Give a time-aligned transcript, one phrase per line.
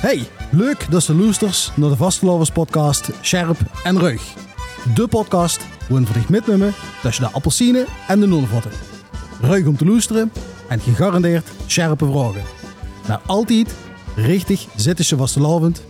[0.00, 4.22] Hey, leuk dat ze loesters naar de Vastelovers podcast Scherp en Ruig.
[4.94, 8.70] De podcast waarin dich mitnemen tussen de appelsine en de nonnevotten.
[9.40, 10.32] Ruig om te loesteren
[10.68, 12.42] en gegarandeerd scherpe vragen.
[13.08, 13.74] Maar altijd
[14.16, 15.82] richtig zittische vastelovend,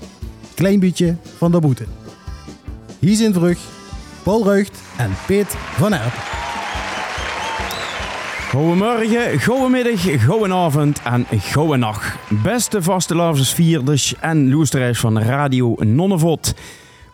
[0.54, 1.84] klein beetje van de boete.
[2.98, 3.58] Hier zijn terug
[4.22, 6.29] Paul Ruigt en Peet van Erpen.
[8.50, 12.16] Goedemorgen, goedemiddag, goedenavond en goedenacht.
[12.42, 16.54] Beste vaste vierders en loesterij van Radio Nonnevot.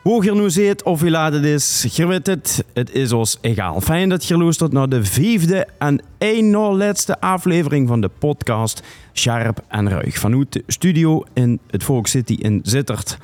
[0.03, 3.39] Hoe je nu ziet of je laat het is, je weet het, het is ons
[3.41, 3.81] egaal.
[3.81, 8.83] Fijn dat je luistert naar de vijfde en één na laatste aflevering van de podcast
[9.13, 10.19] Sharp en Ruig.
[10.19, 13.19] Vanuit de studio in het Volk City in Zittert.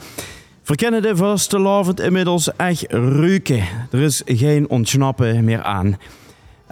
[0.62, 3.64] Verkennen de vaste lavend inmiddels echt ruiken.
[3.90, 5.96] Er is geen ontsnappen meer aan.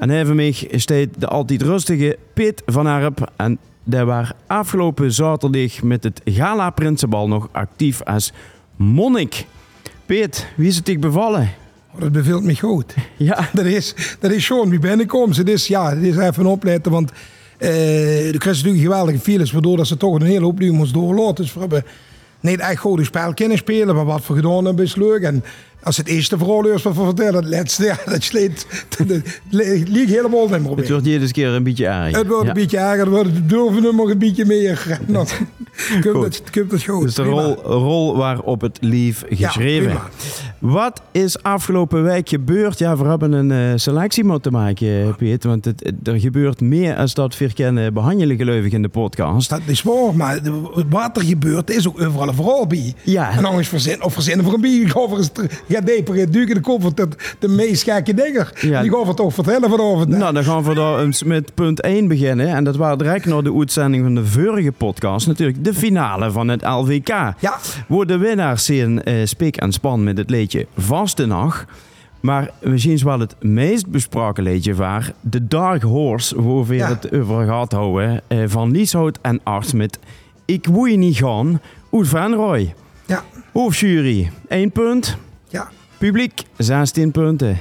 [0.00, 3.32] En even mij staat de altijd rustige Piet van Arp.
[3.36, 8.32] En die was afgelopen zaterdag met het Gala Prinsenbal nog actief als
[8.76, 9.46] monnik.
[10.06, 11.50] Piet, wie is het ik bevallen?
[11.94, 12.94] Oh, dat bevielt me goed.
[13.16, 13.48] Ja.
[13.52, 15.36] Dat is, dat is gewoon wie binnenkomt.
[15.36, 19.76] Het is, ja, het is even opletten, want uh, de krijgt natuurlijk geweldige files, waardoor
[19.76, 21.44] dat ze toch een hele hoop nu moest doorlaten.
[21.44, 21.84] Dus we hebben
[22.40, 25.22] niet echt goed spel kunnen spelen, maar wat we gedaan hebben is leuk.
[25.22, 25.44] En
[25.82, 26.36] als het eerste
[26.74, 28.66] is wat we vertellen, het laatste, ja, dat sleet,
[29.88, 32.16] liep helemaal niet meer Het wordt iedere keer een beetje erg.
[32.16, 32.48] Het wordt ja.
[32.48, 34.98] een beetje erger, dan wordt de durven nog een beetje meer.
[35.06, 35.26] Dan
[36.02, 37.02] komt het, het goed.
[37.02, 39.90] Dus de rol, rol waarop het lief geschreven.
[39.90, 40.08] Ja,
[40.58, 42.78] Wat is afgelopen week gebeurd?
[42.78, 45.44] Ja, we hebben een uh, selectie moeten maken, Piet.
[45.44, 49.48] Want het, het, er gebeurt meer als dat we kennen behandelen gelukkig in de podcast.
[49.50, 50.40] Dat is waar, maar
[50.88, 52.94] wat er gebeurt is ook overal een verhaal bij.
[53.04, 53.30] Ja.
[53.30, 54.60] En dan is verzinnen, of verzinnen voor een
[55.18, 55.30] eens
[55.70, 58.46] gaat deper duiken de kop dat de meest gekke dingen.
[58.60, 58.82] Ja.
[58.82, 60.08] Die gaan we toch vertellen vanavond.
[60.08, 62.48] Nou, dan gaan we daar met punt 1 beginnen.
[62.48, 65.26] En dat was direct naar de uitzending van de vorige podcast.
[65.26, 67.08] Natuurlijk de finale van het LVK.
[67.08, 67.58] Ja.
[67.88, 71.64] Waar de winnaars zien uh, spik en span met het liedje Vaste Nacht.
[72.20, 76.88] Maar misschien is wel het meest besproken liedje waar de Dark Horse, waar we ja.
[76.88, 79.98] het over gaat houden, uh, van Lieshout en Arts met
[80.44, 81.60] Ik woei niet gaan,
[81.92, 82.74] Oet van Roy.
[83.06, 83.24] Ja.
[83.52, 85.18] Hoofdjury, 1 punt.
[85.50, 85.70] Ja.
[85.98, 87.58] Publiek, 16 punten.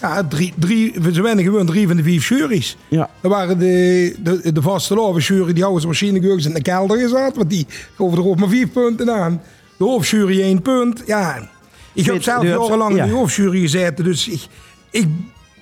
[0.00, 2.76] Ja, drie, drie, we zijn gewoon drie van de vier juries.
[2.88, 3.10] Ja.
[3.20, 7.50] Er waren de, de, de vaste jury, die houden machine in de kelder gezet, want
[7.50, 7.66] die
[7.96, 9.40] over er ook maar vier punten aan.
[9.78, 11.02] De hoofdjury één punt.
[11.06, 11.48] Ja,
[11.92, 13.02] ik heb zelf jarenlang ja.
[13.04, 14.46] in de hoofdjury gezeten, dus ik,
[14.90, 15.06] ik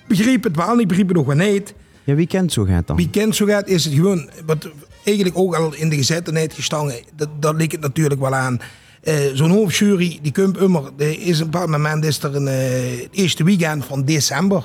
[0.07, 1.73] begreep het wel, ik begreep het nog wel niet.
[2.03, 2.95] Ja, wie kent zo gaat dan?
[2.95, 4.69] Wie kent zo gaat is het gewoon, wat
[5.03, 8.59] eigenlijk ook al in de gezettenheid gestangen, dat, dat ligt het natuurlijk wel aan.
[9.07, 13.01] Uh, Zo'n hoofdjury, die komt immer, er is een paar moment is er een uh,
[13.01, 14.63] het eerste weekend van december.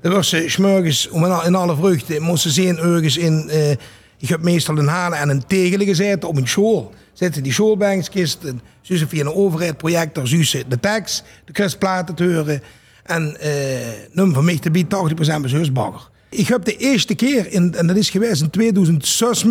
[0.00, 3.70] Dan was ze om in alle vreugde, moesten ze zien ergens in, uh,
[4.18, 6.94] ik heb meestal een halen en een tegelen gezeten op een school.
[7.12, 8.38] Zitten die schoolbankjes,
[8.82, 12.62] ze via een overheid projector, ze de tekst, de kustplaten te horen.
[13.02, 13.36] En
[14.12, 16.08] nummer van mij te bieden 80% bij zusbagger.
[16.30, 19.44] Ik heb de eerste keer, in, en dat is geweest in 2006,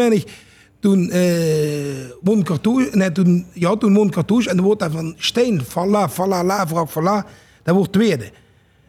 [0.79, 5.13] toen uh, won Cartouche, nee, toen, ja, toen won Cartouche en dan wordt hij van
[5.17, 7.25] Steen, Falla, Falla, Lavrak, Falla,
[7.63, 8.31] dat wordt tweede.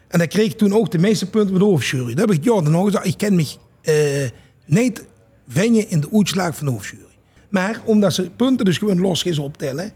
[0.07, 2.13] En dat kreeg toen ook de meeste punten met de hoofdjury.
[2.13, 3.47] Dat heb ik ja, dan nog gezegd, ik ken me
[3.83, 4.29] uh,
[4.65, 5.05] niet
[5.47, 7.05] vinden in de uitslag van de hoofdjury.
[7.49, 9.91] Maar omdat ze punten dus gewoon los optellen,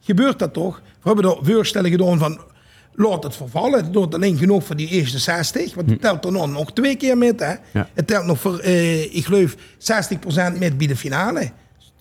[0.00, 0.82] gebeurt dat toch.
[1.02, 2.40] We hebben er voorstellen gedaan van,
[2.94, 3.84] laat het vervallen.
[3.84, 5.74] Het doet alleen genoeg voor die eerste 60.
[5.74, 7.40] Want het telt er nog, nog twee keer met.
[7.40, 7.54] Hè.
[7.72, 7.88] Ja.
[7.94, 11.50] Het telt nog voor, uh, ik geloof, 60% met bij de finale.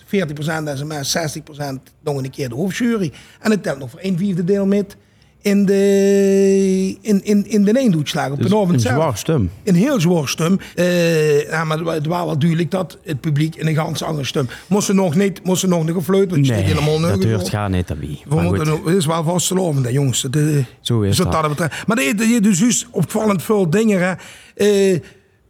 [0.05, 1.31] 40% dat is maar
[1.75, 3.11] 60% nog een keer de hoofdjury.
[3.39, 4.95] En het telt nog voor een vierde deel met
[5.41, 7.69] in de, in, in, in de.
[7.71, 9.51] Op dus de avond een zwaar stem.
[9.63, 10.59] Een heel zwaar stem.
[10.75, 14.47] Uh, ja, maar het was wel duidelijk dat het publiek in een ganz andere stem.
[14.67, 16.31] Moesten nog niet, moesten nog niet gefluit.
[16.31, 17.89] Nee, helemaal dat hoort gaat niet
[18.25, 20.21] moeten, het is wel vastgelopen, hè, jongens.
[20.21, 21.31] Dat, uh, Zo is dat.
[21.31, 21.57] dat.
[21.57, 24.17] dat maar je hebt dus, dus opvallend veel dingen.
[24.55, 24.99] Uh,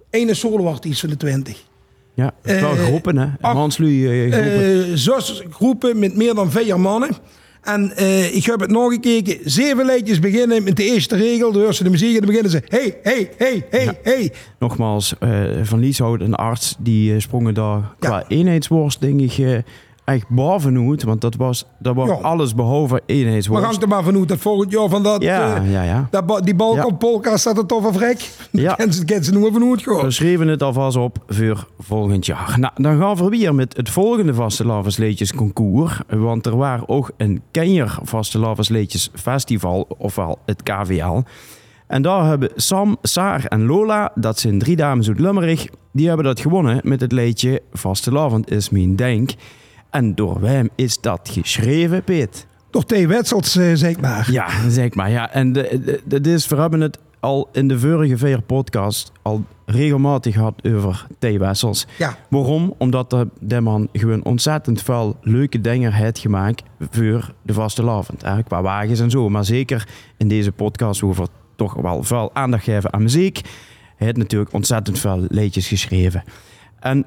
[0.10, 1.58] ene solo-artiest van de 20.
[2.14, 3.28] Ja, wel uh, groepen, hè?
[3.42, 4.90] Hanslu groepen.
[4.90, 7.10] Uh, zes groepen met meer dan vier mannen.
[7.62, 9.38] En uh, ik heb het nog gekeken.
[9.44, 11.52] Zeven liedjes beginnen met de eerste regel.
[11.52, 12.62] Dan ze de muziek en dan beginnen ze...
[12.68, 13.94] Hey, hey, hey, hey, ja.
[14.04, 14.32] hey.
[14.60, 19.64] Nogmaals, uh, Van Lieshout, een arts, die uh, sprongen daar qua eenheidsworst, denk ik...
[20.04, 22.14] echt bovenhoed, want dat was, dat was ja.
[22.14, 23.62] alles behalve eenheidsworst.
[23.62, 25.22] Maar hangt er maar vanuit dat volgend jaar van dat...
[25.24, 26.08] Ja, ja, ja.
[26.10, 28.30] Dat, die Balkan-polka staat er toch van vrek.
[28.52, 28.74] Ja.
[28.74, 30.04] Ken ze, ken ze nog vanuit gewoon.
[30.04, 32.56] We schreven het alvast op voor volgend jaar.
[32.60, 36.00] Nou, dan gaan we weer met het volgende Vaste Lavensleetjes concours.
[36.10, 41.22] Want er waren ook een Kenjer Vaste Lavensleetjes festival, ofwel het KVL.
[41.88, 46.26] En daar hebben Sam, Saar en Lola, dat zijn drie dames uit Lummerig, die hebben
[46.26, 49.32] dat gewonnen met het liedje Vaste Lavend is mijn denk.
[49.92, 52.48] En door wem is dat geschreven, Piet?
[52.70, 53.06] Door T.
[53.06, 54.32] Wetsels, eh, zeg maar.
[54.32, 55.10] Ja, zeg maar.
[55.10, 55.32] Ja.
[55.32, 55.54] En
[56.06, 61.08] dit is, we hebben het al in de vorige vier podcast al regelmatig gehad over
[61.20, 61.88] T-wessels.
[61.98, 62.18] Ja.
[62.30, 62.74] Waarom?
[62.78, 68.22] Omdat de, de man gewoon ontzettend veel leuke dingen heeft gemaakt voor de vaste lavend.
[68.22, 68.44] Hè?
[68.44, 69.30] Qua wagens en zo.
[69.30, 69.88] Maar zeker
[70.18, 73.42] in deze podcast over toch wel veel aandacht geven aan muziek.
[73.96, 76.24] Hij heeft natuurlijk ontzettend veel liedjes geschreven.
[76.80, 77.06] En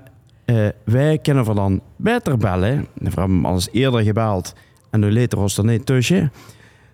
[0.55, 2.87] eh, wij kunnen van dan beter bellen.
[2.95, 4.55] We hebben hem al eens eerder gebeld.
[4.91, 6.33] En nu later was er niet tussen.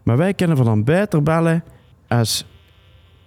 [0.02, 1.64] Maar wij kunnen van dan beter bellen
[2.08, 2.46] als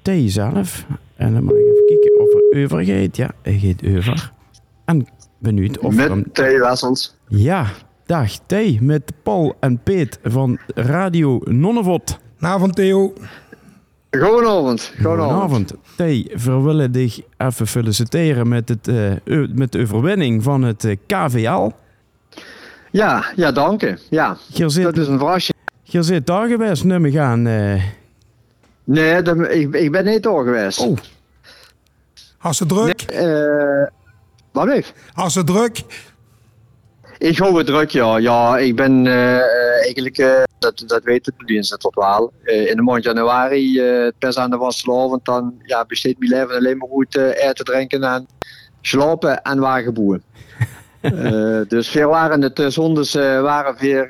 [0.01, 0.85] T zelf.
[1.15, 3.15] En dan moet ik even kijken of er over gaat.
[3.15, 4.31] Ja, hij gaat over.
[4.85, 5.07] En
[5.39, 5.95] benieuwd of.
[5.95, 7.15] Met twee wessels.
[7.27, 7.65] Ja,
[8.05, 12.19] dag T met Paul en Peet van Radio Nonnevot.
[12.39, 13.13] Avond Theo.
[14.19, 14.91] Goedenavond.
[15.01, 15.73] Goedenavond.
[15.97, 19.11] We willen dich even feliciteren met, het, eh,
[19.53, 21.69] met de overwinning van het eh, KVL.
[22.91, 23.97] Ja, ja, dank je.
[24.09, 25.57] Ja, dat is een verrassing.
[25.83, 27.47] je zit daar geweest, nu we gaan...
[27.47, 27.83] eh,
[28.83, 30.79] Nee, dat, ik, ik ben niet door geweest.
[30.79, 30.97] Oh,
[32.39, 33.01] Als ze druk.
[33.01, 33.87] Eh,
[34.51, 34.93] wat bleef?
[35.13, 35.81] Als ze druk.
[37.23, 38.17] Ik hou het druk, ja.
[38.17, 42.33] Ja, ik ben eh, eh, eigenlijk, eh, dat, dat weten de diensten tot wel.
[42.43, 46.77] In de maand januari, eh pas aan de vastelavond, dan ja, besteedt mijn leven alleen
[46.77, 48.27] maar goed eh, eten, drinken en
[48.81, 50.23] slapen en wagenboeren.
[51.03, 54.09] Eh, dus veel waren het uh, zondags waren weer,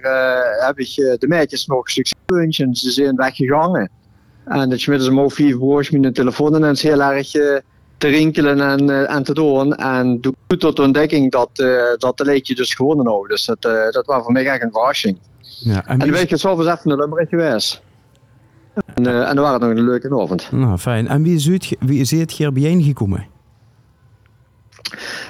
[0.59, 3.89] heb ik de meisjes nog succespuntjes en ze zijn weggegaan.
[4.45, 7.31] En het smiddags om half vier broers met een telefoon en dan is heel erg
[8.03, 9.75] te rinkelen en, eh, en te doen.
[9.75, 11.67] En doe goed tot de ontdekking dat, eh,
[11.97, 13.27] dat de leedje dus gewonnen had.
[13.27, 15.17] Dus dat, eh, dat was voor mij echt een verrassing.
[15.39, 15.75] ja.
[15.75, 17.81] En En wie, dan ben ik zelf eens even naar Limburg geweest.
[18.95, 20.51] En, eh, en dan was het nog een leuke avond.
[20.51, 21.07] nou, fijn.
[21.07, 23.27] En wie is, het, wie is het hier bijeengekomen?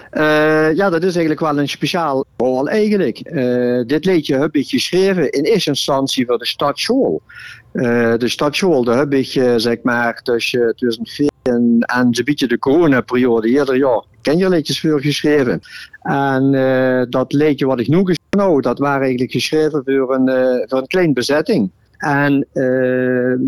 [0.09, 3.17] Eh, ja, dat is eigenlijk wel een speciaal verhaal eigenlijk.
[3.87, 6.79] Dit liedje heb ik geschreven in eerste instantie voor de stad
[7.73, 9.25] Eh, de School, daar heb ik
[9.57, 11.77] zeg maar tussen 2014 en
[12.17, 15.61] een beetje de coronaperiode ieder jaar kenjerliedjes voor geschreven.
[16.01, 20.63] En eh, dat liedje wat ik nu geschreven heb, dat waren eigenlijk geschreven voor een,
[20.67, 21.71] voor een kleine bezetting.
[21.97, 22.47] En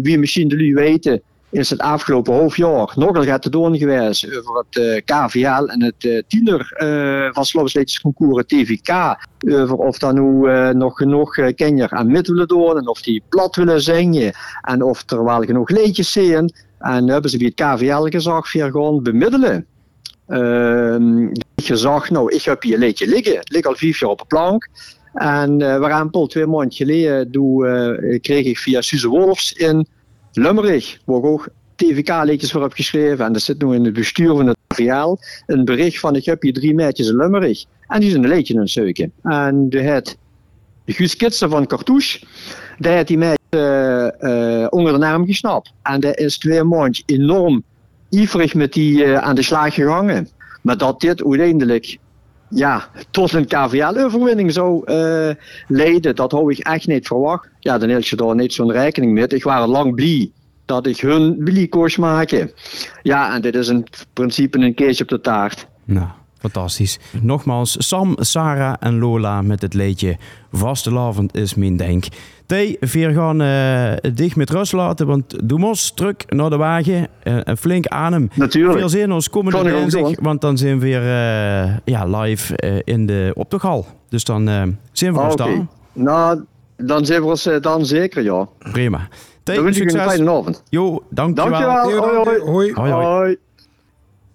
[0.03, 1.21] wie misschien jullie weten,
[1.55, 6.21] is het afgelopen half jaar nogal doen geweest over het eh, KVL en het uh,
[6.27, 9.15] tiener uh, van TVK.
[9.49, 13.55] Over of daar nu nog genoeg kenjer aan mid willen doen en of die plat
[13.55, 16.53] willen zingen en of er wel genoeg leedjes zijn.
[16.79, 19.65] En hebben ze bij het KVL gezegd, weer gewoon bemiddelen.
[20.27, 23.37] Uh, gezegd, nou, ik heb hier een leedje liggen.
[23.37, 24.67] Het ligt al vijf jaar op de plank.
[25.13, 29.87] En uh, we gaan Paul twee maanden geleden doe, kreeg ik via Suze Wolfs in
[30.37, 33.25] Lummerig, waar ook TVK-leedjes voor heb geschreven.
[33.25, 35.17] En dat zit nu in het bestuur van het KVL.
[35.45, 37.65] Een bericht van, ik heb hier drie meisjes in Lummerig.
[37.87, 39.11] En die zijn een leedje aan het zoeken.
[39.23, 40.17] En de het
[40.85, 42.19] Guus Kitsen van Cartouche,
[42.77, 45.73] die heeft die meisjes uh, uh, onder de arm gesnapt.
[45.81, 47.63] En die is twee maanden enorm
[48.09, 50.29] ivrig met die uh, aan de slag gegangen.
[50.61, 51.97] Maar dat dit uiteindelijk
[52.49, 55.29] ja, tot een KVL-overwinning zou uh,
[55.67, 57.47] leiden, dat hou ik echt niet verwacht.
[57.59, 59.27] Ja, dan hield je daar niet zo'n rekening mee.
[59.27, 60.31] Ik was lang blij
[60.65, 62.51] dat ik hun willy koos maken.
[63.01, 65.67] Ja, en dit is in principe een keesje op de taart.
[65.83, 66.07] Nou,
[66.49, 66.99] fantastisch.
[67.21, 70.17] Nogmaals, Sam, Sarah en Lola met het liedje
[70.51, 72.05] Vastelavond is mijn denk.
[72.45, 77.07] T, vier gaan uh, dicht met rust laten, want doe mos terug naar de wagen.
[77.23, 78.29] Uh, flink aan hem.
[78.35, 78.79] Natuurlijk.
[78.79, 83.31] Veel zin ons komende dinsdag, want dan zijn we weer uh, ja, live in de
[83.33, 83.85] optochal.
[84.09, 84.45] Dus dan
[84.91, 85.47] zijn we oh, er staan.
[85.47, 85.67] Okay.
[85.93, 86.43] Nou,
[86.77, 88.47] dan zijn we ons dan zeker, ja.
[88.71, 89.07] Prima.
[89.43, 90.63] T, dan wens ik een fijne avond.
[90.69, 91.51] Jo, dankjewel.
[91.51, 92.03] Dankjewel.
[92.23, 92.73] Hoi, hoi.
[92.73, 92.91] hoi, hoi.
[92.91, 93.37] hoi.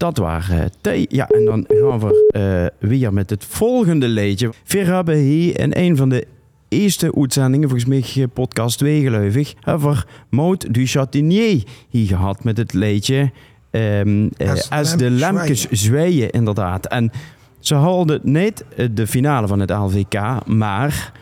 [0.00, 0.88] Dat waren T.
[1.08, 4.50] Ja, en dan gaan we uh, weer met het volgende liedje.
[4.66, 6.26] We hebben hier in een van de
[6.68, 12.56] eerste uitzendingen, volgens mij podcast 2 geloof ik, over Maud du Chatinier hier gehad met
[12.56, 13.30] het liedje
[13.70, 16.86] um, uh, Als, als de lampjes zwijgen, inderdaad.
[16.86, 17.10] En
[17.58, 21.12] ze haalden niet de finale van het LVK, maar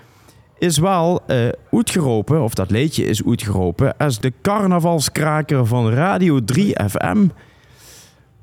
[0.59, 6.77] is wel uh, uitgeroepen, of dat liedje is uitgeropen, als de carnavalskraker van Radio 3
[6.89, 7.27] FM.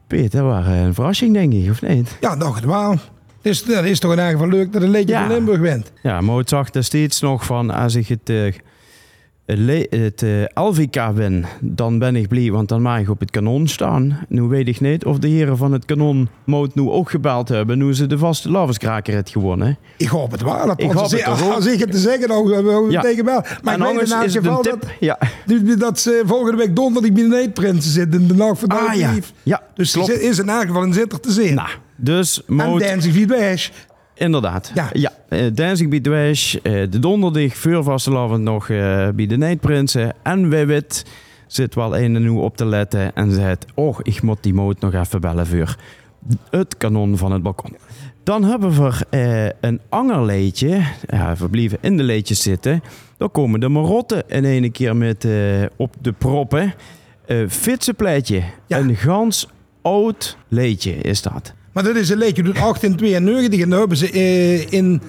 [0.07, 2.17] Peter, dat was een verrassing, denk ik, of niet?
[2.21, 2.91] Ja, nog wel.
[2.91, 2.99] Het
[3.53, 5.25] is, dat is toch in ieder geval leuk dat een liedje ja.
[5.25, 5.91] van Limburg wint.
[6.03, 8.53] Ja, maar het zag er steeds nog van, als ik het, uh,
[9.45, 13.67] het uh, LVK win, dan ben ik blij, want dan mag ik op het kanon
[13.67, 14.19] staan.
[14.27, 17.77] Nu weet ik niet of de heren van het kanon Moot nu ook gebeld hebben,
[17.77, 19.77] nu ze de vaste lavenskraker heeft gewonnen.
[19.97, 20.65] Ik hoop het wel.
[20.65, 23.01] Dat ik hoop het als, als ik het te zeggen, we ja.
[23.01, 23.43] tegen wel.
[23.63, 24.81] Maar en ik weet in is geval tip.
[24.81, 25.17] dat, ja.
[25.77, 28.93] dat ze volgende week donderdag bij de Eetprinsen zit in de nacht van de ah,
[28.93, 29.13] ja.
[29.43, 29.61] ja.
[29.75, 30.09] Dus klopt.
[30.09, 31.55] is in ieder geval een zitter te zien.
[31.55, 32.81] Nou, dus Moot...
[32.81, 33.69] En Dancing Feet Bash.
[34.15, 34.71] Inderdaad.
[34.73, 34.89] Ja.
[34.93, 40.13] ja eh, Dancing Dwesh, eh, de donderdag, voor vastelavond nog eh, bij de Nijtprinsen.
[40.23, 41.05] En Wiwit
[41.47, 43.65] zit wel een en nu op te letten en zegt...
[43.73, 45.75] Oh, ik moet die moot nog even bellen voor
[46.49, 47.75] het kanon van het balkon.
[48.23, 50.81] Dan hebben we eh, een angerleedje.
[51.07, 52.83] Ja, we blijven in de leedjes zitten.
[53.17, 55.27] Dan komen de marotten in ene keer met
[55.75, 56.73] op de proppen.
[57.47, 58.43] Fitsenpleitje.
[58.67, 58.77] Ja.
[58.77, 59.47] Een gans
[59.81, 61.53] oud leedje is dat.
[61.75, 65.01] Maar dat is een leedje uit 1892 en daar hebben ze eh, in,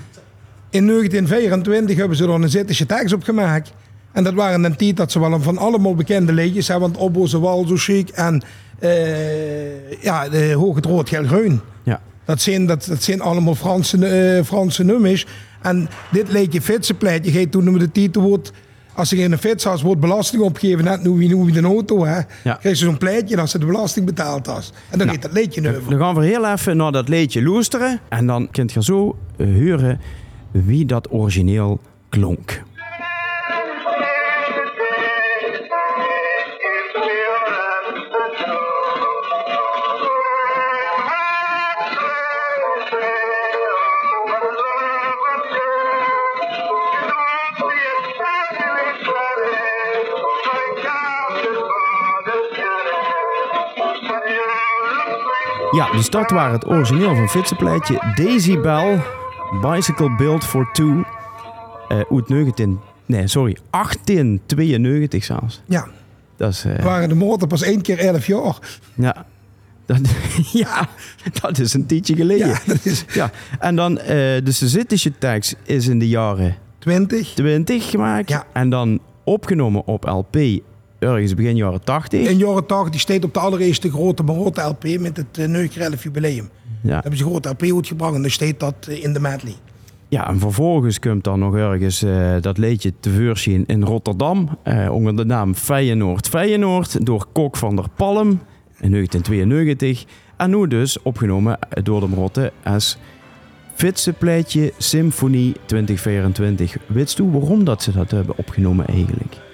[0.71, 3.73] in 1924 hebben ze er een Zittische tekst op gemaakt.
[4.13, 6.91] En dat waren een tijd dat ze wel een van allemaal bekende liedjes hebben.
[6.91, 8.43] Want Obboze Wal, zo chic en
[8.79, 11.61] eh, ja, de Hoge Rood, Geel, Groen.
[11.83, 12.01] Ja.
[12.25, 15.27] Dat zijn, dat, dat zijn allemaal Franse, eh, Franse nummers.
[15.63, 18.53] En dit leedje Fitsenpleitje geeft toen de titel wordt...
[18.97, 22.55] Als ze geen fietsas wordt belasting opgegeven, net nu wie nu de auto, hè, Ja.
[22.55, 24.73] krijg ze zo'n pleitje als ze de belasting betaald has.
[24.91, 25.91] En dan Nou, heet dat leedje over.
[25.91, 28.00] Dan gaan we heel even naar dat leedje loesteren.
[28.09, 30.00] En dan kunt je zo horen
[30.50, 32.62] wie dat origineel klonk.
[55.76, 58.12] Ja, dus dat waren het origineel van Fitsenpleitje.
[58.14, 59.02] Daisy Bell,
[59.61, 61.04] Bicycle Built for Two.
[61.88, 62.80] eh uit 19...
[63.06, 65.62] Nee, sorry, 1892 zelfs.
[65.66, 65.87] Ja,
[66.37, 66.64] Dat is...
[66.64, 68.56] eh, waren de motor pas één keer 11 jaar.
[68.95, 69.26] ja.
[69.87, 69.99] Dat,
[70.52, 70.88] ja,
[71.40, 72.47] dat is een tijdje geleden.
[72.49, 72.61] Ja, Ja.
[72.66, 73.04] dat is
[73.59, 74.06] En dan, eh
[74.45, 77.33] de Sezittische tekst is in de jaren 20.
[77.35, 78.28] 20 gemaakt.
[78.28, 78.45] Ja.
[78.52, 80.37] En dan opgenomen op LP
[80.99, 82.29] ergens begin jaren 80.
[82.29, 86.03] In jaren 80 die steed op de allereerste grote Marotte LP met het uh, 11
[86.03, 86.49] jubileum.
[86.83, 86.93] Ja.
[86.93, 89.55] hebben ze een grote LP uitgebracht en dan steed dat eh, in de medley.
[90.09, 93.33] Ja, en vervolgens komt dan nog ergens eh, dat leedje te
[93.67, 94.59] in Rotterdam.
[94.91, 98.29] onder de naam Feyenoord Feyenoord door Kok van der Palm
[98.81, 100.05] in 1992.
[100.37, 102.99] En nu dus opgenomen door de Rotte als
[103.75, 106.76] Fitsenpleitje Symfonie 2024.
[106.87, 109.46] Weet u waarom dat ze dat hebben opgenomen eigenlijk?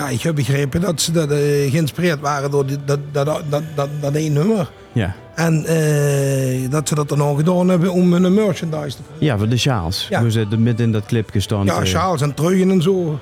[0.00, 1.38] Ja, ik heb begrepen dat ze dat, eh,
[1.70, 4.70] geïnspireerd waren door die, dat, dat, dat, dat, dat één nummer.
[4.92, 9.38] Ja, En eh, dat ze dat dan al gedaan hebben om een merchandise te ja
[9.38, 10.06] voor de sjaals.
[10.10, 10.20] Ja.
[10.20, 11.64] Hoe ze er midden in dat clip gestaan.
[11.64, 13.18] Ja, sjaals en truien en zo.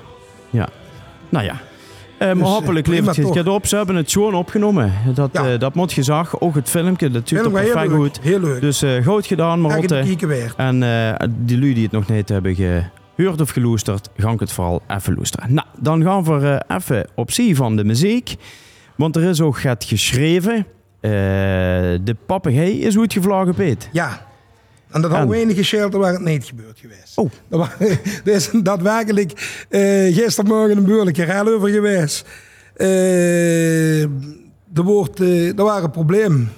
[0.49, 0.67] Ja.
[1.29, 1.53] Nou ja.
[2.17, 3.35] Eh, maar Dus, eh, hopelijk levert het toch.
[3.35, 3.67] het op.
[3.67, 4.93] Ze hebben het gewoon opgenomen.
[5.13, 5.57] Dat, Ja.
[5.57, 6.39] dat moet je zag.
[6.41, 7.95] Ook het filmpje, dat heel perfect leuk.
[7.95, 8.19] goed.
[8.21, 8.61] Heel leuk.
[8.61, 10.15] Dus eh goed gedaan, Marotte.
[10.57, 12.55] En eh, die lui die het nog niet hebben
[13.23, 15.53] gehoord of geloesterd, gaan ik het vooral even loesteren.
[15.53, 18.35] Nou, dan gaan we eh, even op zie van de muziek.
[18.95, 20.55] Want er is ook het geschreven.
[20.99, 21.11] eh,
[22.03, 23.89] de papegaai is uitgevlogen, Peet.
[23.91, 24.27] Ja.
[24.91, 25.17] En dat En?
[25.17, 27.17] hadden we enige shelter waar het niet gebeurd geweest.
[27.17, 27.31] Oh.
[28.25, 32.27] Er, is daadwerkelijk eh gistermorgen een beurlijke rel over geweest.
[32.75, 34.01] Eh,
[34.73, 36.51] er, wordt, er waren problemen.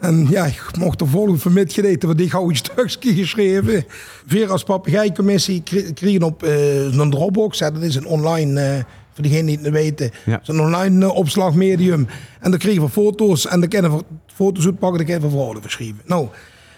[0.00, 3.84] En ja, ik mocht er volgend van mitgedeten, want ik hou een stukje geschreven.
[4.26, 5.62] Weer als papegaaicommissie
[5.94, 6.52] kregen op eh,
[6.90, 7.60] zo'n Dropbox.
[7.60, 8.74] Hè, dat is een online, eh,
[9.12, 10.40] voor diegenen die het niet weten, Ja.
[10.42, 12.06] zo'n online eh, opslagmedium.
[12.40, 14.04] En dan kregen we foto's en dan kunnen we
[14.34, 16.00] foto's uitpakken, dan kunnen we verhalen verschrijven.
[16.04, 16.28] Nou,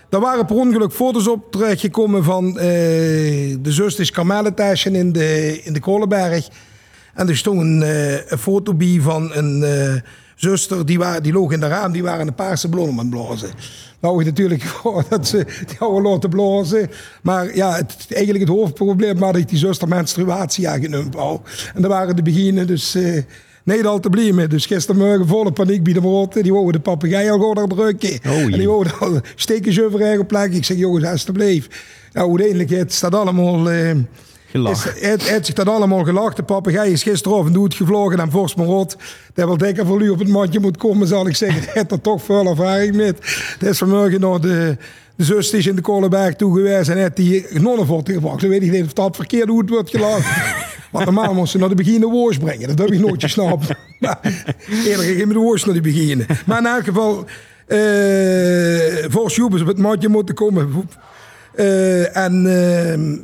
[0.09, 5.81] daar waren per ongeluk foto's op terechtgekomen van de zusters Karmelentaschen in de, in de
[5.81, 6.49] Kolenberg.
[7.15, 7.81] En er stond een,
[8.33, 9.65] een foto bij van een
[10.43, 13.11] zuster, die, waren, die loog in de raam, die waren een paarse bloem aan het
[13.11, 13.51] blazen.
[14.01, 16.91] Nou, ik natuurlijk gewoon dat ze die hadden laten blazen.
[17.23, 21.41] Maar ja, het, eigenlijk het hoofdprobleem was dat die zuster menstruatie aangenomen wou.
[21.75, 23.23] En daar waren de beginnen, dus eh
[23.65, 24.47] niet al te blij mee.
[24.47, 26.43] Dus gistermorgen volle paniek bij de motor.
[26.43, 28.19] Die wouden de papegaai al gewoon drukken.
[28.27, 30.53] Oh, en die wouden al steken eigen plek.
[30.53, 31.77] Ik zeg, jongens, alsjeblieft.
[32.13, 33.71] Nou, uiteindelijk, het staat allemaal...
[33.71, 33.97] eh,
[34.53, 36.37] Is- Het heeft zich dat allemaal gelacht.
[36.37, 38.97] De papegaai is gisteravond doet gevlogen en Vos maar rot.
[39.35, 41.63] Dat wel dikker voor u op het matje moet komen, zal ik zeggen.
[41.65, 43.19] Hij heeft er toch veel ervaring met.
[43.59, 44.77] Dat is vanmorgen naar de,
[45.17, 48.41] de zus die is in de Kolenberg toe geweest en heeft die nonnenvort gebracht.
[48.41, 50.43] Dan weet ik niet of dat verkeerd hoe het wordt gelachen.
[50.93, 52.69] Want normaal moest ze naar de beginnen woors brengen.
[52.69, 53.67] Dat heb ik nooit gesnapt.
[54.01, 54.19] Maar
[54.85, 56.27] eerder ging met de woors naar de beginnen.
[56.47, 57.25] Maar in elk geval,
[59.11, 60.89] Vos Joebes op het matje moeten komen.
[61.55, 62.47] Eh, en...
[62.47, 63.17] ehm,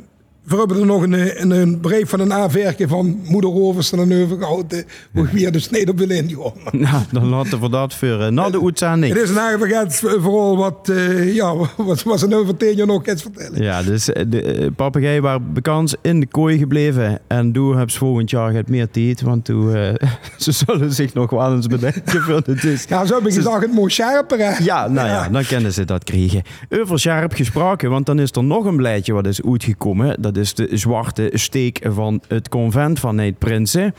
[0.49, 3.99] We hebben er nog een, een, een brief van een aanwerker van moeder Rovers en
[3.99, 4.85] een overgehouden.
[5.13, 6.53] Hoe ik weer de snede op wil ingaan.
[6.89, 9.13] Nou, dan laten we dat voor na de uitzending.
[9.13, 13.21] Het is een aangevergend vooral wat, uh, ja, wat was er over jaar nog eens
[13.21, 13.63] vertellen.
[13.63, 17.19] Ja, dus de papegaaien waren bekend in de kooi gebleven.
[17.27, 19.89] En toen hebben ze volgend jaar het meer tijd, want toen, uh,
[20.37, 22.21] ze zullen zich nog wel eens bedenken.
[22.21, 22.85] Voor het is.
[22.87, 24.37] Ja, zo heb ik gezegd, het moet scherper.
[24.37, 24.63] Hè?
[24.63, 26.41] Ja, nou ja, ja, dan kennen ze dat krijgen.
[26.69, 30.21] Over scherp gesproken, want dan is er nog een blijtje wat is uitgekomen.
[30.21, 33.93] Dat is de zwarte steek van het convent van Neet Prinsen.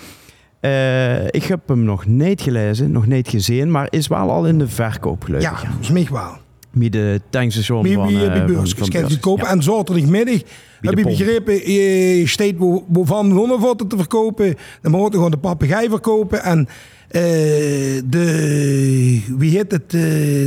[0.60, 4.58] Uh, ik heb hem nog niet gelezen, nog niet gezien, maar is wel al in
[4.58, 5.62] de verkoop gelukkig.
[5.62, 6.38] Ja, volgens wel.
[6.72, 8.74] Bij de tankstation van, uh, bij beurs.
[8.74, 9.20] beurs.
[9.20, 9.46] kopen.
[9.46, 10.40] En zaterdagmiddag
[10.80, 12.58] heb je begrepen, je steekt
[12.92, 14.54] van hondenvotten te verkopen.
[14.82, 16.42] Dan moet je gewoon de papegaai verkopen.
[16.42, 17.22] En uh,
[18.04, 20.02] de, wie heet het, uh,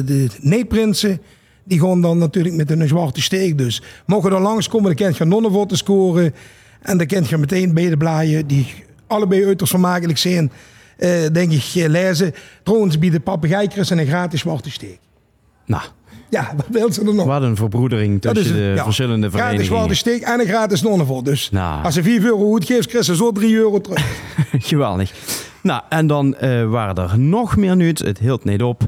[0.06, 1.22] de neeprinsen,
[1.64, 3.58] die gaan dan natuurlijk met een zwarte steek.
[3.58, 6.34] Dus mogen er langskomen, dan kent je nonnenvotten scoren.
[6.82, 8.74] En dan kent je meteen beide bladen, die
[9.08, 10.52] allebei uiterst vermakelijk zijn.
[10.98, 12.34] Uh, denk ik, lezen.
[12.64, 15.00] Trouwens, bij de papegaaikers een gratis zwarte steek.
[15.66, 15.84] Nou,
[16.30, 17.26] ja, wat wil ze er nog?
[17.26, 19.66] Wat een verbroedering tussen de ja, verschillende verenigingen.
[19.66, 21.24] Gratis zwarte steek en een gratis nonnenvol.
[21.24, 21.84] Dus nou.
[21.84, 24.06] als ze 4 euro uitgeeft, krijgen ze zo 3 euro terug.
[24.70, 25.12] Geweldig.
[25.62, 28.00] Nou, en dan uh, waren er nog meer nieuws.
[28.00, 28.84] Het hield niet op.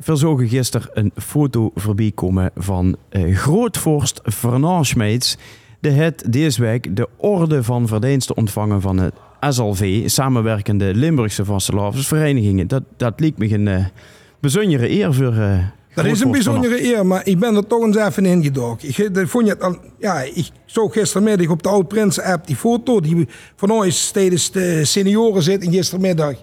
[0.00, 5.36] Verzogen gisteren een foto voorbij komen van uh, grootvorst Fernand Schmeets.
[5.80, 12.68] De het deze week de orde van verdiensten ontvangen van het SLV, samenwerkende Limburgse vastelavondsverenigingen.
[12.68, 13.84] Dat, dat liep me een uh,
[14.40, 15.32] bijzondere eer voor.
[15.32, 15.58] Uh,
[15.94, 18.88] dat is een bijzondere eer, maar ik ben er toch eens even ingedoken.
[18.88, 22.56] Ik, dat vond je al, ja, ik zag gistermiddag op de Oud Prins app die
[22.56, 25.64] foto die van ons tijdens de senioren zit.
[25.64, 26.34] En gistermiddag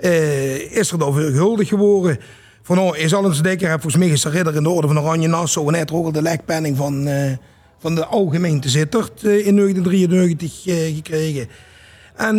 [0.00, 2.18] uh, is er dan gehuldigd geworden.
[2.66, 4.86] Van oh, is al eens dikker, heb volgens mij is de ridder in de orde
[4.86, 5.66] van Oranje Nassau.
[5.68, 7.32] En hij ook al de lekpenning van, uh,
[7.78, 11.48] van de algemeente Zittert uh, in 1993 uh, gekregen.
[12.16, 12.36] En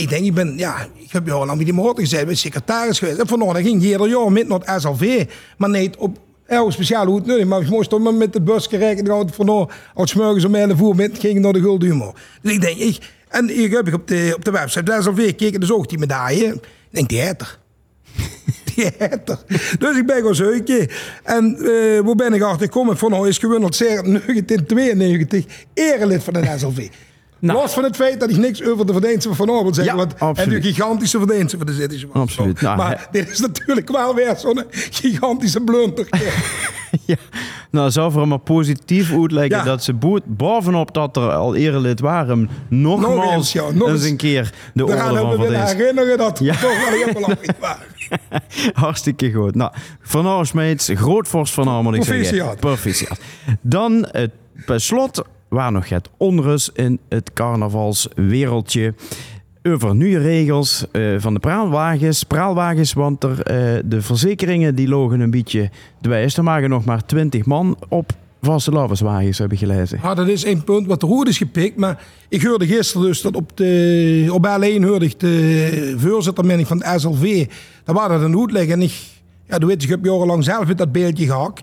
[0.00, 2.98] ik denk, ik ben, ja, ik heb al lang bij die motor gezeten, ben secretaris
[2.98, 3.18] geweest.
[3.18, 7.46] En vandaag ging ieder jaar met naar het SLV, maar niet op elke speciale hoed
[7.46, 10.94] Maar ik moest maar met de bus gerekend gaan vandaag als morgens om 11 uur
[10.94, 12.12] met ging naar de Gulden.
[12.42, 15.26] Dus ik denk, ik, en ik heb ik op de, op de website van SLV
[15.26, 16.46] gekeken, dus ook die medaille.
[16.46, 17.58] Ik denk, die heeft er.
[18.74, 19.38] Die heeft er.
[19.78, 20.88] Dus ik ben gaan zoeken.
[21.22, 22.98] En uh, hoe ben ik achter gekomen?
[22.98, 26.88] Van nou is gewonnen 1992 erelid van de SLV.
[27.44, 27.58] Nou.
[27.58, 29.96] Los van het feit dat ik niks over de verdiensten van Van wil zeggen.
[29.96, 32.60] Ja, want hij heeft gigantische verdiensten voor de Zittische Absoluut.
[32.60, 36.06] Nou, maar dit is natuurlijk wel weer zo'n gigantische blunder.
[37.06, 37.16] ja.
[37.70, 39.64] Nou, zou voor hem maar positief uitleggen ja.
[39.64, 39.94] dat ze
[40.26, 44.84] bovenop dat er al erelid waren, nogmaals nog eens, ja, nog eens een keer de
[44.86, 45.76] orde van verdiensten.
[45.76, 46.52] We herinneren dat ja.
[46.52, 47.86] toch wel heel belangrijk waren.
[48.72, 49.54] Hartstikke goed.
[49.54, 52.56] Nou, Van Arsmeets, grootvorst van Aar, moet ik zeggen.
[52.58, 53.20] Proficiat.
[53.60, 54.30] Dan het
[54.66, 58.94] per slot waar nog het onrust in het carnavalswereldje.
[59.62, 65.20] Over nieuwe regels uh, van de praalwagens, praalwagens, want er, uh, de verzekeringen die logen
[65.20, 66.36] een beetje dwijs.
[66.36, 68.12] Er mogen nog maar 20 man op
[68.44, 69.98] vaste lavenswagens, heb ik gelezen.
[70.02, 73.20] Ja, dat is een punt wat de roer is gepikt, maar ik hoorde gisteren dus
[73.20, 77.46] dat op de op alleen hoorde ik de voorzitter van het SLV,
[77.84, 78.94] daar waren dat een uitleg en ik,
[79.48, 81.62] ja, weet je, ik heb jarenlang zelf met dat beeldje gehakt.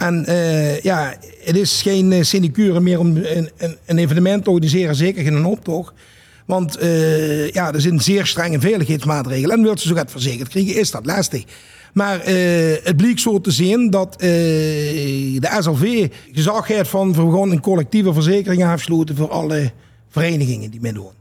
[0.00, 4.50] En uh, ja, het is geen uh, sinecure meer om een, een, een, evenement te
[4.50, 5.92] organiseren, zeker geen optocht.
[6.46, 9.56] Want uh, ja, er zijn zeer strenge veiligheidsmaatregelen.
[9.56, 11.44] En wil ze zo gaat verzekerd krijgen, is dat lastig.
[11.92, 12.20] Maar
[12.82, 19.16] het bleek zo te zien dat de SLV gezag van gaan een collectieve verzekering afsluiten
[19.16, 19.72] voor alle
[20.08, 21.19] verenigingen die meedoen.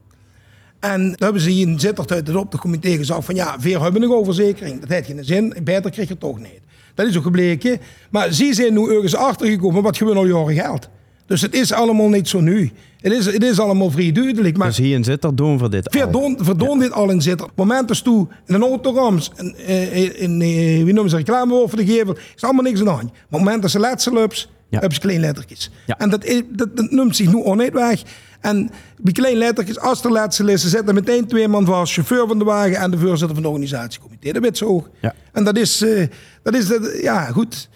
[0.79, 4.01] En dan hebben ze hier in Zittert uit het optochtcomité gezegd van ja, veel hebben
[4.01, 4.79] nog over verzekering.
[4.79, 6.59] Dat heeft geen zin, beter krijg je toch niet.
[6.95, 7.79] Dat is ook gebleken.
[8.09, 10.89] Maar ze zijn nu ergens achtergekomen wat gewoon al jaren geldt.
[11.25, 12.71] Dus het is allemaal niet zo nu.
[13.01, 14.57] Het is, het is allemaal vrij duidelijk.
[14.57, 16.35] Maar dus hier in Zitter doen we dit al?
[16.37, 16.83] Verdoon ja.
[16.83, 17.45] dit al in Zitter.
[17.45, 21.17] Op het moment dat toe in een autorams, in, in, in, in, wie noemen ze
[21.17, 23.09] reclame over de gevel, is allemaal niks aan de hand.
[23.09, 23.73] Op moment
[24.11, 24.79] loops, ja.
[24.79, 25.71] hebben ze klein lettertjes.
[25.85, 25.97] Ja.
[25.97, 28.01] En dat, dat, dat noemt zich nu niet weg.
[28.39, 32.27] En die klein lettertjes, als er letsel is, ze zetten meteen twee man vast, chauffeur
[32.27, 34.31] van de wagen en de voorzitter van het organisatiecomité.
[34.31, 34.89] Dat weet ze ook.
[35.01, 35.13] Ja.
[35.31, 36.07] En dat is, uh,
[36.43, 37.69] dat is ja goed.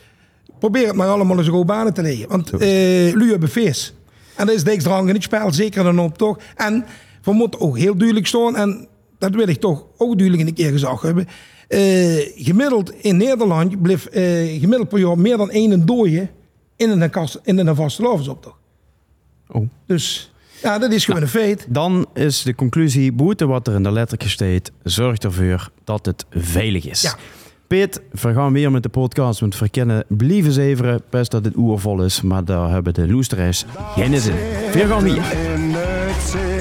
[0.59, 2.27] Probeer het maar allemaal eens op banen te leggen.
[2.27, 2.59] Want uh,
[3.13, 3.93] lu hebben feest.
[4.35, 6.37] En dat is niks drang in het spel, zeker dan op toch.
[6.55, 6.85] En
[7.23, 10.71] we moeten ook heel duidelijk staan, en dat wil ik toch ook duidelijk een keer
[10.71, 11.27] gezegd hebben.
[11.69, 11.79] Uh,
[12.35, 14.13] gemiddeld in Nederland bleef uh,
[14.59, 16.29] gemiddeld per jaar meer dan één dooie
[16.91, 18.55] in een, kast, in een vaste lavensoptocht.
[19.47, 19.69] Oh.
[19.85, 21.65] Dus ja, dat is gewoon nou, een feit.
[21.69, 26.25] Dan is de conclusie, boete wat er in de lettertje staat, zorgt ervoor dat het
[26.31, 27.01] veilig is.
[27.01, 27.15] Ja.
[27.67, 31.55] Peet, we gaan weer met de podcast, want we kennen blijven zeveren, best dat het
[31.55, 33.65] oer vol is, maar daar hebben de loesteraars
[33.95, 34.35] geen zin.
[34.71, 36.52] We gaan hier.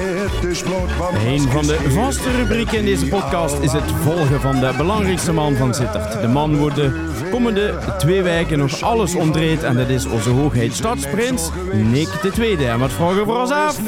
[0.43, 5.55] Een van de vaste rubrieken in deze podcast is het volgen van de belangrijkste man
[5.55, 6.21] van Sittert.
[6.21, 10.73] De man wordt de komende twee weken nog alles ontdreed en dat is onze hoogheid
[10.73, 12.65] stadsprins Nick de Tweede.
[12.65, 13.79] En wat vragen we ons af?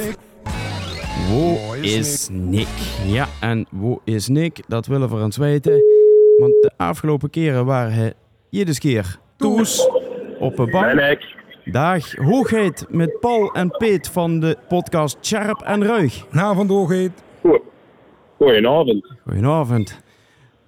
[1.30, 2.68] Wo is Nick?
[3.06, 4.60] Ja, en wo is Nick?
[4.68, 5.74] Dat willen we eens weten.
[6.38, 8.14] Want de afgelopen keren waren hij
[8.50, 9.90] iedere keer toes
[10.40, 11.20] op een bank.
[11.72, 16.26] Dag, hoogheid met Paul en Peet van de podcast Sharp en Ruig.
[16.32, 17.24] Na van doorgeet.
[17.42, 17.62] Goed.
[18.38, 19.14] Goedenavond.
[19.24, 20.02] Goedenavond.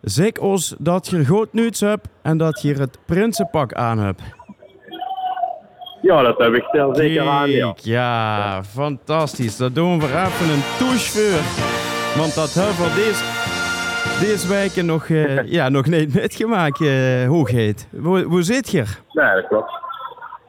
[0.02, 4.22] Zeg ons dat je goed nieuws hebt en dat je het prinsenpak aan hebt.
[6.02, 7.66] Ja, dat heb ik stel zeker aan, ja.
[7.66, 9.58] Kijk, ja, fantastisch.
[9.58, 12.20] Dat doen we even een touche voor.
[12.22, 13.24] Want dat hebben we deze,
[14.28, 17.88] deze weken nog, eh, ja, nog niet metgemaakt, eh, hoogheid.
[18.02, 18.80] Hoe, hoe zit je?
[18.80, 19.02] er?
[19.14, 19.87] Nee, dat klopt.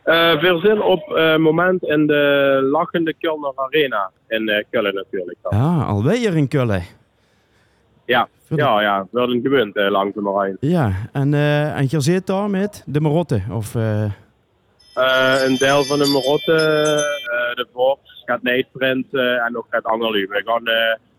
[0.09, 5.39] Eh veel zin op eh moment in de lachende Kulner Arena in Kullen natuurlijk.
[5.43, 5.53] dan.
[5.53, 6.83] Ah, alweer in Kullen.
[8.05, 9.07] Ja, ja, ja.
[9.11, 10.57] We hadden gewend langs de Marijn.
[10.61, 11.35] Ja, en,
[11.75, 13.43] en je zit daar met de Marotte?
[13.51, 20.27] Of, een deel van de Marotte, eh, de Vox, gaat Nijsprint en nog het Angerlu.
[20.27, 20.69] We gaan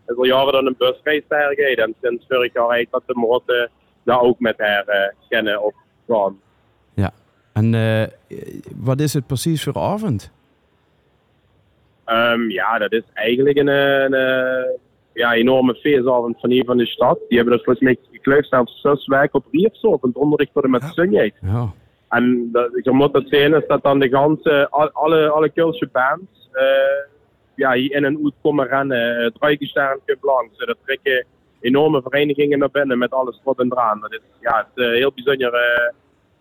[0.06, 1.52] het al jaren dan een busreis daar.
[1.52, 3.70] En sinds vorig jaar eigenlijk dat de Marotte
[4.04, 5.74] daar ook met haar kennen of
[6.08, 6.40] gaan.
[7.68, 7.68] Ja.
[7.68, 8.38] En eh,
[8.76, 10.32] wat is het precies voor avond?
[12.06, 14.70] Ehm, ja, dat is eigenlijk een, een, eh,
[15.14, 17.20] ja, enorme feestavond van hier van de stad.
[17.28, 20.64] Die hebben dat volgens mij gekleurd op zes weken op Riefso, op een donderdag tot
[20.64, 21.30] en met zondag.
[21.42, 21.74] Ja.
[22.10, 25.90] En dat, ik moet dat zijn is dat dan de ganse, al- alle, alle Kulsche
[25.92, 26.66] bands eh,
[27.56, 29.24] ja, hier in en uit komen rennen.
[29.24, 30.60] Het Rijkenstaan Cup langs.
[30.60, 31.26] Er trekken
[31.60, 34.00] enorme verenigingen naar binnen met alles wat en draan.
[34.00, 35.94] Dat is ja, het heel bijzondere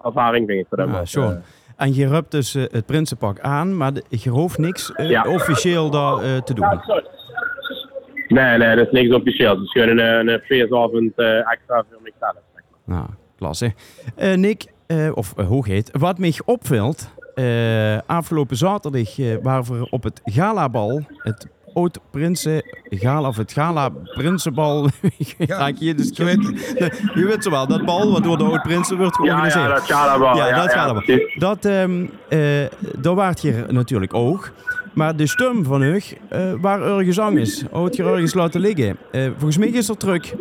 [0.05, 0.67] ervaring, vind ik.
[0.69, 1.11] Voor dat Ja, moment.
[1.11, 1.37] zo.
[1.77, 5.23] En je hebt dus eh, het prinsenpak aan, maar de- je hoeft niks eh, Ja.
[5.29, 6.81] officieel daar eh, te doen.
[8.29, 9.59] Nee, nee, dat is niks officieels.
[9.59, 12.35] Het is gewoon een, een feestavond eh, extra voor mezelf.
[12.55, 12.97] zeg maar.
[12.97, 13.75] Nou, klasse.
[14.17, 19.91] Eh Nick, eh, of uh, hoogheid, wat mij opvalt, eh, afgelopen zaterdag eh, waren we
[19.91, 21.47] op het galabal, het
[21.79, 24.88] Oud Prinsen Gala, of het Gala Prinsenbal.
[25.38, 26.75] ja, je, dus, je weet-
[27.14, 29.64] je weet zo wel, dat bal wat door de Oud Prinsen wordt georganiseerd.
[29.64, 30.37] ja, dat gaat wel.
[30.37, 31.19] Ja, dat wel.
[31.35, 31.64] Dat,
[32.29, 32.67] eh
[32.99, 34.51] daar waart je natuurlijk ook.
[34.95, 38.97] Maar de stem van u, eh, waar er gezang is, had je ergens laten liggen.
[39.11, 40.33] Eh, volgens mij is er terug.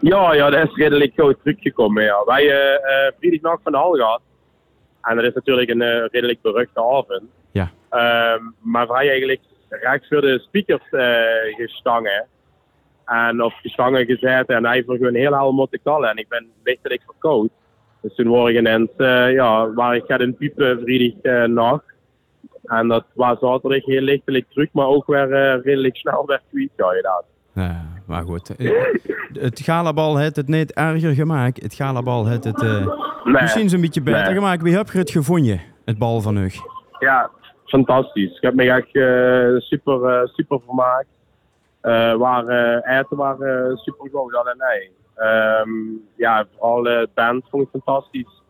[0.00, 2.02] Ja, ja, dat is redelijk goed teruggekomen.
[2.02, 2.24] Ja.
[2.24, 4.20] Wij hebben uh, vrijdagnacht van de hal gehad.
[5.02, 7.22] En dat is natuurlijk een redelijk beruchte avond.
[7.52, 7.70] Ja.
[7.90, 9.40] Ehm, maar wij eigenlijk
[9.80, 12.26] rechts voor de speakers eh, gestangen.
[13.04, 16.10] En op gestangen gezet en hij voor gewoon heel hel moeten kallen.
[16.10, 17.48] En ik ben lichtelijk verkoud.
[18.02, 21.84] Dus toen word ik ineens, eh, ja, waar ik ga een piepen vrijdag eh, nacht.
[22.64, 25.28] En dat was zaterdag heel lichtelijk terug, maar ook weer
[25.62, 26.42] redelijk snel kwijt,
[26.76, 27.24] ja, inderdaad.
[27.54, 28.48] Ja, maar goed.
[29.32, 31.62] Het galabal heeft het niet erger gemaakt.
[31.62, 32.86] Het galabal heeft het eh,
[33.24, 33.42] Nee.
[33.42, 34.34] misschien een beetje beter Nee.
[34.34, 34.62] gemaakt.
[34.62, 36.50] Wie heb je het gevonden, het bal van u?
[36.98, 37.30] Ja,
[37.74, 38.36] fantastisch.
[38.36, 41.12] Ik heb me echt eh, super, eh, super vermaakt.
[42.18, 44.90] Waar eh eten waren super goed, en nee.
[45.14, 45.70] Ehm,
[46.16, 48.42] ja, vooral het band vond ik fantastisch.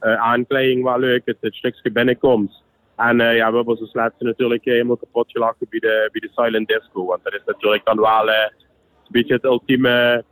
[0.00, 2.62] Aankleding was leuk, het, stukje binnenkomst.
[2.96, 6.68] En ja, we hebben ons laatste natuurlijk helemaal kapot gelachen bij de, bij de Silent
[6.68, 7.04] Disco.
[7.04, 8.50] Want dat is natuurlijk dan wel een
[9.08, 10.24] beetje het ultieme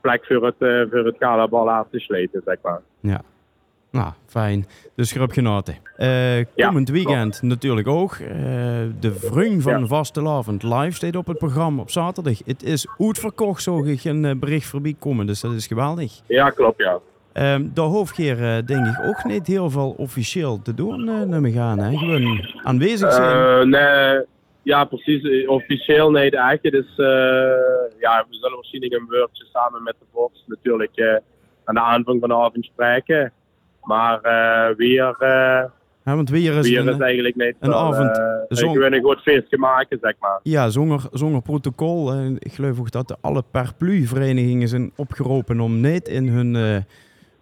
[0.00, 2.80] plek voor het, voor het galabal af te sleten, zeg maar.
[3.00, 3.20] Ja.
[3.94, 4.66] Nou, fijn.
[4.96, 5.76] Dus je hebt genoten.
[5.96, 8.12] Eh, Ja, komend weekend natuurlijk ook.
[8.12, 8.28] Eh,
[9.00, 9.86] de Vrung van Ja.
[9.86, 12.38] Vastelavond live staat op het programma op zaterdag.
[12.46, 15.26] Het is uitverkocht, zo ik een eh, bericht voorbij komen.
[15.26, 16.20] Dus dat is geweldig.
[16.26, 16.98] Ja, klopt, ja.
[17.32, 21.40] Ehm daar hoef je eh, denk ik ook niet heel veel officieel te doen, naar
[21.40, 21.78] me gaan.
[21.78, 21.96] Hè?
[21.98, 23.68] Gewoon aanwezig zijn.
[23.68, 24.20] Nee,
[24.62, 25.46] ja, precies.
[25.46, 26.70] Officieel nee, de eigen.
[26.70, 26.86] Dus
[27.98, 31.20] ja, we zullen waarschijnlijk een woordje samen met de Vox natuurlijk
[31.64, 33.32] aan de aanvang van de avond spreken.
[33.84, 35.64] Maar eh weer, eh
[36.04, 39.02] Ja, want weer is weer een, is eigenlijk niet een avond eh, Ik wil een
[39.02, 40.40] goed feestje maken, zeg maar.
[40.42, 42.14] ja, zonder, zonder protocol.
[42.38, 46.84] Ik geloof ook dat alle paraplu-verenigingen zijn opgeroepen om niet in hun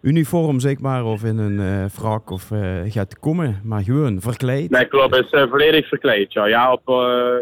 [0.01, 2.49] uniform, zeg maar, of in een eh frak of
[2.87, 4.69] gaat komen, maar gewoon verkleed.
[4.69, 5.15] Nee, klopt.
[5.15, 6.33] Het is volledig verkleed.
[6.33, 6.81] Ja, ja, op,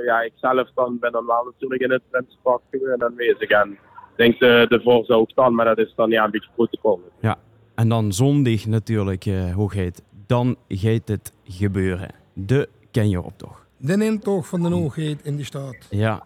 [0.06, 3.50] ja ik zelf dan ben dan wel natuurlijk in het Prinsenpak en aanwezig.
[3.50, 7.02] En ik denk de, de ook dan, maar dat is dan ja, een beetje protocol.
[7.20, 7.38] Ja,
[7.82, 10.04] en dan zondag natuurlijk, eh hoogheid.
[10.28, 12.10] Dan gaat het gebeuren.
[12.34, 13.66] De ken je op toch?
[13.78, 15.76] De intocht van de hoogheid in de stad.
[15.90, 16.24] Ja.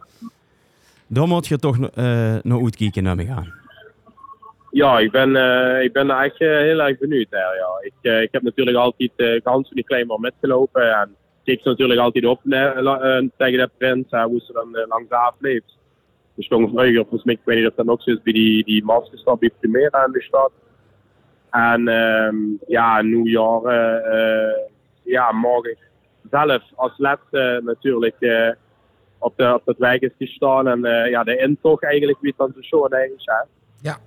[1.07, 2.03] Dan moet je toch eh
[2.41, 3.53] naar uitkijken naar me gaan.
[4.71, 7.27] Ja, ik ben, eh, ik ben echt heel erg benieuwd.
[7.29, 7.71] Hè, ja.
[7.81, 10.99] ik, ik heb natuurlijk altijd uh, kans van die klein maar metgelopen.
[10.99, 15.09] En keek ze natuurlijk altijd op eh, tegen de prins, hoe ze dan uh, langs
[15.09, 15.63] afleef.
[16.35, 18.63] Dus toen vroeger, volgens mij, ik weet niet of dat nog zo is, bij die,
[18.63, 20.51] die masterstap bij Primera in de stad.
[21.55, 22.35] En ehm,
[22.67, 24.55] ja, nieuwjaar, uh,
[25.03, 25.77] ja, morgen
[26.31, 28.49] zelf als laatste natuurlijk uh,
[29.17, 30.67] op, de, op het wijk is gestaan.
[30.67, 33.25] En uh, ja, de intocht eigenlijk, wie het dan zo show is.
[33.25, 33.43] Hè.
[33.81, 33.97] Ja.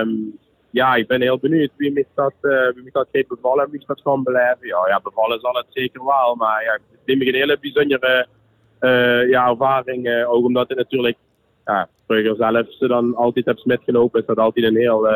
[0.00, 0.38] Um,
[0.70, 3.84] ja, ik ben heel benieuwd wie mij dat, uh, wie mij dat gaat bevallen, wie
[3.86, 4.66] dat kan beleven.
[4.66, 8.26] Ja, ja, bevallen zal het zeker wel, maar ja, het neem ik een hele bijzondere
[9.30, 10.24] ja, ervaring.
[10.24, 11.16] ook omdat het natuurlijk,
[11.64, 15.08] ja, vroeger zelf ze dan altijd heb metgelopen, is dat altijd een heel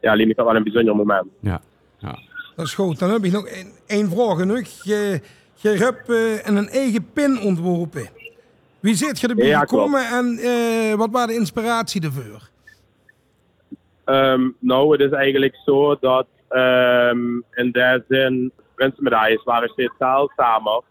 [0.00, 1.26] ja, liep dat wel een bijzonder moment.
[1.40, 1.60] Ja.
[1.98, 2.18] ja.
[2.56, 2.98] Dat is goed.
[2.98, 3.46] Dan heb ik nog
[3.86, 4.44] één, vraag.
[4.44, 4.66] Nog.
[4.82, 5.20] Je,
[5.54, 8.08] je hebt uh, een eigen pin ontworpen.
[8.80, 12.48] Wie zit je erbij Ja, gekomen en uh, wat was de inspiratie ervoor?
[14.04, 20.82] Um, nou, het is eigenlijk zo dat um, in deze zin prinsenmedailles waren steeds zeldzamer.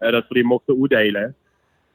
[0.00, 1.36] Uh, dat we die mochten uitdelen.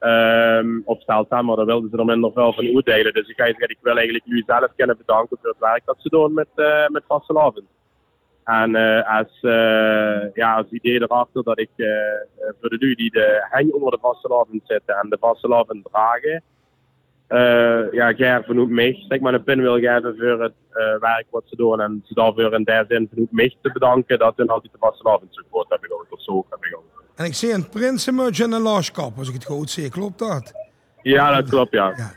[0.06, 3.12] Um, of zeldzamer, daar wilden ze er wel van uitdelen.
[3.12, 6.34] Dus ik, ik wil eigenlijk jullie zelf kunnen bedanken voor het werk dat ze doen
[6.34, 7.64] met, uh, met vastelavond.
[8.44, 11.70] En uh, als, uh, ja, als idee erachter dat ik
[12.60, 16.42] voor de nu die de hang onder de vastelavond zitten en de vastelavond dragen,
[17.92, 20.54] ja, Ger vernoemt mij, zeg maar, een pin wil geven voor het
[21.00, 21.80] werk wat ze doen.
[21.80, 25.34] En ze daarvoor in der zin vernoemt mij te bedanken dat hun altijd de vastelavond
[25.34, 26.06] support hebben gehad.
[26.10, 26.80] Of zo hebben.
[27.14, 29.88] En ik zie een prinsenmutje en een laaskap, als ik het goed zie.
[29.90, 30.52] Klopt dat?
[31.02, 31.94] Ja, dat klopt, ja.
[31.96, 32.12] ja.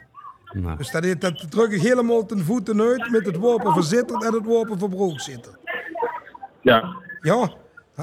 [0.51, 0.77] Nou.
[0.77, 4.15] Dus dat, is, dat druk ik helemaal ten voeten uit met het wapen voor zitter
[4.15, 5.57] en het wapen voor broekzitter.
[6.61, 6.95] Ja.
[7.21, 7.49] Ja.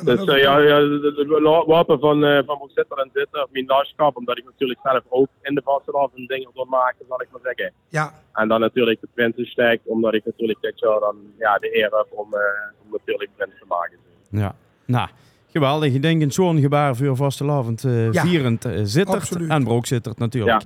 [0.02, 4.16] Dus uh, ja, ja, het wapen van, uh, van broekzitter en zitter, of mijn laaskap,
[4.16, 7.72] omdat ik natuurlijk zelf ook in de vastelavond dingen wil maken, zal ik maar zeggen.
[7.88, 8.14] Ja.
[8.33, 12.07] En dan natuurlijk de Prinsenstek, omdat ik natuurlijk dit jaar dan ja, de eer heb
[12.11, 12.40] om, uh,
[12.85, 13.98] om natuurlijk prins te maken.
[14.28, 14.54] Ja.
[14.85, 15.09] Nou.
[15.55, 15.95] Geweldig.
[15.95, 19.51] Ik denk een zo'n gebaar voor vastelavond uh, ja, vierend uh, zittert absoluut.
[19.51, 20.62] en broek zittert natuurlijk.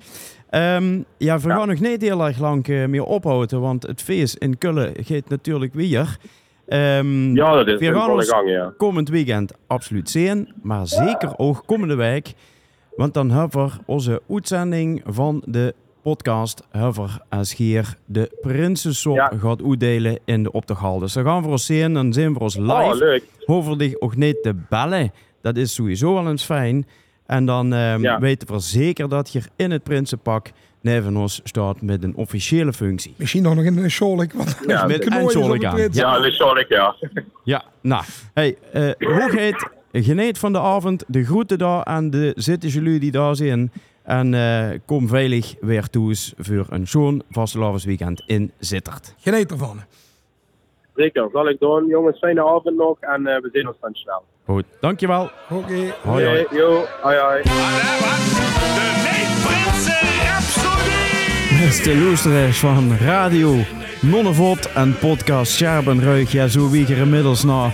[0.51, 1.55] Ja, um, ja we Ja.
[1.57, 5.29] gaan nog niet heel erg lang uh, meer ophouden, want het feest in Kullen gaat
[5.29, 6.17] natuurlijk weer.
[6.67, 8.73] Um, Ja, dat is we in gaan ons gang, ja.
[8.77, 12.33] komend weekend absoluut zien, maar zeker ook komende week.
[12.97, 19.33] Want dan hebben we onze uitzending van de podcast Hover als hier de Prinsensop Ja.
[19.41, 20.99] gaat uitdelen in de optochal.
[20.99, 22.73] Dus dan gaan we ons zien, dan zien we ons live.
[22.73, 23.25] Oh, leuk.
[23.45, 25.13] Hoeven dich ook niet te bellen.
[25.43, 26.87] Dat is sowieso wel eens fijn.
[27.27, 28.19] En dan ehm, Ja.
[28.21, 33.15] weten we zeker dat je in het Prinsenpak neven ons staat met een officiële functie.
[33.17, 34.33] Misschien nog in een scholik.
[34.33, 35.77] Wat Ja, met een scholik de aan.
[35.93, 36.95] Ja, zal ik, ja.
[37.45, 42.33] Ja, nou, hey, eh hoe gaat Geniet van de avond, de groeten daar aan de
[42.37, 43.73] zitten jullie die daar zijn.
[44.09, 49.15] En eh, kom veilig weer toe voor een zo'n vastelavondsweekend in Zittert.
[49.19, 49.81] Geniet ervan.
[50.95, 51.87] Zeker, zal ik doen.
[51.87, 54.23] Jongens, fijne avond nog en uh, we zien ons dan snel.
[54.45, 55.23] Goed, dankjewel.
[55.51, 55.55] Oké.
[55.55, 55.95] Okay.
[56.03, 56.47] Hoi, hoi.
[56.51, 57.43] Yo, hoi, hoi.
[57.43, 57.51] De
[60.23, 61.65] Rhapsody!
[61.65, 63.55] Beste luisteraars van Radio
[64.01, 66.33] Nonnevot en podcast Scherbenruig.
[66.33, 67.73] Ja, zo wie er inmiddels na uh,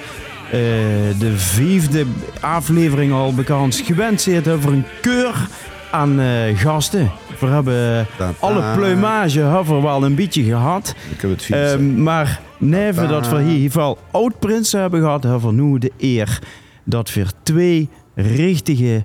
[1.19, 2.05] de vijfde
[2.41, 5.49] aflevering al bekend gewend zitten voor een keur
[5.95, 7.11] aan uh, gasten.
[7.41, 8.07] We hebben
[8.39, 10.95] alle plumage hebben we wel een beetje gehad.
[11.11, 15.23] Ik heb het uh, maar neven dat we hier in ieder geval oud-prinsen hebben gehad,
[15.23, 16.39] hebben we nu de eer
[16.85, 19.05] dat we twee richtige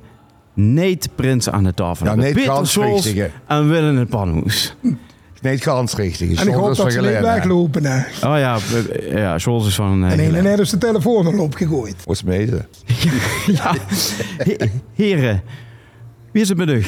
[0.54, 2.34] neetprinsen aan de tafel ja, hebben.
[2.34, 4.75] Peter en Willem het Panhoes.
[5.41, 5.60] Nee,
[5.95, 6.39] richtig.
[6.39, 7.86] En ik hoop dat ze niet weglopen.
[7.86, 7.97] Hè.
[7.97, 8.58] Oh ja,
[9.10, 10.04] ja Scholz is van...
[10.04, 11.95] Uh, en een en net is de telefoon al opgegooid.
[12.06, 12.65] Wat mede?
[13.60, 13.75] ja,
[14.93, 15.41] heren,
[16.32, 16.84] wie is het met u?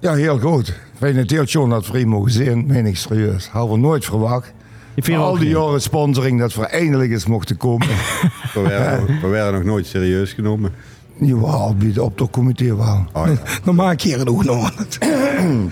[0.00, 0.68] Ja, heel goed.
[0.68, 2.66] Ik vind het heel schoon dat we hier mogen.
[2.66, 3.48] Meen ik serieus.
[3.48, 4.52] Hadden we nooit verwacht.
[5.14, 7.86] Al die jaren sponsoring dat we eindelijk eens mochten komen.
[8.54, 10.72] we, werden, we werden nog nooit serieus genomen.
[11.20, 13.04] Jawel, bij de optochtcomité wel.
[13.12, 13.38] Oh, ja.
[13.64, 14.72] Dan maak je er ook nog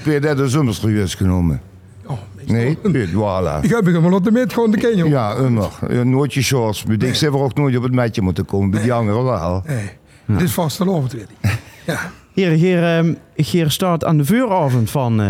[0.04, 1.60] je dat dus immer serieus genomen?
[2.06, 2.78] Oh, nee,
[3.08, 3.62] voilà.
[3.62, 5.08] Ik heb hem op de met gewoon de ken, joh.
[5.08, 5.68] Ja, immer.
[6.06, 6.84] Nooit je shorts.
[6.84, 6.96] Nee.
[6.98, 8.70] Ik zou ook nooit op het matje moeten komen.
[8.70, 9.62] Bij die anderen wel.
[9.66, 9.90] Nee,
[10.24, 10.34] ja.
[10.34, 11.58] dit is vast te loven, weet ik.
[11.84, 12.12] Ja.
[12.32, 15.26] Hier, hier, hier staat aan de vuuravond van uh,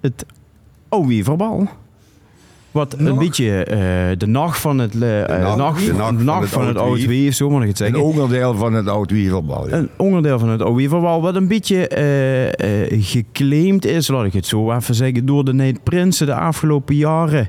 [0.00, 0.26] het
[0.88, 1.68] Owieverbal.
[2.70, 6.48] Wat een beetje uh, de nacht van het, uh, de nacht, nacht, de nacht nacht
[6.48, 7.98] van het, het oud wief, zo moet ik het zeggen.
[7.98, 9.68] Een onderdeel van het oud wieverbal.
[9.68, 9.76] Ja.
[9.76, 11.90] Een onderdeel van het oud wieverbal, wat een beetje
[12.90, 17.48] uh, geclaimd is, laat ik het zo even zeggen, door de Neet-Prinsen de afgelopen jaren.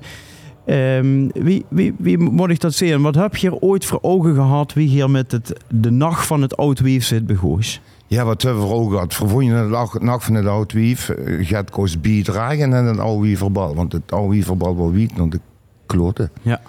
[0.65, 3.01] Um, wie, wie, wie moet ik dat zien?
[3.01, 6.41] Wat heb je er ooit voor ogen gehad wie hier met het, de nacht van
[6.41, 7.81] het oud wief zit begoos?
[8.09, 9.43] Ja, wat hebben we voor ogen gehad?
[9.43, 13.75] Je de nacht van het oud wief, gaat kost bijdragen en het oude wieverbal.
[13.75, 15.39] Want het oude wieverbal wil wiet, want de
[15.85, 16.31] kloten.
[16.41, 16.61] Ja.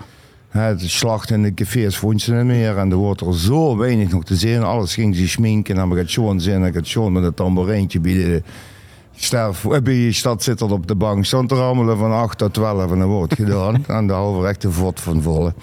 [0.48, 2.79] Het slachten in de cafés vond je niet meer.
[2.79, 4.62] En er wordt er zo weinig nog te zien.
[4.62, 5.79] Alles ging ze schminken.
[5.79, 6.64] En dan gaat Sean zin.
[6.64, 8.42] En gaat Sean met een tamboerijntje bij de
[9.14, 11.24] sterf, eh, bij je stad zit er op de bank.
[11.24, 13.85] Stond rammelen van 8 tot 12 en dat wordt gedaan.
[14.09, 15.55] houden we echt een vod van volle.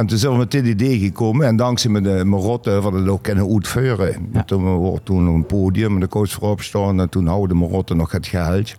[0.00, 1.46] En toen zijn we met dit idee gekomen.
[1.46, 4.28] En dankzij mijn, de- mijn rotte van het ook kunnen uitvoeren.
[4.32, 4.42] Ja.
[4.44, 7.00] Toen wordt toen een podium en de coach voorop staan.
[7.00, 8.74] En toen houden mijn rotte nog het geld.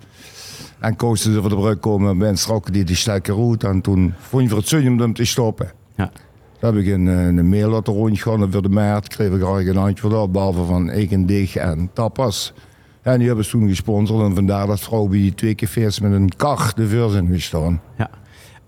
[0.80, 2.28] En kozen ze voor de brug komen.
[2.28, 3.68] En strokken die die sterke route.
[3.68, 5.72] En toen vond je voor het zin om hem te stoppen.
[5.96, 6.12] Ja.
[6.60, 9.42] Toen heb ik een, eh, een mail laten rondgaan en voor de maart kreeg ik
[9.42, 12.54] graag een handje voor dat, behalve van Eikendig en Tapas.
[13.02, 16.12] En die hebben ze toen gesponsord en vandaar dat vrouw bij die twee cafés met
[16.12, 17.82] een kar de vuur zijn gestaan.
[17.98, 18.10] ja.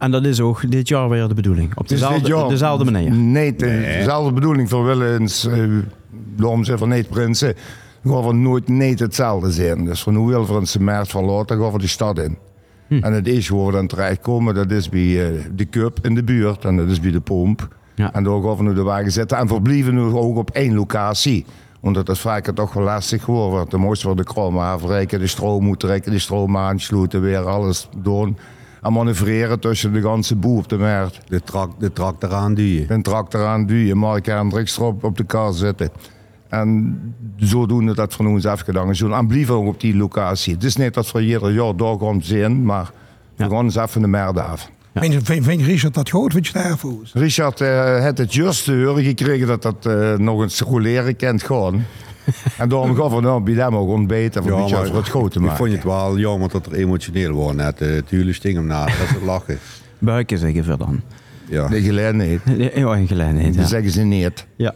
[0.03, 1.77] En dat is ook dit jaar weer de bedoeling.
[1.77, 3.11] Op dezelfde, jaar- dezelfde manier.
[3.11, 3.57] Nee, is
[3.97, 5.77] dezelfde bedoeling voor Willens, uh,
[6.35, 7.55] daarom zijn van niet prinsen.
[8.01, 9.85] Gewoon van nooit niet hetzelfde zijn.
[9.85, 12.37] Dus van hoe wil voor een semester verlaten, gaan we de stad in.
[12.87, 12.97] Hm.
[13.01, 16.23] En het eerste waar we dan terechtkomen, dat is bij eh, de Cup in de
[16.23, 17.67] buurt en dat is bij de pomp.
[17.95, 18.13] Ja.
[18.13, 21.45] En daar gaan we nu de wagen zetten en verblijven nu ook op één locatie.
[21.81, 23.71] Omdat dat vaker toch wel lastig geworden wordt.
[23.71, 27.89] Dan moesten we de krom afreiken, de stroom moeten trekken, de stroom aansluiten, weer alles
[27.97, 28.37] doen.
[28.83, 31.19] En manoeuvreren tussen de ganse boel op de markt.
[31.27, 32.85] De, trak, de tractor aanduwen.
[32.91, 35.89] Een tractor aan duwen, Mark Hendricks erop op de kar zitten.
[36.49, 36.99] En
[37.37, 39.01] zodoende dat van ons afgedaan is.
[39.01, 40.53] En blijven ook op die locatie.
[40.53, 42.91] Het is niet dat we ieder jaar daar gaan zijn, maar
[43.35, 43.47] Ja.
[43.47, 44.69] we gaan eens even de merde af.
[44.93, 46.33] Vind, je- vind, Richard dat goed?
[46.33, 47.01] Vind je daarvoor?
[47.13, 51.43] Richard eh had het juist te horen gekregen dat dat eh, nog eens roleren kent
[51.43, 51.85] gaan.
[52.57, 54.43] en daarom gaan we nou bij hem ook ontbeten.
[54.43, 55.57] Voor een beetje over het grote ik maken.
[55.57, 57.81] vond het wel jammer dat er emotioneel was net.
[57.81, 59.59] Uh, tuurlijk sting hem na, dat is het lachen.
[59.99, 61.01] Buiken zeggen we dan.
[61.49, 61.67] Ja.
[61.67, 62.41] De gelegenheid.
[62.75, 63.45] Ja, een gelegenheid.
[63.53, 63.69] Dat Ja.
[63.69, 64.45] zeggen ze niet.
[64.55, 64.73] Ja,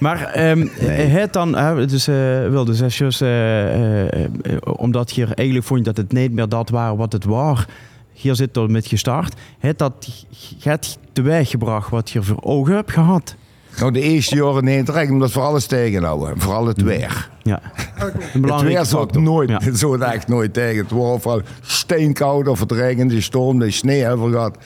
[0.00, 0.66] maar ehm,
[1.12, 2.14] het dan, hè, dus, eh
[2.48, 6.96] wilde zesjes, eh, eh, eh, omdat je eigenlijk vond dat het niet meer dat waren
[6.96, 7.64] wat het was.
[8.12, 9.34] Hier zit er met gestart.
[9.58, 10.24] Het dat
[10.62, 13.34] het teweeggebracht wat je voor ogen hebt gehad.
[13.80, 16.40] Nou, de eerste jaren niet terecht, omdat we alles tegenhouden.
[16.40, 17.30] Vooral het weer.
[17.42, 17.60] Ja.
[18.32, 19.60] Het weer zat nooit, Ja.
[19.76, 20.76] zo echt nooit tegen.
[20.76, 24.56] Het vooral steenkoud of het regende, de storm, de sneeuw hebben we gehad.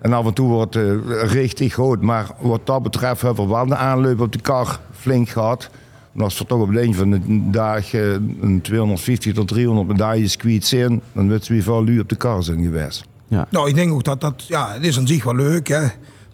[0.00, 2.02] En af en toe wordt het eh, richtig groot.
[2.02, 5.70] Maar wat dat betreft hebben we wel de aanloop op de kar flink gehad.
[6.14, 10.36] En als we toch op de een van de dagen een 250 tot 300 medailles
[10.36, 13.04] kwijt zijn, dan weten we wie veel u op de kar zijn geweest.
[13.50, 15.86] Nou, ik denk ook dat dat, ja, het is aan zich wel leuk, hè.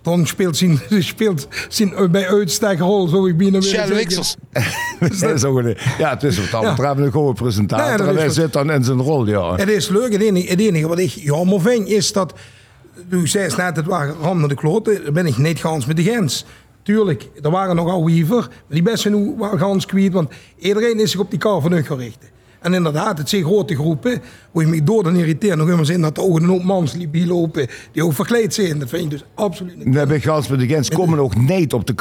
[0.06, 4.36] Ton speelt zijn, speelt zijn bij uitstek rol, zo ik binnen Shell Wixels.
[5.20, 6.70] Dat is ook een- ja, het is wat dat Ja.
[6.74, 7.98] betreft een goede presentator.
[7.98, 9.54] Nee, en hij zit dan in zijn rol, ja.
[9.56, 10.12] Het is leuk.
[10.12, 12.32] Het enige, het enige wat ik jammer vind is dat.
[13.08, 15.04] U zei net, het waren rammen de kloten.
[15.04, 16.44] Dan ben ik niet gans met de gens.
[16.82, 18.36] Tuurlijk, er waren nogal wiever.
[18.36, 20.12] Maar die best nu waren gans kwijt.
[20.12, 22.18] Want iedereen is zich op die kar van hun gericht.
[22.66, 24.22] En inderdaad, het zijn grote groepen.
[24.50, 25.56] Hoe je me door dan irriteert.
[25.56, 27.66] Nog immer zin dat er ook een hoop mans die lopen.
[27.92, 28.78] Die ook verkleed zijn.
[28.78, 29.94] Dat vind ik dus absoluut niet.
[29.94, 31.94] De bij Gans met de Gens komen ook niet op de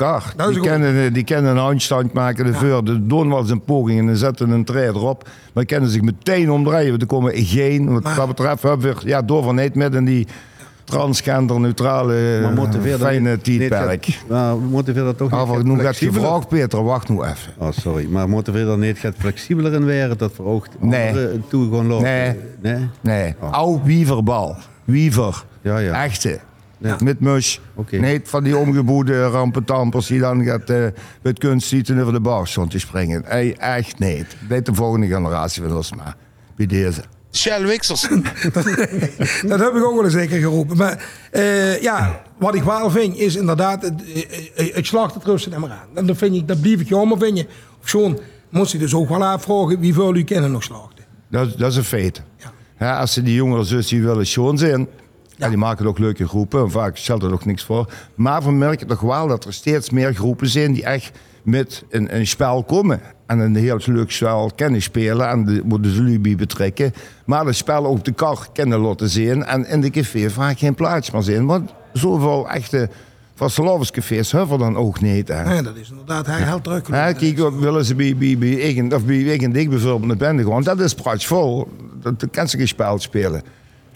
[0.48, 0.72] is Die goed.
[0.72, 2.84] kennen, die kennen een handstand maken, de vuur.
[2.84, 5.30] De doen wel eens een poging en dan zetten een trein erop.
[5.54, 6.90] Maar kennen zich meteen omdraaien.
[6.90, 9.94] Want er komen geen, wat Maar- dat betreft, hebben we ja, door van niet met
[9.94, 10.28] in die
[10.86, 12.52] transgender, neutrale,
[13.00, 14.06] fijne tijdperk.
[14.06, 17.54] gaat- Maar motiveer dat toch niet toe gaat gevraagd, Peter, wacht nu even.
[17.58, 18.08] Oh, sorry.
[18.10, 21.42] Maar motiveer dat niet gaat flexibeler in werden dat ook Nee.
[21.48, 22.04] toe gaan lopen?
[22.06, 22.40] Nee.
[22.62, 22.88] Nee?
[23.02, 23.52] Nee, Oh.
[23.52, 24.56] oud wieverbal.
[24.84, 25.44] Wiever.
[25.62, 26.04] Ja, ja.
[26.04, 26.40] Echte.
[26.78, 26.98] Ja.
[27.04, 27.62] Met mus.
[27.76, 27.98] Oké.
[27.98, 30.86] Niet van die omgeboede rampentampers die dan gaat uh,
[31.22, 33.26] met kunstzieten over de bar stond te springen.
[33.60, 34.26] Echt niet.
[34.50, 36.16] Dit de volgende generatie van ons maar.
[36.56, 37.02] Bij deze.
[37.36, 38.02] Shell Wixels.
[39.48, 40.78] Dat heb ik ook wel eens zeker geroepen.
[40.78, 45.48] Maar eh, ja, wat ik wel vind is inderdaad het, eh, eh, het slacht het
[45.54, 45.88] en maar aan.
[45.94, 47.46] En dat, vind ik, dat blijf ik jammer vind je.
[47.82, 48.20] Of zo'n
[48.50, 51.04] moest je dus ook wel afvragen wie veel u kennen nog slachten.
[51.30, 52.22] Dat, is- dat is een feit.
[52.38, 52.52] Ja.
[52.80, 54.88] Ja, als ze die jongere zus die willen schoon zijn.
[55.38, 55.48] Ja.
[55.48, 56.62] die maken ook leuke groepen.
[56.64, 57.92] En vaak stelt er ook niks voor.
[58.16, 61.12] Maar we merken toch wel dat er steeds meer groepen zijn die echt
[61.44, 63.02] met een, een spel komen.
[63.26, 65.30] En een heel leuk spel kennen spelen.
[65.30, 66.94] En de, moeten ze bij betrekken.
[67.26, 69.46] Maar het spel ook de kar kennen laten zien.
[69.46, 71.46] En in de café vaak geen plaats meer zijn.
[71.46, 72.90] Want zoveel echte
[73.36, 75.28] vastelavondscafés hebben we dan ook niet.
[75.28, 75.54] Hè.
[75.54, 76.88] Ja, dat is inderdaad heel, heel druk.
[76.88, 80.52] Ja, kijk, willen ze bij, bij, bij, eigen, of bij eigen dik bijvoorbeeld naar bende
[80.52, 80.64] gaan?
[80.64, 81.68] Dat is praatjevol.
[82.02, 83.42] Dat, dat kan ze geen spel spelen.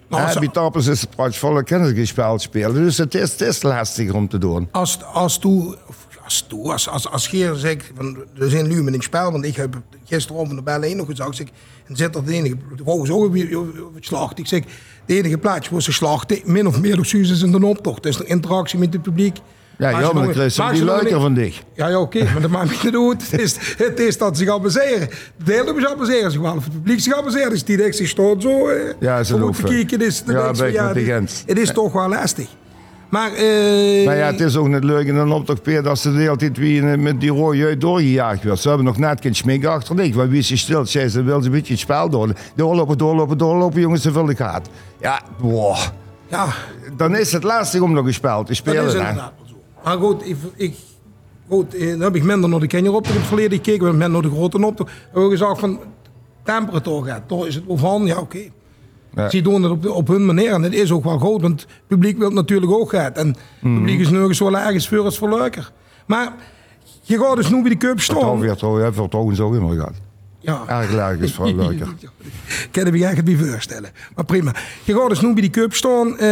[0.07, 2.73] Nou, zo- bij Tappers is het praatjevol, dat kunnen ze geen spel spelen.
[2.73, 4.67] Dus het is, het is lastiger om te doen.
[4.71, 5.39] als, als
[6.29, 9.45] als toe, als, als, als Geer zegt, van, er zijn nu met een spel, want
[9.45, 11.47] ik heb gisteravond de bellen nog gezegd, zeg,
[11.87, 13.33] en zit er de enige, de vrouw is ook
[13.95, 14.39] het slacht.
[14.39, 14.63] Ik zeg,
[15.05, 18.03] de enige plaats waar ze slachten, min of meer Suus is in de optocht.
[18.03, 19.37] Dus de interactie met het publiek.
[19.77, 21.61] Ja, ja ze je maar die ze niet- van dich.
[21.75, 23.31] Ja, ja oké, maar dat maakt niet uit.
[23.31, 25.09] Het is, het is dat ze gaan baseren.
[25.43, 26.31] De hele zich gaan baseren.
[26.31, 27.49] Ze gaan of het publiek zich gaan baseren.
[27.49, 28.67] Dus die denkt zich staat zo.
[28.67, 29.63] eh, Ja, ze lopen.
[29.63, 29.99] kijken.
[29.99, 31.43] Dus Ja, dit- Gens.
[31.45, 32.47] Het is toch wel lastig.
[33.09, 36.11] Maar, eh, Maar ja, het is ook niet leuk in een optocht Peer, dat ze
[36.11, 38.59] de hele tijd wie met die rode doorgejaagd werd.
[38.59, 40.15] Ze hebben nog net geen schmink achter zich.
[40.15, 40.85] Maar wie is je stil?
[40.85, 42.33] Ze wil ze een beetje het spel door.
[42.55, 44.69] Doorlopen, doorlopen, doorlopen, jongens, zoveel ik gaat.
[45.01, 45.77] Ja, wow.
[46.27, 46.47] ja,
[46.97, 48.85] Dan is het lastig om nog een spel te dat spelen.
[48.85, 49.55] is inderdaad wel zo.
[49.83, 50.75] Maar goed, ik, ik,
[51.49, 53.79] goed eh, dan heb ik minder naar de op in het verleden gekeken.
[53.79, 54.91] We hebben minder naar de grote optocht.
[54.91, 55.79] We hebben gezegd van,
[56.43, 57.21] temperatuur gaat.
[57.27, 58.39] Toch is het overhand, ja oké.
[59.15, 59.29] Ja.
[59.29, 61.69] Ze doen het op, op hun manier en het is ook wel groot, want het
[61.87, 63.17] publiek wil natuurlijk ook gaat.
[63.17, 63.75] En het Mhm.
[63.75, 65.71] publiek is nergens zo ergens voor als voor leuker.
[66.05, 66.33] Maar
[67.01, 68.39] je gaat dus nu bij de cup staan.
[68.39, 69.93] weer toch, hè, voor toch zo immer gehad.
[70.39, 70.63] Ja.
[70.67, 71.87] Erg leuk is vooral leuker.
[72.71, 73.89] Kan ik me eigenlijk niet voorstellen.
[74.15, 74.53] Maar prima.
[74.83, 76.17] Je gaat dus nu bij die cup staan.
[76.17, 76.27] eh,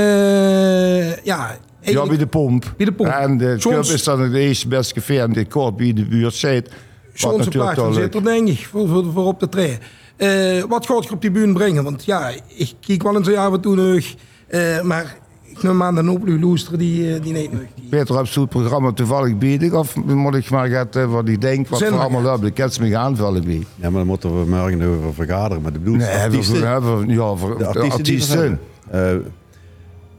[1.16, 2.74] ja, Ja, eigenlijk- bij de pomp.
[2.78, 3.10] Bij de pomp.
[3.12, 6.06] En de Soms- club is dan het eerste beste café en dit kort bij de
[6.06, 6.72] buurt zit.
[7.22, 9.80] Natuurlijk plaats wel zit er, denk ik, voor, voor, voor op de trein.
[10.18, 11.84] Eh, wat gaat je op die bühne brengen?
[11.84, 14.04] Want ja, ik kijk wel eens af en toe nog.
[14.48, 17.34] eh, maar ik neem aan dan op uw loester die, eh, die.
[17.34, 17.50] Die-
[17.90, 19.74] Peter, heb je het programma toevallig bieden?
[19.80, 22.50] Of moet ik maar gaan eh, wat ik denk, wat Zin voor allemaal hebben?
[22.50, 23.66] Ik heb ze me gaan aanvullen bij.
[23.76, 25.62] Ja, maar dan moeten we morgen over vergaderen.
[25.62, 28.60] Maar de bedoel, Nee, artiesten, we hebben ja, voor de artiesten.
[28.92, 29.22] we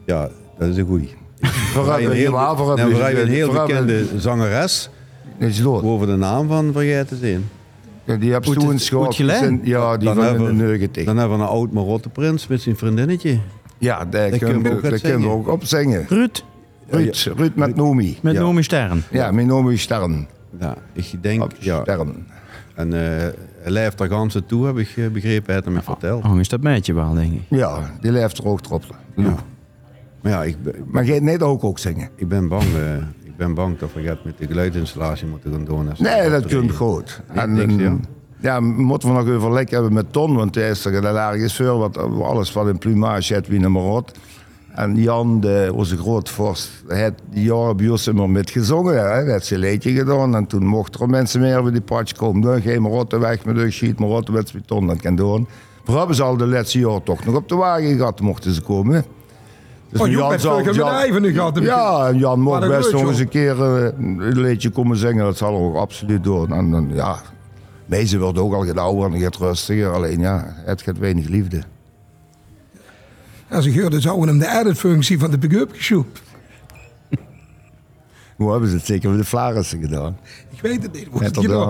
[0.05, 0.29] ja,
[0.59, 1.09] dat is een goeie.
[1.75, 2.39] We hebben we heel
[2.71, 4.91] een hebben heel, we- een heel bekende zangeres.
[5.39, 5.83] Is dood.
[5.83, 7.49] Over de naam van vergeten zijn.
[8.09, 9.17] Ja, die heb je Oet- toen Oet schoot.
[9.17, 9.27] Ja,
[9.97, 11.05] die Dan van hebben we- neugtig.
[11.05, 13.39] Dan hebben we een oud Marotte prins met zijn vriendinnetje.
[13.79, 16.05] Ja, daar Dat kunnen we kunnen ook daar kunnen we ook op zingen.
[16.09, 16.45] Ruud,
[16.89, 18.19] Ruud, Ruud met Nomi.
[18.23, 18.41] met Ja.
[18.41, 19.03] Nomi Stern.
[19.11, 20.27] Ja, met Nomi Stern.
[20.61, 21.81] Ja, ik denk, Op ja.
[21.83, 22.27] Stern.
[22.75, 23.01] En eh
[23.63, 25.45] hij leeft daar ganse toe, heb ik eh, begrepen.
[25.45, 26.25] Hij heeft hem verteld.
[26.25, 27.43] Oh, is dat meidje wel, denk ik.
[27.49, 28.85] Ja, die leeft er ook erop.
[29.17, 29.35] Ja.
[30.23, 32.09] Maar ja, ik, ben- Maar jij niet ook ook zingen?
[32.17, 32.63] ik ben bang.
[32.63, 32.81] eh,
[33.39, 35.89] ben bang dat we gaat met de geluidinstallatie moeten gaan doen.
[35.99, 37.21] Nee, dat komt goed.
[37.35, 37.97] En, niks, ja.
[38.41, 41.79] ja, moeten we nog even lekker hebben met Ton, want hij is er een voor,
[41.79, 44.19] wat alles van een plumage heeft wie nummer rot.
[44.75, 48.95] En Jan, de, onze grootvorst, heeft die jaren bij ons immer met gezongen.
[48.95, 49.01] Hè.
[49.01, 52.41] Hij heeft zijn liedje gedaan en toen mochten er mensen meer bij die patch komen.
[52.41, 55.49] Dan geen rotte weg met de schiet, maar rotte met Ton, dat kan doen.
[55.85, 58.63] Maar hebben ze al de laatste jaar toch nog op de wagen gehad, mochten ze
[58.63, 59.05] komen.
[59.91, 61.59] Dus Oh, Joep heeft veel nu gehad.
[61.63, 63.23] ja, en Jan mocht best nog eens zo.
[63.23, 65.25] een keer eh, een liedje komen zingen.
[65.25, 66.53] Dat zal er ook absoluut doen.
[66.53, 67.17] En dan, ja,
[67.87, 69.93] meisje wordt ook al get ouder en gaat rustiger.
[69.93, 71.63] Alleen ja, het gaat weinig liefde.
[73.51, 75.71] Als ik hoorde, zouden hem de edit-functie van de pick-up.
[78.39, 80.17] Hoe hebben ze het zeker met de Flarissen gedaan?
[80.51, 81.21] Ik weet het niet.
[81.21, 81.69] Net al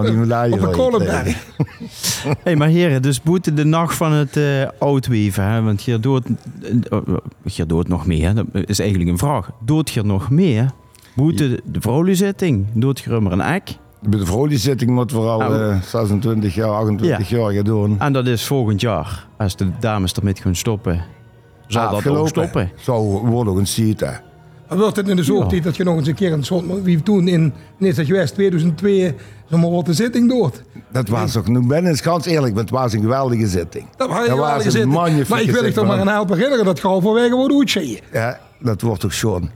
[0.53, 1.47] Op een kolenberg.
[2.45, 5.63] hey, maar heren, dus boete de nacht van het eh oudweven, hè?
[5.63, 6.27] want je doet,
[6.91, 6.99] eh,
[7.45, 9.51] je doet nog meer, dat is eigenlijk een vraag.
[9.65, 10.71] Doet je nog meer?
[11.15, 13.77] Boete de vrouwenzitting, doet je er maar een ek?
[14.03, 15.71] Bij de vrouwenzitting moet vooral Nou.
[15.71, 18.01] eh 26 jaar, 28 jaar gaan doen.
[18.01, 21.05] En dat is volgend jaar, als de dames ermee gaan stoppen,
[21.67, 22.71] zal dat ook stoppen.
[22.77, 24.27] Zou worden een seat.
[24.69, 26.83] Dan wordt het in de zomertijd dat je nog eens een keer een soort...
[26.83, 29.15] Wie toen in, je West 2002
[29.51, 30.63] zo'n de zitting doet.
[30.93, 33.87] Dat was ook, nu ben ik ganz eerlijk, want het was een geweldige zitting.
[33.97, 35.29] Dat was een was geweldige een zitting.
[35.29, 37.99] Maar ik wil je toch maar aan helpen herinneren dat Gaal vanwege wordt uitzien.
[38.13, 39.51] Ja, dat wordt toch schoon.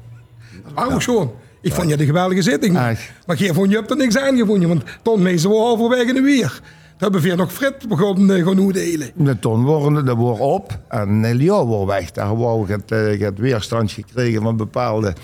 [0.74, 1.36] Dat was ook zo.
[1.60, 2.78] Ik vond je de geweldige zitting.
[2.78, 3.12] Echt.
[3.26, 4.68] Maar jij vond je hebt er niks aan gevonden.
[4.68, 6.60] Want Ton meestal wel halverwege de weer.
[7.02, 9.10] Hebben we weer nog Frit begonnen eh, gaan uitdelen.
[9.14, 12.10] De ton worden, dat wordt op en een jaar wordt weg.
[12.10, 15.14] Daar wou ik het, eh, het weerstand gekregen van bepaalde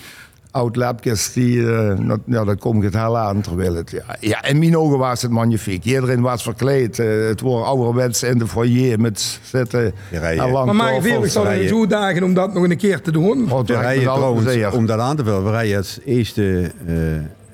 [0.51, 3.41] oud-lapjes die, eh, dat, ja, dat komt het heel aan.
[3.41, 5.85] Terwijl het, ja, ja, in mijn ogen was het magnifiek.
[5.85, 6.99] Iedereen was verkleed.
[6.99, 9.93] eh, het waren ouderwets in de foyer met zitten.
[10.11, 11.13] Je en lang Maar tafels.
[11.13, 11.69] Felix zal rijden.
[11.69, 13.53] zo dagen om dat nog een keer te doen.
[13.53, 16.95] Oh, ik trouwens, om dat aan te vullen, we rijden als eerste eh,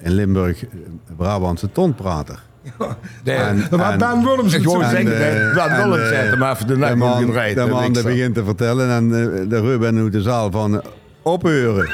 [0.02, 0.70] in Limburg eh,
[1.16, 2.42] Brabantse tonprater.
[3.70, 5.12] Dan Ben Willems gewoon zeggen.
[5.12, 7.26] Eh, ben Willems eh, zegt hem even de nacht man.
[7.54, 10.82] De man begint te vertellen en eh, de Ruben uit de zaal van
[11.22, 11.90] opheuren.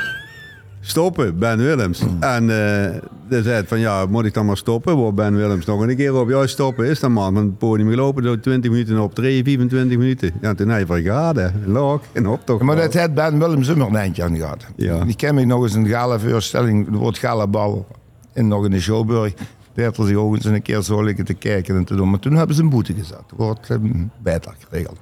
[0.80, 2.02] Stoppen, Ben Willems.
[2.20, 4.94] En de zei van ja, moet ik dan maar stoppen?
[4.94, 6.86] Wordt Ben Willems nog een keer op jou stoppen?
[6.86, 10.32] Is dan man Want het podium gelopen, zo 20 minuten op 3, 25 minuten.
[10.40, 11.52] Ja, toen hij vergaderd.
[11.66, 12.60] lok en op toch.
[12.60, 14.66] Maar dat had Ben Willems hem nog eindje aan gehad.
[14.76, 15.04] Ja.
[15.04, 17.86] Die ken ik nog eens een gala voorstelling, wordt gala bal
[18.32, 19.32] in nog in de Showburg.
[19.80, 22.10] 40 ogen een keer zo liggen te kijken en te doen.
[22.10, 23.16] Maar toen hebben ze een boete gezet.
[23.16, 24.98] Het wordt eh, een bijdrage geregeld.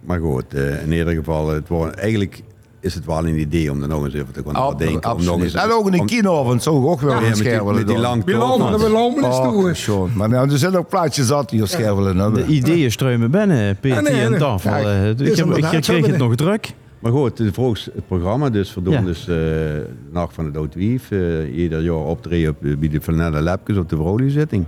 [0.00, 2.42] Maar goed, eh, in ieder geval, het wordt, eigenlijk
[2.80, 5.14] is het wel een idee om er nog eens even te gaan denken.
[5.14, 7.74] Om nog eens, en ook in een kino, want zo ook wel ja, een schermen.
[7.74, 10.08] Met die, lang we lopen, we lopen eens toe.
[10.14, 12.16] Maar nou, er zijn ook plaatjes zat die schervelen.
[12.16, 12.46] hebben.
[12.46, 14.70] De ideeën struimen binnen, PT en tafel.
[14.70, 16.74] Eh, ik kreeg het nog druk.
[17.02, 19.00] Maar goed, de volgens het programma dus verdoen Ja.
[19.00, 21.10] dus eh, de Nacht van de Doodwief.
[21.10, 24.64] eh ieder jaar optreden op, de- bij de Flanelle Lepkes op de Vrolizitting.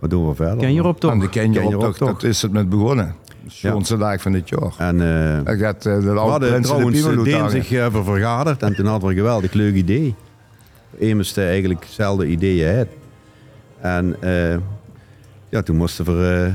[0.00, 0.56] Wat doen we verder?
[0.56, 1.10] Ken je erop toch?
[1.10, 3.14] En de ken je Ken je op, op, toch, dat is het met begonnen.
[3.46, 4.74] schoonste dag van het jaar.
[4.78, 8.74] En eh, Dat gaat eh, de we hadden de trouwens uh, zich even vergaderd en
[8.74, 10.14] toen hadden we een geweldig leuk idee.
[10.98, 12.86] Immers uh, eigenlijk hetzelfde ideeën had.
[13.80, 14.56] En eh,
[15.48, 16.52] ja, toen moesten we uh,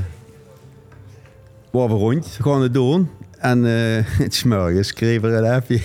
[1.70, 3.08] waren we rond gaan het doen.
[3.42, 3.72] En uh,
[4.24, 5.80] het smorgens schreef er een appje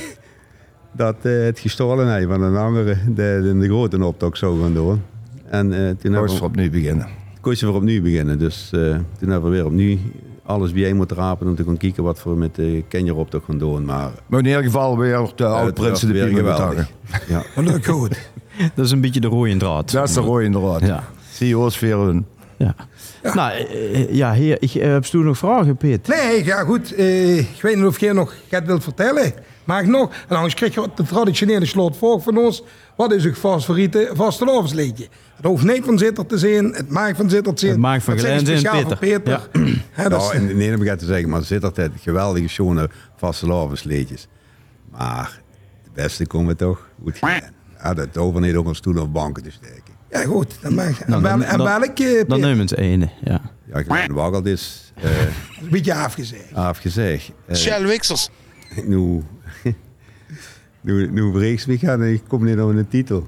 [0.91, 4.73] dat uh, het gestolen heeft van een andere de, de, de grote optocht zou gaan
[4.73, 5.01] doen.
[5.49, 7.07] En uh, toen hebben we opnieuw beginnen.
[7.41, 8.39] Koos we opnieuw beginnen.
[8.39, 9.97] Dus uh, toen hebben we weer opnieuw
[10.43, 13.57] alles bijeen moeten rapen om te gaan kijken wat we met de Kenjer optocht gaan
[13.57, 13.85] doen.
[13.85, 16.87] Maar, maar in ieder geval weer de oude prinsen de hangen.
[17.27, 17.43] Ja.
[17.55, 18.29] Leuk goed.
[18.75, 19.91] Dat is een beetje de rode draad.
[19.91, 20.81] Dat is de rode draad.
[20.81, 21.03] Ja.
[21.31, 22.25] CEO-sferen.
[22.57, 22.75] Ja.
[23.23, 23.33] ja.
[23.33, 26.07] Nou, uh, ja, heer, ik uh, heb toen nog vragen, Piet.
[26.07, 26.99] Nee, ja goed.
[26.99, 29.33] Uh, ik weet niet of jij nog het wilt vertellen.
[29.63, 30.11] Maar ik nog.
[30.27, 32.63] En anders krijg je de traditionele slotvolk van ons.
[32.95, 35.07] Wat is uw favoriete vastelovensliedje?
[35.35, 36.73] Het hoeft niet van Zitter te zijn.
[36.73, 37.71] Het maakt van Zitter te zijn.
[37.71, 38.97] Het maakt van Glenn zijn Peter.
[38.97, 39.49] Peter.
[39.53, 39.61] Ja.
[40.03, 40.39] ja, nou, is...
[40.39, 44.27] in, in begrijp te zeggen, maar Zitter heeft geweldige, schone vastelovensliedjes.
[44.91, 45.41] Maar
[45.83, 47.19] de beste komen toch goed.
[47.83, 49.86] Ja, dat hoeven niet op een stoel of banken te steken.
[50.11, 50.57] Ja, goed.
[50.61, 51.99] Dan mag, nou, en, en welk...
[51.99, 53.41] Uh, dan nemen ze ene, ja.
[53.73, 54.93] Ja, Glenn Waggelt is...
[55.03, 55.21] Uh,
[55.61, 56.53] een beetje afgezegd.
[56.53, 57.31] Afgezegd.
[57.49, 58.29] Uh, Shell Wixels.
[58.85, 59.23] Nu...
[60.81, 63.27] nu, nu breekt me gaan en ik kom niet op een titel.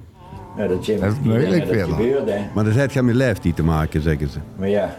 [0.57, 1.85] Ja, dat, je, dat is moeilijk weer.
[1.85, 4.39] Gebeurt, maar dat heeft met leeftijd te maken, zeggen ze.
[4.57, 4.97] Maar ja.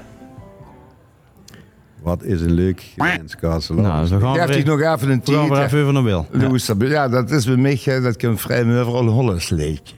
[2.02, 3.74] Wat is een leuk grenskastel.
[3.74, 5.42] Nou, zo gaan we nog even een titel.
[5.42, 6.26] even even naar wil.
[6.32, 6.86] Ja.
[6.86, 9.94] ja, dat is bij mij, dat kan vrij me overal Hollands leedje.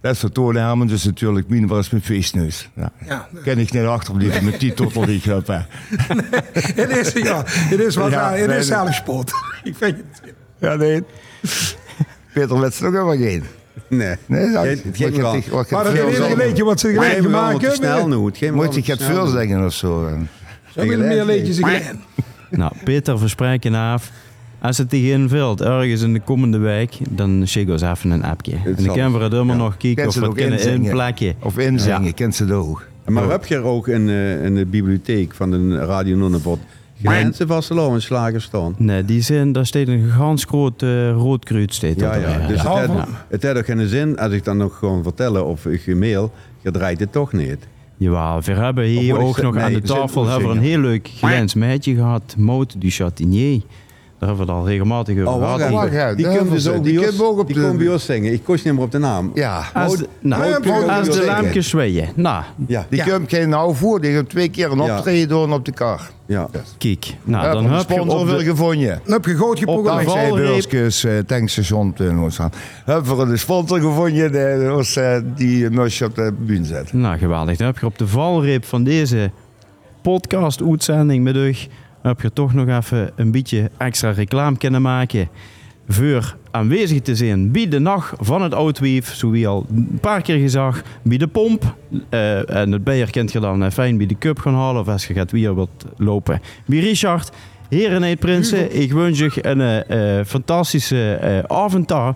[0.00, 2.68] Dat is voor Toon Herman dus natuurlijk min was mijn feestneus.
[2.74, 2.92] Ja.
[3.06, 3.28] ja.
[3.42, 5.46] Ken ik niet achterblijven met die totel die ik heb.
[6.74, 9.32] het is, ja, het is wat ja, het nee, is zelf sport.
[9.62, 10.34] ik vind het.
[10.58, 11.02] Ja, nee.
[12.32, 13.44] Peter Wets nog helemaal geen.
[13.88, 14.16] Nee.
[14.26, 15.42] Nee, dat, het ging wel.
[15.70, 17.72] Maar dat is een leedje wat ze gelijk maken.
[17.72, 18.50] snel nu.
[18.52, 20.08] Moet ik het veel zeggen of zo?
[20.74, 22.00] Zo willen meer leedjes in
[22.50, 24.10] Nou, Peter, verspreken af.
[24.60, 28.52] Als het tegen valt, ergens in de komende week, dan schick ons even een appje.
[28.52, 29.62] En dan kunnen we het helemaal ja.
[29.62, 31.34] nog kijken of we kunnen inplakken.
[31.42, 32.12] Of inzingen, ja.
[32.12, 32.88] kent ze het ook.
[33.06, 36.58] Maar heb je er ook in, uh, in de bibliotheek van de Radio Nonnebot
[37.02, 38.74] Grenzen vastelovens slagen staan?
[38.78, 42.62] Nee, die zijn, daar staat een gans groot uh, rood kruid steeds ja, ja, dus
[42.62, 42.78] ja.
[42.78, 42.90] Het,
[43.28, 46.32] het heeft ook geen zin als ik dan nog gewoon vertellen of ik je mail,
[46.60, 47.58] je draait het toch niet.
[47.96, 51.54] Jawel, we hebben hier ook nog aan de tafel hebben we een heel leuk Glens
[51.54, 53.60] meidje gehad, Maud du Chatinier.
[54.20, 55.70] Daar hebben we het al regelmatig over oh, gehad.
[55.70, 57.74] Wacht, die, die komt dus ook, die ook op, die de...
[57.76, 58.32] bij ons zingen.
[58.32, 59.30] Ik kost niet meer op de naam.
[59.34, 59.62] Ja.
[59.74, 62.08] Als de, nou, als de lampjes zweeën.
[62.14, 62.44] Nou.
[62.66, 62.86] Ja.
[62.88, 63.04] Die ja.
[63.04, 64.00] komt geen nou voor.
[64.00, 66.10] Die twee keer een optreden doen op de kar.
[66.26, 66.48] Ja.
[66.78, 67.14] Kijk.
[67.24, 68.44] Nou, dan heb je op de...
[68.44, 69.00] gevonden.
[69.04, 70.08] Dan heb je groot geprogrammeerd.
[70.08, 71.18] Op de Valreep.
[71.18, 72.52] Uh, tankstation in Oostzaan.
[72.84, 76.92] Hebben we de sponsor gevonden de, was, uh, die musje op de bühne zet.
[76.92, 77.56] Nou, geweldig.
[77.56, 79.30] Dan heb je op de valreep van deze
[80.02, 81.54] podcast-uitzending met u
[82.02, 85.28] heb je toch nog even een beetje extra reclame kunnen maken
[85.88, 90.22] voor aanwezig te zijn bij de nacht van het Oudwief, zoals je al een paar
[90.22, 91.74] keer gezag, bij de pomp.
[92.10, 94.88] Uh, en het bijer kent je dan uh, fijn bij de cup gaan halen of
[94.88, 96.40] als je gaat weer wat lopen.
[96.66, 97.30] Bij Richard,
[97.68, 102.14] heren en prinsen, ik wens je een uh, fantastische avontuur.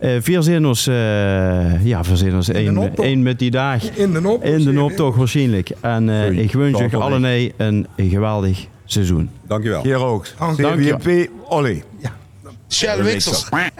[0.00, 3.96] Uh, vier zijn ons, uh, ja, vier ons één, één met die dag.
[3.96, 4.52] In de optocht.
[4.52, 5.70] In de optocht waarschijnlijk.
[5.80, 9.30] En uh, ik wens je allen een geweldig seizoen.
[9.46, 9.82] Dankjewel.
[9.82, 10.26] Hier ook.
[10.56, 11.30] Dank je.
[11.48, 11.84] Olly.
[11.98, 12.16] Ja.
[12.70, 13.48] Shell Wixels.
[13.48, 13.72] Want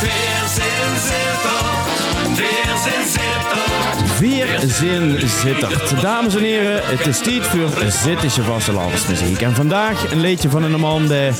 [0.00, 4.18] weer zijn zittert, weer zijn zittert.
[4.18, 6.02] Weer zin zittert.
[6.02, 9.40] Dames en heren, het is tijd voor Zittische vastelavondsmuziek.
[9.40, 11.30] En vandaag een liedje van een man die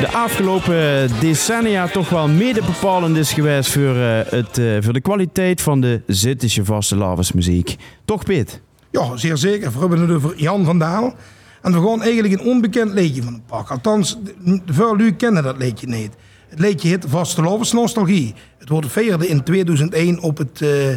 [0.00, 5.00] de afgelopen decennia toch wel mede bepalend is geweest voor, uh, het, uh, voor de
[5.00, 7.76] kwaliteit van de Zittische vastelavondsmuziek.
[8.04, 8.60] Toch, Piet?
[8.90, 9.72] Ja, zeer zeker.
[9.72, 11.14] We hebben het over Jan van Daal.
[11.62, 13.74] En we gaan eigenlijk een onbekend liedje van hem pakken.
[13.74, 14.18] Althans,
[14.66, 16.12] veel jullie kennen dat liedje niet.
[16.48, 18.34] Het liedje heet Vastelovens Nostalgie.
[18.58, 20.94] Het wordt vierde in 2001 op het, uh,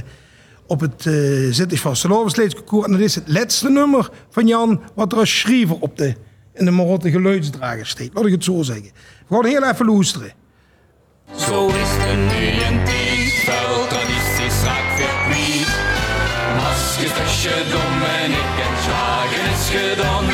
[0.68, 2.86] op het uh, Vastelovens Leedsconcours.
[2.86, 6.16] En dat is het laatste nummer van Jan wat er als schrijver op de,
[6.54, 8.10] in de Marotte geluidsdrager staat.
[8.14, 8.92] Laat ik het zo zeggen.
[9.28, 10.34] We gaan heel even luisteren.
[11.38, 15.68] Zo is het nu een tijd, vuil tradities raak verkwiet.
[16.56, 20.31] Maskestasje dom en ik en slagen is gedaan.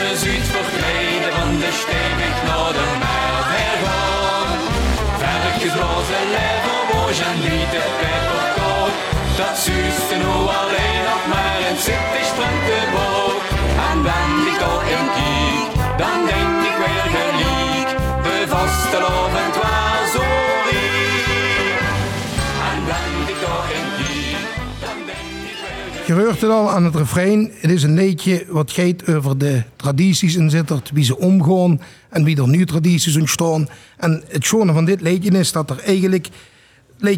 [26.08, 27.52] Je hoort het al aan het refrein.
[27.60, 30.92] Het is een liedje wat gaat over de tradities in Zittert.
[30.94, 33.70] Wie ze omgaan en wie er nu tradities ontstaan.
[33.98, 36.28] En het schone van dit liedje is dat er eigenlijk...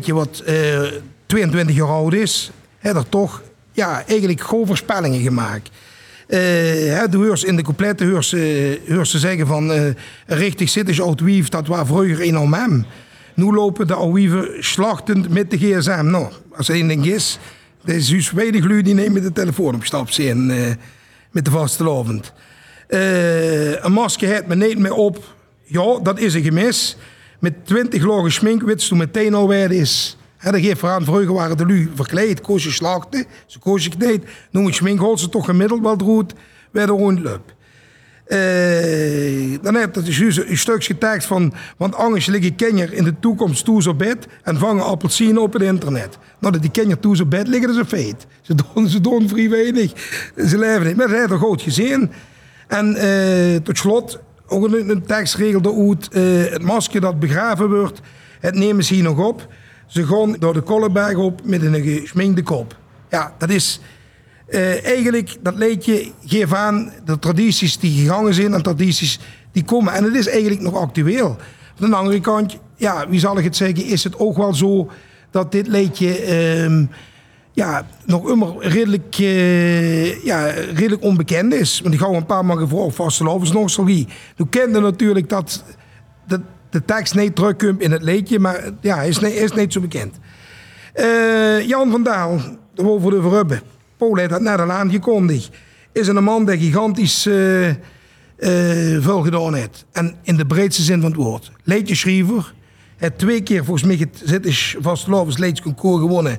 [0.05, 0.81] Wat eh,
[1.25, 2.51] 22 jaar oud is...
[2.79, 5.69] Er toch ja, eigenlijk gewoon voorspellingen gemaakt.
[6.27, 6.39] Eh,
[6.97, 7.63] hè, de hoors in de
[8.33, 9.71] eh, hoors ze zeggen van...
[9.71, 9.93] eh
[10.25, 12.85] richtig zit is wief, dat was vroeger een om.
[13.33, 16.05] Nu lopen de oude wieven slachtend met de gsm.
[16.05, 17.39] Nou, als één ding is...
[17.89, 20.73] Er dus weinig lui die nemen de telefoon op stap eh,
[21.31, 22.33] met de vastelavond.
[22.87, 25.35] Eh een masker heeft me niet meer op.
[25.63, 26.97] Ja, dat is een gemis.
[27.39, 30.17] Met 20 lagen schmink wist toen meteen al waar het is.
[30.37, 33.89] Hè, dat geeft aan, vroeger waren de lui verkleed, koos je slachten, ze koos je
[33.89, 34.23] kneed.
[34.51, 36.33] Nu met schmink ze toch gemiddeld wel droed,
[36.71, 37.41] bij de rondloop.
[37.47, 37.58] Eh,
[39.61, 41.53] dan heb je een stukje tekst van...
[41.77, 44.27] Want anders liggen kinderen in de toekomst toe op bed...
[44.43, 46.17] en vangen appelsinen op het internet.
[46.39, 48.27] Nou, dat die kinderen toe op bed liggen, dat is een feit.
[48.41, 49.91] Ze doen, ze doen vrij weinig.
[50.35, 50.95] Ze leven niet.
[50.95, 52.11] Maar dat heeft er goed gezien.
[52.67, 56.07] En eh, tot slot, ook een, een tekst regelde uit...
[56.07, 58.01] eh, het masker dat begraven wordt,
[58.39, 59.47] het nemen ze hier nog op.
[59.87, 62.77] Ze gaan door de Kollenberg op met een geschminkte kop.
[63.09, 63.79] Ja, dat is...
[64.51, 69.19] Eh, eigenlijk, dat liedje geeft aan de tradities die gegangen zijn en tradities
[69.51, 69.93] die komen.
[69.93, 71.37] En het is eigenlijk nog actueel.
[71.75, 74.89] Van de andere kant, ja, wie zal ik het zeggen, is het ook wel zo
[75.31, 76.85] dat dit liedje ehm,
[77.51, 81.79] ja, nog immer redelijk, eh, ja, redelijk onbekend is.
[81.81, 84.07] Want ik hou een paar maal gevraagd, vastelovens nostalgie.
[84.37, 85.63] Nu kende natuurlijk dat,
[86.27, 89.79] dat de tekst niet terugkomt in het liedje, maar ja, is, niet- is niet zo
[89.81, 90.15] bekend.
[90.93, 92.39] Eh, Jan van Daal,
[92.75, 93.61] voor de Verrubben.
[93.99, 95.49] Paul dat net al aangekondigd.
[95.91, 97.75] Is een man die gigantisch eh, eh,
[98.99, 99.85] veel gedaan heeft.
[99.91, 101.51] En in de breedste zin van het woord.
[101.63, 102.53] Leedjeschrijver.
[102.97, 106.37] Hij heeft twee keer volgens mij het Zittisch Vastelovens Leedjesconcours gewonnen.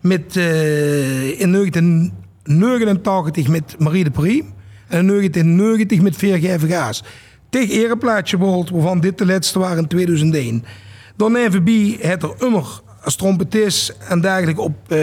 [0.00, 4.54] Met, eh, in 1989 met Marie de Priem.
[4.88, 7.04] En in 1990 met Veergeven Gaas.
[7.50, 10.64] Tegen ereplaatje bijvoorbeeld, waarvan dit de laatste waren in 2001.
[11.16, 14.98] Dan NVB heeft er immer als trompetist en dergelijke op, eh,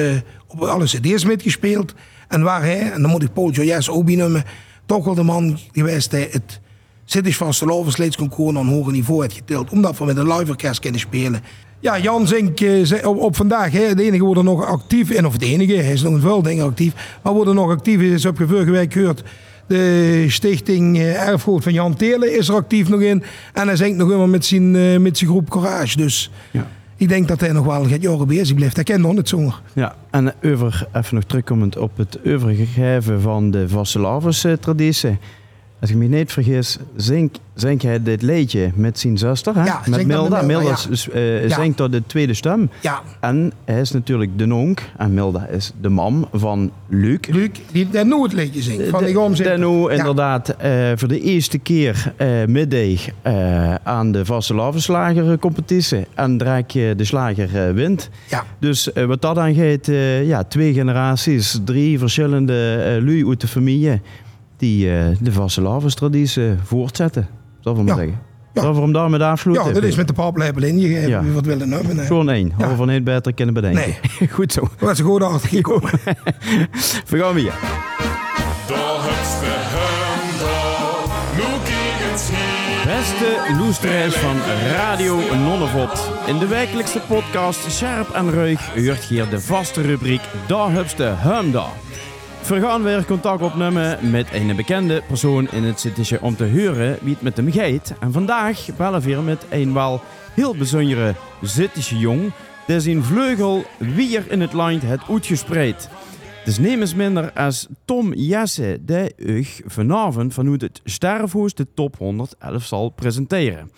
[0.48, 1.94] op alle cd's metgespeeld.
[2.28, 4.44] En waar hij, en dan moet ik Paul Joyes ook benoemen,
[4.86, 6.62] toch wel de man geweest die het
[7.06, 7.54] Zittisch van
[8.18, 9.70] Concours aan een hoger niveau heeft getild.
[9.70, 11.42] Omdat we met een live orkest kunnen spelen.
[11.80, 15.26] Ja, Jan Zink eh, op, op vandaag, hè, de enige wordt er nog actief in,
[15.26, 16.94] of de enige, hij is nog veel dingen actief.
[17.24, 19.24] Maar wordt er nog actief is, je vorige week gehoord,
[19.68, 23.24] de stichting eh, Erfgoed van Jan Teerle is er actief nog in.
[23.54, 25.98] En hij zingt nog immer met zijn, met zijn groep Courage.
[25.98, 26.68] Dus Ja.
[27.04, 28.76] Ik denk dat hij nog wel gaat jaren bezig blijft.
[28.76, 29.62] Hij kent nog niet zonger.
[29.74, 35.18] Ja, en over, even nog terugkomend op het overgegeven van de Vastelavers traditie.
[35.84, 39.66] Als ik me niet vergis, zingt zing hij dit liedje met zijn zuster, hè?
[39.66, 40.22] Ja, met Milda.
[40.30, 40.90] Milda, Milda ja.
[40.90, 41.56] is- eh, Ja.
[41.62, 42.70] zingt door de tweede stem.
[42.82, 47.18] Ja, En hij is natuurlijk de nonk en Milda is de mam van Luc.
[47.30, 48.90] Luc, die, die nooit liedje zingt.
[48.90, 49.14] Van De-
[49.90, 53.06] de- inderdaad eh, voor de eerste keer eh middag
[53.84, 56.06] aan de Vastelavensslager competitie.
[56.14, 58.10] En Drek de slager wint.
[58.30, 58.44] Ja.
[58.60, 59.86] Dus wat dat aangeeft,
[60.24, 64.02] ja, twee generaties, drie verschillende lui uit de familie
[64.64, 67.28] die eh, de Vastelavens-traditie voortzetten.
[67.62, 67.96] Dat wil ik Ja.
[67.96, 68.20] zeggen.
[68.54, 68.62] Ja.
[68.62, 69.68] Dat we hem daarmee afsluiten.
[69.68, 71.10] Ja, dat is met de paplepel ingegeven.
[71.10, 71.22] Ja.
[71.24, 71.98] Wie wat willen hebben.
[71.98, 72.06] hè.
[72.06, 72.52] Gewoon één.
[72.58, 72.76] Ja.
[72.76, 73.94] Van niet beter kunnen bedenken.
[74.36, 74.70] Goed zo.
[74.80, 75.90] Dat is gewoon achter gekomen.
[77.10, 77.54] We gaan weer.
[82.86, 84.36] Beste loesterijs van
[84.72, 86.12] Radio Nonnevot.
[86.28, 91.66] In de wekelijkse podcast Scherp en Ruig hoort hier de vaste rubriek Da Hupste Humda.
[92.48, 96.98] We gaan weer contact opnemen met een bekende persoon in het Zittische om te horen
[97.02, 97.94] wie het met hem gaat.
[98.00, 100.02] En vandaag bellen we met een wel
[100.34, 102.32] heel bijzondere Zittische jong.
[102.68, 105.90] Die zijn vleugel weer in het land het uitgespreid.
[106.46, 111.98] Dus neem eens minder als Tom Jesse, die u vanavond vanuit het Sterfhoes de top
[111.98, 113.72] 111 zal presenteren.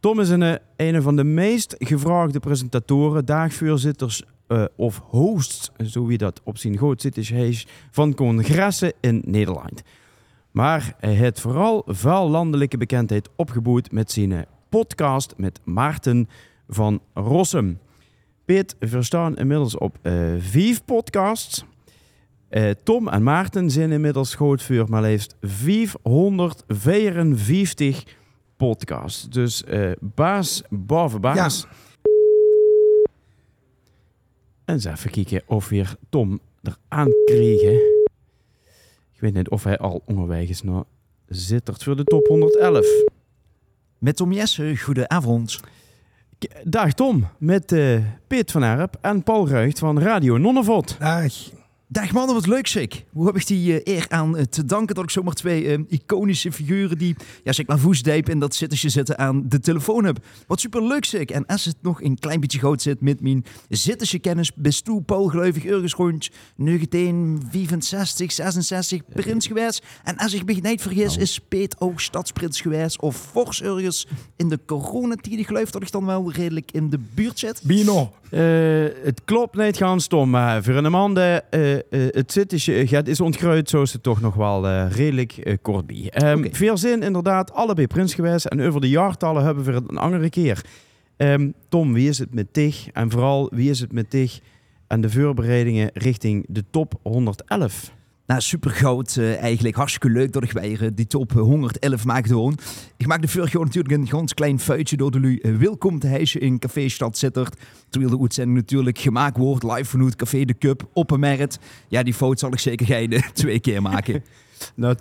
[0.00, 6.18] Tom is een, een van de meest gevraagde presentatoren, dagvoorzitters eh, of hosts, zo wie
[6.18, 9.82] dat op zijn goed zit, is van congressen in Nederland.
[10.50, 16.28] Maar hij heeft vooral veel landelijke bekendheid opgebouwd met zijn podcast met Maarten
[16.68, 17.78] van Rossum.
[18.44, 19.98] Piet verstaan inmiddels op
[20.38, 21.64] vijf podcasts.
[22.48, 28.04] Eh, Tom en Maarten zijn inmiddels groot voor maar liefst 454
[28.56, 29.28] podcasts.
[29.28, 29.64] Dus
[30.00, 31.64] baas boven baas.
[31.64, 31.70] En
[34.66, 37.74] eens even kijken of we Tom eraan kregen.
[39.12, 40.84] Ik weet niet of hij al onderweg is naar
[41.28, 42.86] Zittert voor de top 111.
[43.98, 45.60] Met Tom Jesse, goedenavond.
[46.64, 50.96] Dag Tom, met eh Piet van Erp en Paul Ruigt van Radio Nonnevot.
[50.98, 51.32] Dag.
[51.88, 52.88] Dag mannen, wat leuk zeg.
[53.12, 55.78] Hoe heb ik die eh, eer aan eh, te danken dat ik zomaar twee eh,
[55.88, 60.18] iconische figuren die, ja zeg maar voesdijp in dat zittertje zitten aan de telefoon heb.
[60.46, 61.24] Wat super leuk zeg.
[61.24, 65.02] En als het nog een klein beetje goud zit met mijn zittertje kennis, best toe
[65.02, 69.84] Paul Geluivig ergens rond 1965, 66 prins geweest.
[70.04, 74.06] En als ik me niet vergis is Peet ook stadsprins geweest of fors ergens
[74.36, 75.38] in de coronatijd.
[75.38, 77.60] Ik geloof dat ik dan wel redelijk in de buurt zit.
[77.64, 78.12] Bino.
[78.30, 78.40] Eh,
[79.04, 81.40] het klopt niet gaan Tom, maar voor een man die,
[81.90, 84.90] eh, eh, het zit is, gaat, is ontgruid, zo is het toch nog wel eh,
[84.90, 86.10] redelijk eh, kort bij.
[86.10, 86.46] Ehm.
[86.50, 90.30] Veel zin, inderdaad, allebei prins geweest en over de jaartallen hebben we het een andere
[90.30, 90.64] keer.
[91.16, 92.88] Ehm, Tom, wie is het met dich?
[92.92, 94.40] En vooral, wie is het met dich
[94.86, 97.94] en de voorbereidingen richting de top 111?
[98.26, 99.76] Nou, super goud eh, eigenlijk.
[99.76, 102.58] Hartstikke leuk dat ik weer eh, die top 111 maak doen.
[102.96, 106.08] Ik maak de vorige jaar natuurlijk een ganz klein feitje door de eh, welkom te
[106.20, 107.60] in Café Stad Sittert.
[107.88, 109.62] Terwijl de uitzending natuurlijk gemaakt wordt.
[109.62, 111.58] Live vanuit Café de Cup op een merit.
[111.88, 114.24] Ja, die fout zal ik zeker geen twee keer maken.
[114.74, 114.96] Nou,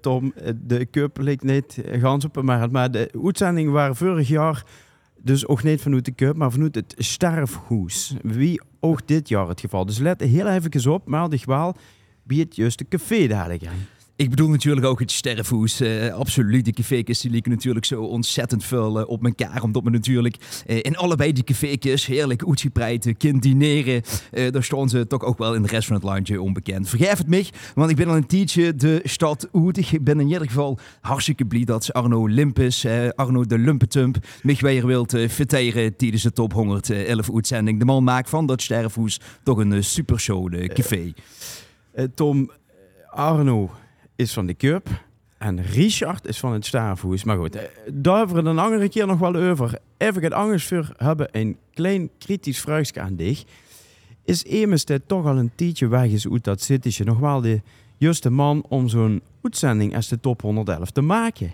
[0.00, 0.32] Tom,
[0.66, 4.64] de cup leek niet gans op een markt, maar de uitzendingen waren vorig jaar
[5.22, 8.14] dus ook niet vanuit de cup, maar vanuit het sterfhoes.
[8.22, 9.86] Wie ook dit jaar het geval.
[9.86, 11.74] Dus let heel even op, dich wel
[12.28, 13.86] bij het juiste café dadelijk aan.
[14.18, 15.80] Ik bedoel natuurlijk ook het sterrenvoes.
[15.80, 19.62] eh, absoluut, die cafékes die lieken natuurlijk zo ontzettend veel eh, op elkaar.
[19.62, 24.02] Omdat we natuurlijk eh, in allebei die cafékes heerlijk eh, kind dineren.
[24.50, 26.88] Daar staan ze toch ook wel in de rest van het landje onbekend.
[26.88, 29.92] Vergeef het me, want ik ben al een tijdje de stad uit.
[29.92, 34.86] Ik ben in ieder geval hartstikke blij dat Arno Limpus, Arno de Lumpetump, mich weer
[34.86, 37.78] wilt verteren tijdens de top 111 uitzending.
[37.78, 41.12] De man maakt van dat sterrenvoes toch een supershow de café.
[41.98, 43.70] Eh, Tom, eh, Arno
[44.16, 44.88] is van de cup
[45.38, 47.24] en Richard is van het sterfhoes.
[47.24, 47.58] Maar goed,
[47.92, 49.78] daar we een andere keer nog wel over.
[49.96, 53.44] Even het anders voor hebben een klein kritisch vraagje aan dich.
[54.24, 57.60] Is Emes dit toch al een tijdje weg is uit dat zittetje nog wel de
[57.96, 61.52] juiste man om zo'n uitzending als de top 111 te maken?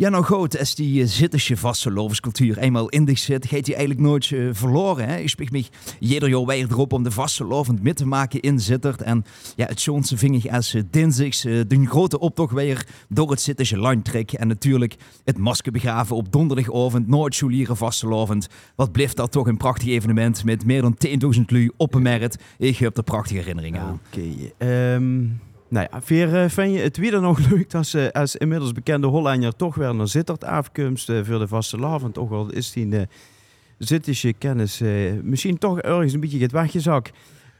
[0.00, 3.76] Ja, nou goed, als die uh, zittersje vaste lovenscultuur eenmaal in zich zit, gaat hij
[3.76, 5.08] eigenlijk nooit eh, verloren.
[5.08, 5.16] Hè?
[5.16, 5.64] Ik spreek me
[5.98, 9.02] jeder jaar weer erop om de vaste lovend te maken in Zittert.
[9.02, 9.24] En
[9.56, 13.40] ja, het zoonste ving ik als uh, dinsdags eh, de grote optocht weer door het
[13.40, 14.32] zittersje land trek.
[14.32, 18.48] En natuurlijk het masker begraven op donderdagavond, nooit Julieren vaste lovend.
[18.76, 20.96] Wat blijft dat toch een prachtig evenement met meer dan
[21.36, 22.38] 10.000 lui op een merit.
[22.58, 24.00] Ik heb er prachtige herinneringen aan.
[24.06, 24.52] Oké.
[24.58, 25.26] ehm,
[25.70, 29.56] nou ja, Veer, eh, vind je het weer nog leuk ze als inmiddels bekende Hollander
[29.56, 32.18] toch weer naar Zittert afkomst eh, voor de vaste lavend.
[32.18, 33.00] Ook al is die uh,
[33.78, 37.10] Zittische kennis eh, misschien toch ergens een beetje het weggezak.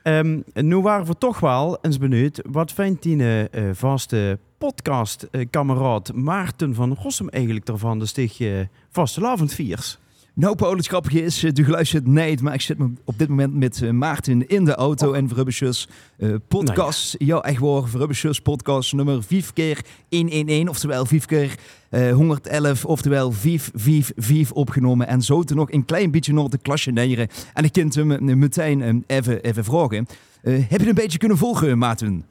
[0.02, 6.94] Ehm nu waren we toch wel eens benieuwd, wat vindt die vaste podcast-kameraad Maarten van
[6.94, 9.98] Rossum eigenlijk ervan, de sticht eh, vaste lavendviers?
[10.40, 13.28] Nou, Paul, het grappige is, eh, du luistert niet, maar ik zit me op dit
[13.28, 17.14] moment met eh, Maarten in de auto en Verrubbesjes eh podcast.
[17.18, 21.54] Ja, echt waar, Verrubbesjes podcast nummer 5 keer 111, oftewel 5 keer
[21.90, 25.06] eh 111, oftewel 555 opgenomen.
[25.06, 27.28] En zo te nog een klein beetje naar de klasje neieren.
[27.54, 30.06] En ik kan hem meteen even, even vragen.
[30.42, 32.24] Eh, heb je een beetje kunnen volgen, Maarten?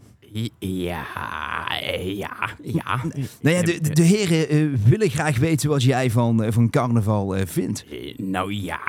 [0.60, 1.06] Ja,
[2.00, 3.02] ja, ja.
[3.42, 3.62] Nou ja,
[3.94, 7.86] de, heren eh, willen graag weten wat jij van, eh, van carnaval eh, vindt.
[8.18, 8.80] Nou ja,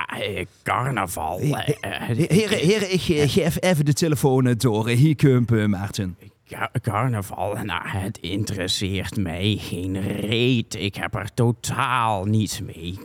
[0.62, 1.38] carnaval.
[1.38, 4.88] Heren, heren, ik geef even de telefoon door.
[4.88, 6.16] Hier eh, Maarten.
[6.82, 10.74] Carnaval, nou, het interesseert mij geen reet.
[10.74, 12.98] Ik heb er totaal niets mee.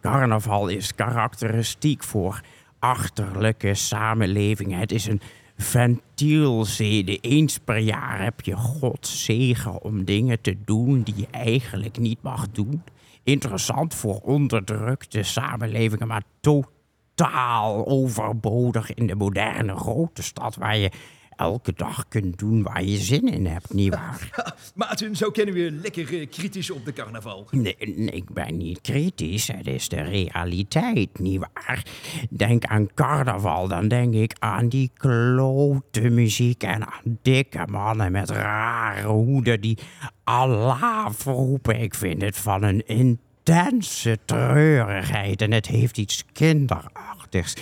[0.00, 2.40] Carnaval is karakteristiek voor
[2.78, 4.78] achterlijke samenleving.
[4.78, 5.20] Het is een
[5.56, 7.18] ventielzede.
[7.18, 12.22] Eens per jaar heb je Gods zegen om dingen te doen die je eigenlijk niet
[12.22, 12.82] mag doen.
[13.22, 20.90] Interessant voor onderdrukte samenlevingen, maar totaal overbodig in de moderne grote stad waar je
[21.36, 24.30] elke dag kunt doen waar je zin in hebt, nietwaar?
[24.74, 27.46] Maarten, zo kennen we lekker eh, kritisch op de carnaval.
[27.50, 31.86] Nee, nee, ik ben niet kritisch, het is de realiteit, nietwaar?
[32.30, 38.30] Denk aan carnaval, dan denk ik aan die klote muziek en aan dikke mannen met
[38.30, 39.78] rare hoeden die
[40.24, 41.80] Allah roepen.
[41.80, 47.56] Ik vind het van een intense treurigheid en het heeft iets kinderachtigs.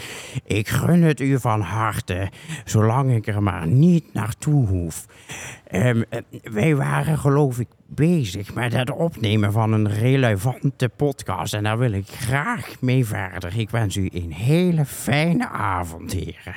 [0.45, 2.30] Ik gun het u van harte,
[2.64, 5.07] zolang ik er maar niet naartoe hoef.
[5.66, 11.62] Ehm, eh, wij waren geloof ik bezig met het opnemen van een relevante podcast en
[11.62, 13.59] daar wil ik graag mee verder.
[13.59, 16.55] Ik wens u een hele fijne avond, heren.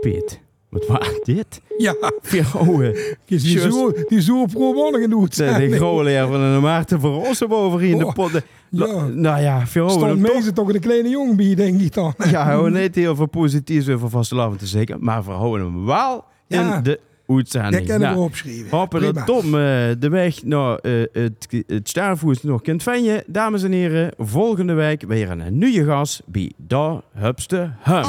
[0.00, 0.47] Piet.
[0.68, 1.60] Wat was dit?
[1.78, 2.94] Ja, Vrouwen.
[3.26, 5.36] die zo, die zo pro in doet.
[5.36, 8.30] De, de grote van een Maarten van Rossen boven in de Oh, pot.
[8.70, 9.06] ja.
[9.06, 9.96] Nou ja, vrouwen.
[9.96, 12.14] Stond meestal toch een kleine jongen bij, denk ik dan.
[12.30, 16.24] Ja, we niet heel veel positiefs over vastelavond te zeggen, maar we houden hem wel
[16.46, 16.76] Ja.
[16.76, 17.76] in de uitzending.
[17.76, 18.78] Dat kan ik Nou, opschrijven.
[18.78, 19.26] Hopen dat.
[19.26, 19.52] Tom eh,
[19.98, 23.22] de weg naar eh, het, het Staarvoet nog kunt vinden.
[23.26, 28.02] Dames en heren, volgende week weer een nieuwe gast bij Da Hupste Hum.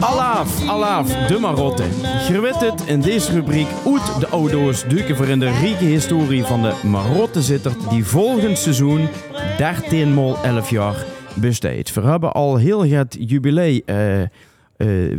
[0.00, 1.84] Alaaf, alaaf, de marotte.
[2.28, 6.44] Je weet het, in deze rubriek uit de auto's duiken voor in de rijke historie
[6.44, 9.08] van de marottezitter die volgend seizoen
[9.58, 11.04] 13 mol 11 jaar
[11.34, 11.94] besteedt.
[11.94, 14.28] We hebben al heel het jubilee eh, eh,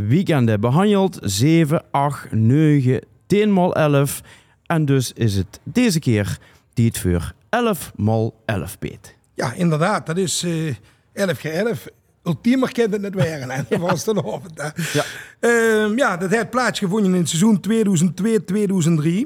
[0.08, 1.18] weekenden behandeld.
[1.20, 4.20] 7, 8, 9, 10 mol 11.
[4.66, 6.38] En dus is het deze keer
[6.74, 9.14] die het voor 11 mol 11 beet.
[9.34, 10.06] Ja, inderdaad.
[10.06, 10.74] Dat is eh
[11.12, 11.86] 11 keer 11.
[12.24, 13.40] Ultiemer kent het net weer.
[13.40, 14.46] En dat was dan op.
[14.92, 15.04] Ja.
[15.40, 17.60] Ehm, ja, dat heeft plaatsgevonden in het seizoen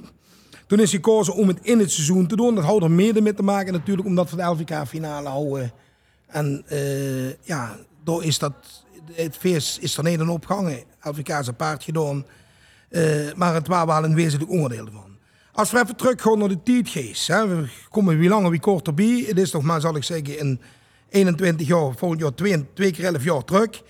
[0.02, 0.14] 2002-2003.
[0.66, 2.54] Toen is gekozen om het in het seizoen te doen.
[2.54, 5.72] Dat houdt er mede mee te maken natuurlijk, omdat we de LVK-finale houden.
[6.26, 8.52] En eh, ja, door is dat,
[9.12, 10.82] het feest is er aan opgehangen.
[11.02, 12.26] LVK is een paard gedaan.
[12.88, 15.16] Eh, maar het was wel een wezenlijk onderdeel ervan.
[15.52, 17.26] Als we even teruggaan naar de tijdgeest.
[17.26, 19.24] Hè, we komen wie langer wie korter bij.
[19.26, 20.60] Het is nog maar, zal ik zeggen, in
[21.16, 23.82] 21 jaar, volgend jaar twee, keer 11 jaar terug.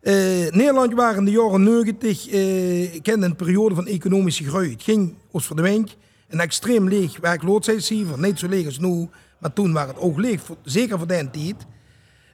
[0.00, 0.14] Eh,
[0.50, 4.70] Nederland waren in de jaren 90 eh, kende een periode van economische groei.
[4.70, 5.84] Het ging ons voor de.
[6.28, 8.18] Een extreem leeg werkloosheidscijfer.
[8.18, 9.08] Niet zo leeg als nu,
[9.38, 10.42] maar toen waren het ook leeg.
[10.62, 11.54] zeker voor die tijd.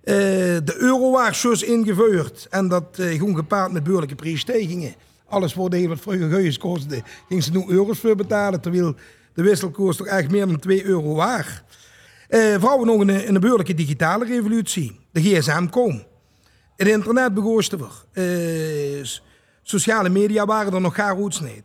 [0.04, 0.14] Eh,
[0.64, 2.46] de euro was zus ingevoerd.
[2.50, 4.94] En dat eh, ging gepaard met beurlijke prijsstijgingen.
[5.28, 8.60] Alles voor de wat vroeger geus kostte, gingen ze nu euro's voor betalen.
[8.60, 8.94] Terwijl
[9.34, 11.62] de wisselkoers toch echt meer dan 2 euro waard.
[12.30, 15.00] Eh vrouwen nog een, een beurlijke digitale revolutie.
[15.12, 16.02] De gsm kwam.
[16.76, 17.34] Het internet
[17.68, 18.04] te worden.
[18.12, 19.04] Eh,
[19.62, 21.64] sociale media waren er nog gaar niet.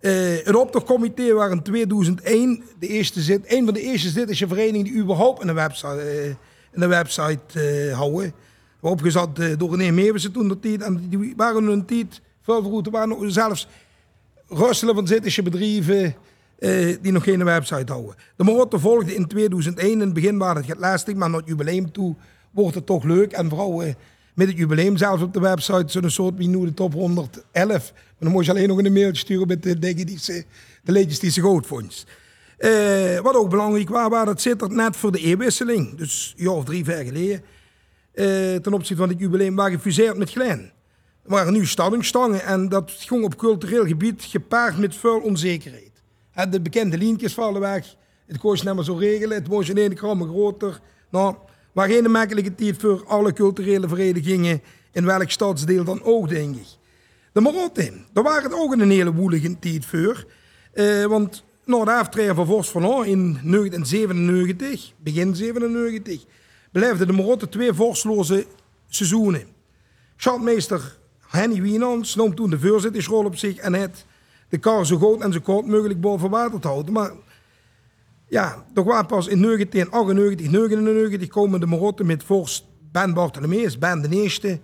[0.00, 4.84] Eh het optochtcomité was in 2001 de eerste zit, een van de eerste Zwitserse verenigingen
[4.84, 6.34] die überhaupt een website, eh,
[6.72, 8.32] een website houden.
[8.80, 10.82] Opgezet door René Meeuwissen toen de tijd.
[10.82, 13.68] En die waren een tijd, veel waren zelfs
[14.48, 16.14] rustelen van Zwitserse bedrijven
[16.58, 18.14] eh, die nog geen website houden.
[18.36, 19.92] De Marotte volgde in 2001.
[19.92, 22.14] In het begin was het lastig, maar naar het jubileum toe
[22.50, 23.32] wordt het toch leuk.
[23.32, 23.94] En vooral eh,
[24.34, 27.42] met het jubileum zelfs op de website zo'n soort wie top 111.
[27.52, 30.18] Maar dan moest je alleen nog een mailtje sturen met de dingen die
[30.82, 32.06] de die ze goed vond.
[32.58, 35.96] Eh, wat ook belangrijk was, was dat zit er net voor de e-wisseling.
[35.96, 37.42] Dus een jaar of drie, vier geleden.
[38.62, 40.72] ten opzichte van het jubileum waren gefuseerd met Glen.
[41.24, 45.93] Er waren nu stallingstangen en dat ging op cultureel gebied gepaard met veel onzekerheid.
[46.34, 47.96] Hè, De bekende lientjes vallen weg.
[48.26, 49.36] Het kost niet meer zo regelen.
[49.36, 50.80] Het moest in één gram groter.
[51.10, 51.34] Nou,
[51.72, 54.62] maar geen makkelijke tijd voor alle culturele verenigingen
[54.92, 56.66] in welk stadsdeel dan ook, denk ik.
[57.32, 60.24] De Marotte, daar waren het ook een hele woelige tijd voor.
[60.72, 66.24] Eh, want na de aftreden van Vos van in 1997, begin 97,
[66.72, 68.46] beleefde de Marotte twee vorsloze
[68.88, 69.46] seizoenen.
[70.16, 74.04] Schatmeester Henny Wienans nam toen de voorzittersrol op zich en het
[74.54, 76.92] de kar zo groot en zo kort mogelijk boven water te houden.
[76.92, 77.12] Maar
[78.28, 84.02] ja, toch was pas in 1998, 99 komen de Marotten met Forst Ben Bartholomeus, Ben
[84.02, 84.60] de Eerste,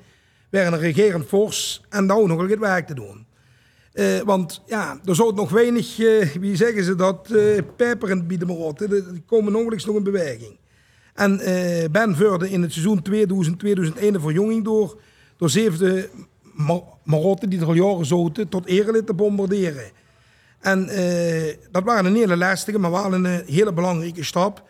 [0.51, 3.27] werden een regerend Fors en ook nog het werk te doen.
[3.93, 7.29] Eh, want ja, er zou nog weinig, eh, wie zeggen ze dat,
[7.77, 8.93] peperend bij de Marotten.
[8.93, 10.59] Er komen nauwelijks nog in beweging.
[11.15, 15.01] En eh, Ben voerde in het seizoen 2000-2001 een verjonging door,
[15.37, 16.09] door zevende
[17.03, 19.91] Marotten die er al jaren zoten tot erelid te bombarderen.
[20.61, 24.69] En eh, dat waren een hele lastige, maar wel een eh, hele belangrijke stap.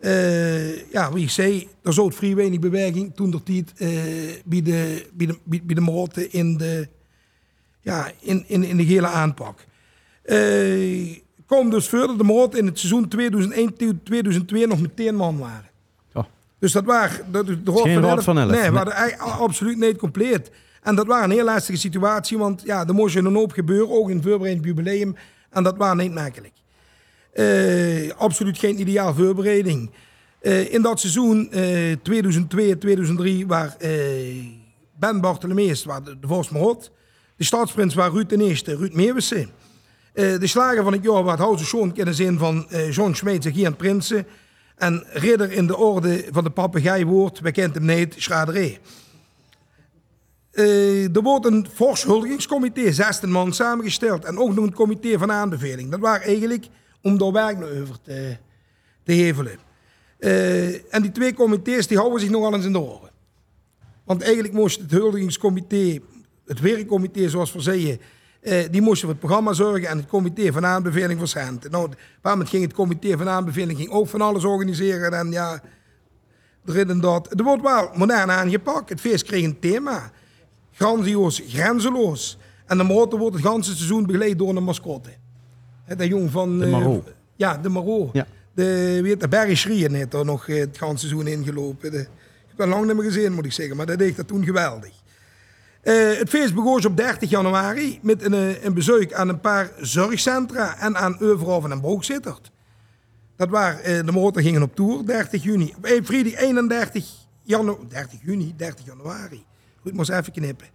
[0.00, 3.88] Eh, ja, wie ik zei, er zat vrij weinig beweging toen er tijd eh,
[4.44, 6.88] bij, de, bij, de, bij, de Marotten in de,
[7.80, 9.64] ja, in, in, in de hele aanpak.
[10.22, 13.08] Eh kwam dus verder de Marotten in het seizoen
[14.64, 15.70] 2001-2002 nog meteen man waren.
[16.14, 16.24] Oh.
[16.58, 17.32] Dus dat waren...
[17.32, 18.70] Dat, de geen van Elf, Nee, nee.
[18.70, 20.50] waren absoluut niet compleet.
[20.86, 24.08] En dat was een heel lastige situatie, want ja, er moest een hoop gebeuren, ook
[24.10, 25.16] in het voorbereid jubileum.
[25.50, 26.52] En dat was niet makkelijk.
[27.32, 29.90] Eh, absoluut geen ideaal voorbereiding.
[30.40, 31.96] Eh, in dat seizoen eh
[33.42, 33.90] 2002-2003 waar eh,
[34.98, 36.48] Ben Bartholomeus waar de, de Vos.
[37.36, 39.50] De staatsprins was Ruud de Eerste, Ruud Meeuwissen.
[40.12, 43.46] De slager van het jaar was House Schoon in de zin van eh John Smeets
[43.46, 44.26] en Prinsen.
[44.76, 48.78] En ridder in de orde van de papegaaiwoord, wij kent hem niet, Schraderé.
[50.56, 54.24] Eh, er wordt een fors huldigingscomité, 16 man samengesteld.
[54.24, 55.90] En ook nog een comité van aanbeveling.
[55.90, 56.66] Dat waren eigenlijk
[57.02, 58.36] om daar werk naar over te,
[59.04, 59.58] te hevelen.
[60.18, 63.10] Eh, en die twee comité's die houden zich nogal eens in de oren.
[64.04, 65.98] Want eigenlijk moest het huldigingscomité,
[66.46, 68.00] het werkcomité zoals we zeggen,
[68.40, 71.20] eh, die moesten voor het programma zorgen en het comité van aanbeveling.
[71.34, 75.12] Nou, op een bepaald moment ging het comité van aanbeveling ging ook van alles organiseren
[75.12, 75.62] en ja,
[76.66, 77.38] erin en dat.
[77.38, 78.88] Er wordt wel modern aangepakt.
[78.88, 80.12] Het feest kreeg een thema.
[80.76, 82.38] Grandioos, grenzeloos.
[82.66, 85.10] En de motor wordt het ganse seizoen begeleid door een mascotte.
[85.96, 86.58] Dat jong van...
[86.58, 86.96] De eh,
[87.36, 88.10] ja, de Marot.
[88.12, 88.26] Ja.
[88.54, 91.90] De, weet, de Barry Schrien heeft er nog eh, het ganse seizoen ingelopen.
[91.90, 92.08] De, ik
[92.48, 93.76] heb dat lang niet meer gezien, moet ik zeggen.
[93.76, 94.92] Maar dat deed dat toen geweldig.
[95.86, 100.78] Eh, het feest begon op 30 januari met een, een bezoek aan een paar zorgcentra
[100.78, 102.50] en aan Euverhoven en Brookzittert.
[103.36, 105.74] Dat waar eh, de motor gingen op tour, 30 juni.
[105.76, 107.06] Op vrijdag 31
[107.42, 109.44] januari, 30 juni, 30 januari.
[109.86, 110.66] Goed, moest even knippen.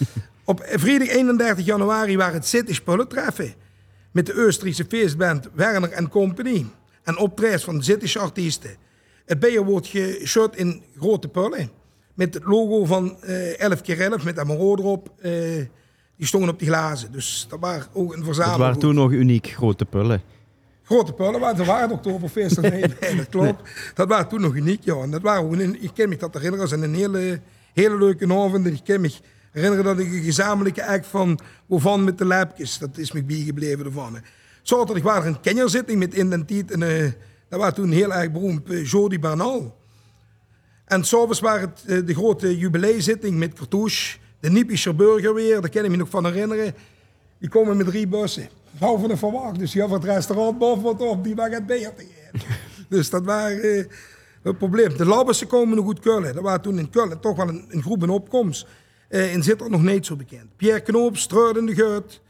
[0.44, 3.54] op vrijdag 31 januari waren het City Spullen treffen.
[4.10, 6.66] Met de Oostenrijkse feestband Werner en Company.
[7.02, 8.70] En optredens van Zittische artiesten.
[9.26, 11.70] Het bier wordt geshot in grote pullen.
[12.14, 15.10] Met het logo van eh 11 keer 11 met Amaro erop.
[15.20, 15.32] eh,
[16.16, 17.12] die stonden op die glazen.
[17.12, 18.60] Dus dat waren ook een verzameling.
[18.60, 20.22] waren toen nog uniek grote pullen.
[20.82, 22.60] Grote pullen, want er waren het Oktoberfeest.
[22.60, 23.70] Nee, nee, dat klopt.
[23.94, 24.94] Dat waren toen nog uniek, ja.
[24.96, 27.40] En dat waren ook een, ik kan me dat herinneren als een hele,
[27.72, 28.66] hele leuke avond.
[28.66, 29.10] En ik kan me
[29.50, 33.84] herinneren dat ik een gezamenlijke act van Wovan met de Lepjes, dat is me bijgebleven
[33.84, 34.14] ervan.
[34.14, 34.20] hè.
[34.62, 36.70] Zaterdag waren er een kennerzitting met Indentiet.
[36.70, 37.10] En eh,
[37.48, 39.78] dat was toen heel erg beroemd, uh, Jody Bernal.
[40.84, 44.18] En s'avonds was het eh, de grote jubileezitting met Cartouche.
[44.40, 46.74] De Niepischer burger weer, daar kan ik me nog van herinneren.
[47.38, 48.48] Die komen met drie bussen.
[48.76, 51.62] Vrouw van de verwacht, dus die had het restaurant boven wat op, die mag het
[51.66, 51.92] geven.
[52.88, 53.88] Dus dat waren
[54.42, 54.96] het probleem.
[54.96, 56.34] De Labbersen komen nog goed Kullen.
[56.34, 58.66] Dat waren toen in Kullen toch wel een, een groep in opkomst.
[59.08, 60.56] Eh in Zitter nog niet zo bekend.
[60.56, 62.20] Pierre Knoop, Struid in de Geut.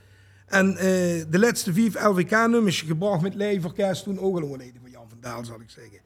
[0.46, 0.84] En eh,
[1.28, 5.44] de laatste vijf LVK-nummers gebracht met Leverkerst toen ook al overleden van Jan van Daal,
[5.44, 5.98] zal ik zeggen.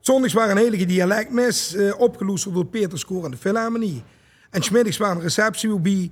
[0.00, 4.02] Zondags waren een hele dialectmes, eh opgeloesterd door Peter Skoor en de Philharmonie.
[4.50, 6.10] En smiddags waren een receptie waarbij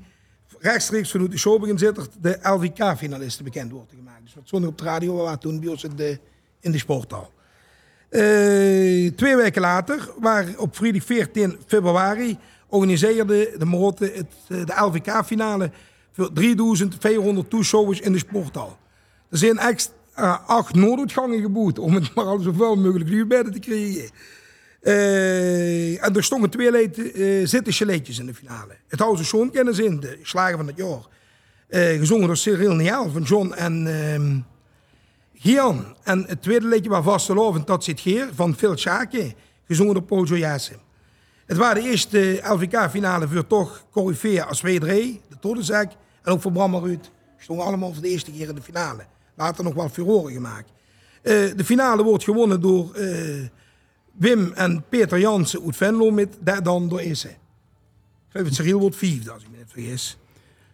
[0.59, 4.23] rechtstreeks vanuit de showbegin zittert de LVK-finalisten bekend worden gemaakt.
[4.25, 6.19] Dus wat zondag op de radio waren toen bij ons in de,
[6.61, 7.33] in de sporthal.
[8.09, 12.39] Eh, twee weken later, waar op vrijdag 14 februari,
[12.69, 15.71] organiseerde de Marotte het, eh, de LVK-finale
[16.13, 18.79] voor 3200 toeschouwers in de sporthal.
[19.31, 24.11] Er zijn extra acht nooduitgangen geboet om het maar al zoveel mogelijk huurbedden te krijgen.
[24.81, 26.97] Eh, en er stonden twee leed,
[27.79, 28.77] leedjes in de finale.
[28.89, 31.07] Het of Sean kennen ze in, de slager van het jaar.
[31.99, 34.37] Gezongen door Cyril Niel van John en ehm
[35.41, 35.97] Gian.
[36.03, 39.35] En het tweede liedje was Vastelovend, dat zit hier, van Phil Schake.
[39.67, 40.77] Gezongen door Paul Joyassen.
[41.47, 44.81] Het waren de eerste LVK-finale voor toch Corifea als W3,
[45.29, 45.93] de Todenzak.
[46.23, 47.11] En ook voor Bram en.
[47.39, 49.07] Stonden allemaal voor de eerste keer in de finale.
[49.35, 50.71] Later nog wel furoren gemaakt.
[51.23, 53.47] Eh, de finale wordt gewonnen door eh,
[54.13, 57.29] Wim en Peter Jansen uit Venlo met daar dan door Isse.
[57.29, 57.37] Ik
[58.29, 60.18] geloof het Cyril wordt vijfde, als ik me niet vergis.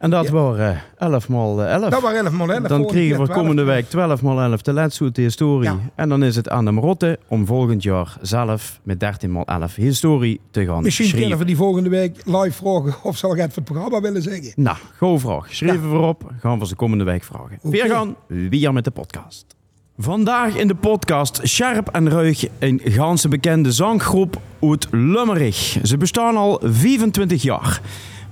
[0.04, 0.32] En dat Ja.
[0.32, 1.90] waren 11 maal 11.
[1.90, 2.68] Dat waren 11 mal 11.
[2.68, 3.38] Dan kregen we 12.
[3.38, 4.72] komende week 12 maal 11 de
[5.12, 5.68] de historie.
[5.70, 5.78] Ja.
[5.94, 9.74] En dan is het aan de Marotte om volgend jaar zelf met 13 maal 11
[9.74, 11.18] historie te gaan Misschien schrijven.
[11.20, 14.22] kunnen we die volgende week live vragen of zal ik het voor het programma willen
[14.22, 14.52] zeggen.
[14.56, 15.54] Nou, go vraag.
[15.54, 16.30] Schrijven we erop.
[16.40, 17.58] Gaan we ze komende week vragen.
[17.62, 18.14] Weer gaan.
[18.26, 19.44] Wie met de podcast.
[19.98, 25.78] Vandaag in de podcast Scherp en Ruig, een ganse bekende zanggroep uit Lummerich.
[25.82, 27.80] Ze bestaan al 25 jaar.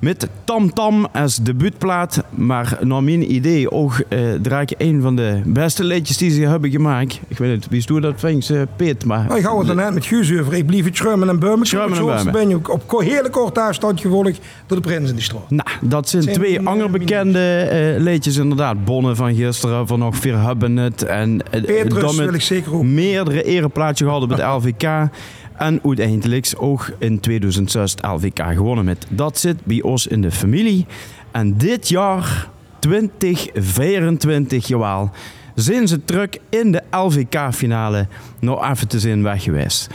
[0.03, 5.16] Met Tam Tam als debuutplaat, maar naar mijn idee ook eh, draai ik een van
[5.16, 7.20] de beste liedjes die ze hebben gemaakt.
[7.28, 9.24] Ik weet niet, wie is dat vindt ze Piet, maar...
[9.26, 10.55] Nou, ik hou het dan net met Guus over.
[10.55, 11.66] Ik blijf het schrummen en bummen.
[11.66, 12.32] Schrummen en bummen.
[12.32, 15.50] ben je op hele korte afstand gevolgd door de prins in de straat.
[15.50, 18.84] Nou, dat zijn Zijn twee andere eh, bekende eh liedjes inderdaad.
[18.84, 21.03] Bonnen van gisteren, van nog hebben het.
[21.03, 22.82] En eh, Petrus wil ik zeker ook.
[22.82, 25.11] meerdere ereplaatsen gehad op het LVK.
[25.63, 30.31] En uiteindelijk ook in 2006 het LVK gewonnen met Dat zit bij ons in de
[30.31, 30.87] familie.
[31.31, 32.49] En dit jaar,
[32.79, 35.11] 2024, jawel,
[35.55, 38.07] zijn ze terug in de LVK-finale
[38.41, 39.89] nog even te zien weg geweest.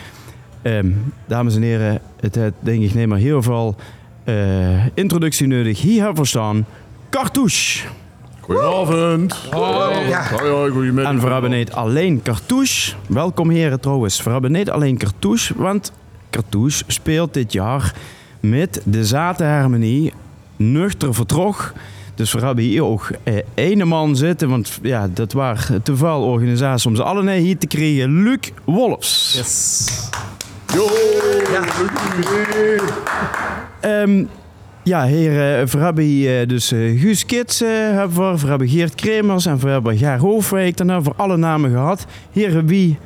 [0.61, 0.91] Ehm,
[1.26, 3.76] dames en heren, het heeft denk ik niet meer heel veel
[4.24, 5.82] eh, introductie nodig.
[5.82, 6.65] Hier hebben we staan
[7.09, 7.88] Cartouche.
[8.47, 9.49] Goedenavond.
[10.07, 10.27] Ja.
[10.29, 11.41] Hoi, hoi, goedemiddag.
[11.43, 12.93] En niet alleen Cartouche.
[13.07, 14.23] Welkom heren trouwens.
[14.23, 15.91] We hebben niet alleen Cartouche, want
[16.29, 17.93] Cartouche speelt dit jaar
[18.39, 20.13] met de Zatenharmonie
[20.55, 21.73] nuchter vertrog.
[22.15, 26.23] Dus we hebben hier ook eh, ene man zitten, want ja, dat waren te veel
[26.23, 28.23] organisaties om ze allemaal hier te krijgen.
[28.23, 29.41] Luc Wolfs.
[30.73, 30.87] Yo.
[33.79, 34.25] Ehm,
[34.88, 38.67] ja, heren, we hebben hier eh, dus eh, Guus Kits, eh, hebben we, we hebben
[38.67, 40.77] Geert Kremers en we hebben Gaar Hoofdwijk.
[40.77, 42.05] Dan hebben we alle namen gehad.
[42.31, 42.97] Heren, wie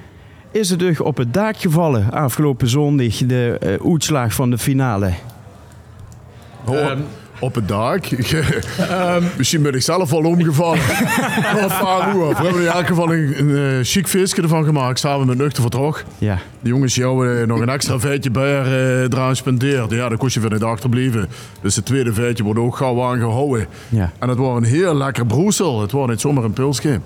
[0.51, 5.11] is het dus op het dak gevallen afgelopen zondag, de eh, uitslag van de finale?
[6.65, 6.91] Oh,
[7.41, 8.05] op het dak.
[9.37, 10.79] Misschien ben ik zelf wel omgevallen.
[11.65, 12.27] of hoe.
[12.29, 15.61] We hebben in elk geval een, een eh, chic feestje ervan gemaakt, samen met Nuchter
[15.61, 16.03] Vertrog.
[16.17, 16.37] Ja.
[16.59, 19.91] De jongens jou eh, nog een extra feitje bij haar eh, eraan spendeerd.
[19.91, 21.27] Ja, dan kost je weer niet achterblijven.
[21.61, 23.67] Dus het tweede feitje wordt ook gauw aangehouden.
[23.89, 24.11] Ja.
[24.19, 25.81] En het was een heel lekker broesel.
[25.81, 26.99] Het was niet zomaar een pilsje.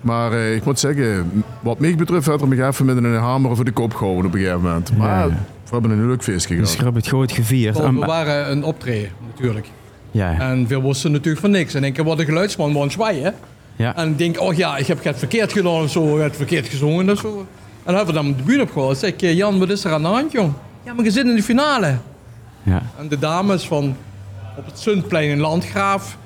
[0.00, 3.50] Maar eh, ik moet zeggen, wat mij betreft had er me even met een hamer
[3.50, 4.96] over de kop gehouden op een gegeven moment.
[4.96, 5.36] Maar Ja.
[5.70, 6.78] We hebben een leuk feestje Dus gehad.
[6.78, 7.76] ik heb het groot gevierd.
[7.76, 9.66] Oh, we waren een optreden, natuurlijk.
[10.10, 10.38] ja.
[10.40, 11.74] En veel wisten natuurlijk van niks.
[11.74, 13.34] En ik wat de geluidsman wou zwaaien.
[13.76, 13.96] Ja.
[13.96, 16.36] En ik denk, oh ja, ik heb het verkeerd gedaan of zo, ik heb het
[16.36, 17.38] verkeerd gezongen of zo.
[17.38, 18.98] En dan hebben we dan de bühne opgehaald.
[18.98, 20.52] Zeg ik, Jan, wat is er aan de hand, jong?
[20.84, 21.96] Ja, maar je zit in de finale.
[22.62, 22.82] Ja.
[22.98, 23.96] En de dames van
[24.56, 26.16] op het Sundplein in Landgraaf,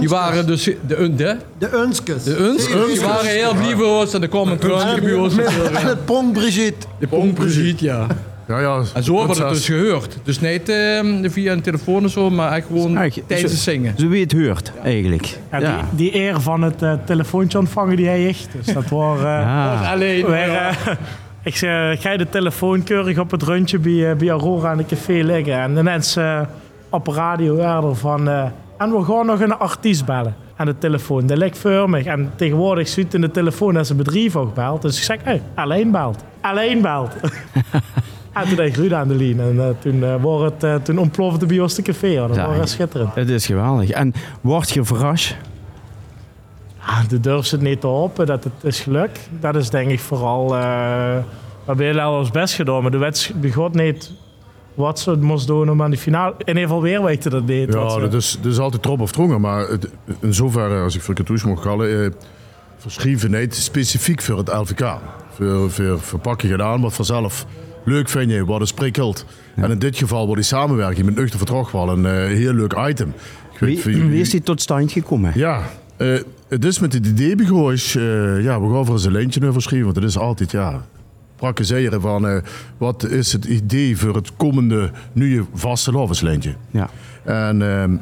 [0.00, 2.24] die waren dus de, un- de, De Unskes.
[2.24, 5.36] de uns, die waren heel blij voor ons en er kwam een traantje bij ons.
[5.36, 6.86] En het Pong Brigitte.
[6.98, 8.06] De Pong Brigitte, ja.
[8.48, 8.82] Ja, ja.
[8.94, 10.18] En zo hebben we het dus gehoord.
[10.22, 13.94] Dus niet eh, via een telefoon of zo, maar echt gewoon Eigenlijk, tijdens het zingen.
[13.98, 15.38] Zo wie het hoort, eigenlijk.
[15.52, 15.76] Ja, Ja.
[15.76, 18.48] Die, die eer van het eh, telefoontje ontvangen die hij echt.
[18.52, 19.20] Dus dat was...
[19.20, 19.90] eh.
[19.92, 20.76] Alleen, eh,
[21.44, 24.86] ik zeg, ik ga de telefoon keurig op het rondje bij, bij Aurora aan de
[24.86, 25.60] café liggen.
[25.60, 26.48] En de mensen
[26.90, 28.28] op radio eerder van...
[28.28, 28.44] eh,
[28.78, 30.34] en we gaan nog een artiest bellen.
[30.56, 31.26] Aan de telefoon.
[31.26, 31.64] Dat lijkt.
[31.64, 34.82] En tegenwoordig ziet in de telefoon dat ze bedrijf ook belt.
[34.82, 36.24] Dus ik zeg, hey, alleen belt.
[36.40, 37.12] Alleen belt.
[38.42, 39.40] en toen deed ik Ruud aan de lijn.
[39.40, 42.06] En eh, toen, eh, was het, eh, toen ontplofte bij ons de café.
[42.06, 43.14] Ja, dat Ja, was schitterend.
[43.14, 43.90] Het is geweldig.
[43.90, 45.36] En word je verrast?
[46.80, 49.10] Ah, de durf ze het niet te hopen dat het is geluk.
[49.40, 50.56] Dat is denk ik vooral.
[50.56, 51.16] eh
[51.66, 54.12] we hebben heel erg ons best gedaan, maar de wedstrijd begot niet
[54.74, 56.32] wat ze moest doen om aan die finale.
[56.38, 57.74] In ieder geval weer weten dat niet.
[57.74, 59.40] wat Ja, ze- dat is, dat is altijd trop of drongen.
[59.40, 62.04] Maar het, in zoverre, als ik voor Katoes mag kallen,
[63.04, 64.96] eh, niet specifiek voor het LVK.
[65.30, 67.46] Voor, voor, voor pak je gedaan wat vanzelf
[67.86, 69.24] leuk vind je, wat is prikkelt.
[69.54, 72.74] En in dit geval wordt die samenwerking met Nuchter Vertrog wel een eh, heel leuk
[72.88, 73.12] item.
[73.52, 75.32] Ik weet Wie, wie is die tot stand gekomen?
[75.34, 75.62] Ja,
[75.96, 76.18] eh,
[76.48, 77.72] het is met het idee begonnen.
[77.74, 79.84] eh, ja, we gaan voor eens een lijntje over schrijven.
[79.86, 80.84] Want het is altijd, ja,
[81.36, 82.42] praktiseren van
[82.78, 86.54] wat is het idee voor het komende nieuwe vaste lovenslijntje.
[86.70, 86.90] Ja.
[87.24, 87.96] En ehm,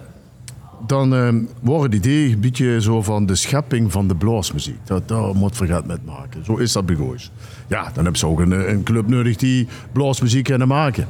[0.87, 4.79] dan ehm wordt het idee een beetje zo van de schepping van de blaasmuziek.
[4.85, 6.45] Dat, daar moet vergat met maken.
[6.45, 7.19] Zo is dat begonnen.
[7.67, 11.09] Ja, dan hebben ze ook een, eh, een club nodig die blaasmuziek kunnen maken.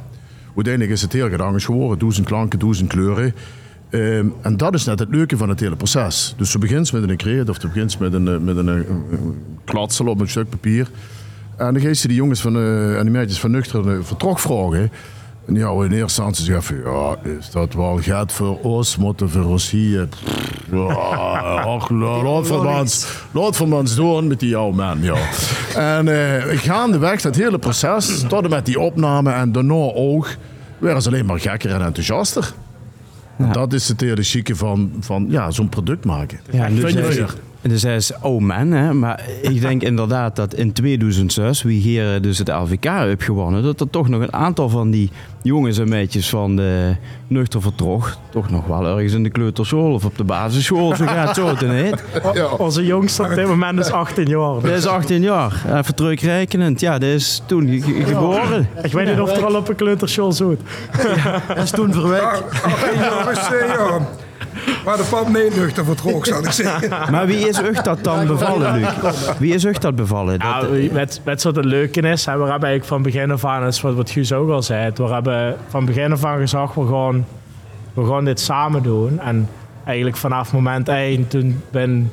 [0.55, 1.99] Uiteindelijk is het heel gedangens geworden.
[1.99, 3.35] Duizend klanken, duizend kleuren.
[3.91, 6.35] Ehm, en dat is net het leuke van het hele proces.
[6.37, 8.87] Dus je begint met een creëert of je begint met een, eh, met een, een,
[9.11, 10.89] een klatsel op een stuk papier.
[11.57, 14.91] En dan geeft ze die jongens van, eh, en die meisjes van Nuchter vertrok vragen.
[15.47, 19.31] En ja, in eerste instantie zeggen van, ja, is dat wel gaat voor ons, moeten
[19.31, 20.09] voor ons hier.
[20.71, 20.87] Ja,
[21.75, 25.17] ach, laat van mans, laat van mans doen met die oude man, ja.
[25.97, 30.29] En eh gaandeweg dat hele proces, tot en met die opname en daarna ook,
[30.79, 32.53] werden ze alleen maar gekker en enthousiaster.
[33.53, 36.41] Dat is het hele chique van, van ja, zo'n product maken.
[36.51, 36.69] Ja,
[37.65, 38.93] Dus dus hij is oh man, hè?
[38.93, 43.81] maar ik denk inderdaad dat in 2006, wie hier dus het LVK heeft gewonnen, dat
[43.81, 45.11] er toch nog een aantal van die
[45.43, 46.95] jongens en meisjes van de
[47.27, 51.27] nuchter vertrog, toch nog wel ergens in de kleuterschool of op de basisschool, zo gaat
[51.27, 52.05] het zo te heet.
[52.59, 54.61] Onze jongste op dit moment is 18 jaar.
[54.61, 56.81] Dat is 18 jaar, even terugrekenend.
[56.81, 58.69] Ja, dat is toen ge- ge- geboren.
[58.83, 60.61] Ik weet niet of er al op een kleuterschool zoet.
[61.49, 62.43] Dat is toen verwekt.
[62.95, 63.99] jongens, eh, ja.
[64.85, 66.89] Maar de pap nee nuchter vertrok, zal ik zeggen.
[67.13, 68.89] Maar wie is euch dat dan bevallen, Luc?
[69.39, 70.39] Wie is euch dat bevallen?
[70.39, 73.45] Dat, Nou, met, met wat het leuke is, hè, we hebben eigenlijk van begin af
[73.45, 76.75] aan, is wat, wat Guus ook al zei, we hebben van begin af aan gezegd,
[76.75, 77.27] we gaan,
[77.95, 79.21] we gaan dit samen doen.
[79.21, 79.49] En
[79.85, 82.13] eigenlijk vanaf moment 1, toen ben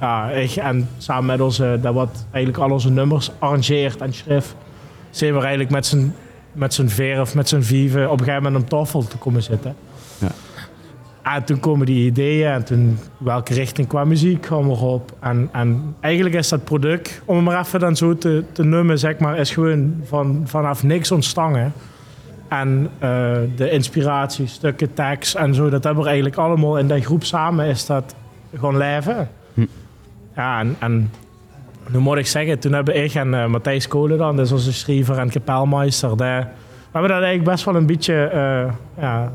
[0.00, 4.54] ja, ik en samen met onze, dat wat eigenlijk al onze nummers arrangeert en schrift,
[5.10, 6.12] zijn we eigenlijk met z'n
[6.52, 9.76] met vier of met z'n vieven op een gegeven moment om tafel te komen zitten.
[10.18, 10.28] Ja.
[11.34, 15.12] En toen komen die ideeën en toen welke richting qua muziek gaan we op.
[15.20, 18.98] En, en eigenlijk is dat product, om het maar even dan zo te, te noemen,
[18.98, 21.72] zeg maar, is gewoon van, vanaf niks ontstangen.
[22.48, 27.02] En eh, de inspiratie, stukken tekst en zo, dat hebben we eigenlijk allemaal in die
[27.02, 28.14] groep samen, is dat
[28.56, 29.28] gewoon leven.
[30.34, 31.10] Ja, en, en
[31.88, 34.72] nu moet ik zeggen, toen hebben ik en eh, Matthijs Kolen dan, dat is onze
[34.72, 36.44] schrijver en kapelmeister, de,
[36.90, 38.72] we hebben dat eigenlijk best wel een beetje eh,
[39.02, 39.32] ja,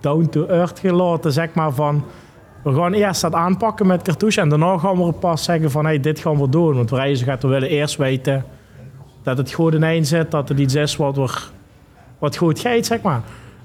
[0.00, 2.04] down to earth gelaten, zeg maar, van
[2.62, 6.00] we gaan eerst dat aanpakken met cartouche en daarna gaan we pas zeggen van hey,
[6.00, 6.74] dit gaan we doen.
[6.74, 8.44] Want reizen gaat we willen eerst weten
[9.22, 11.28] dat het goed in zit, dat het iets is wat, we,
[12.18, 13.22] wat goed gaat, zeg maar.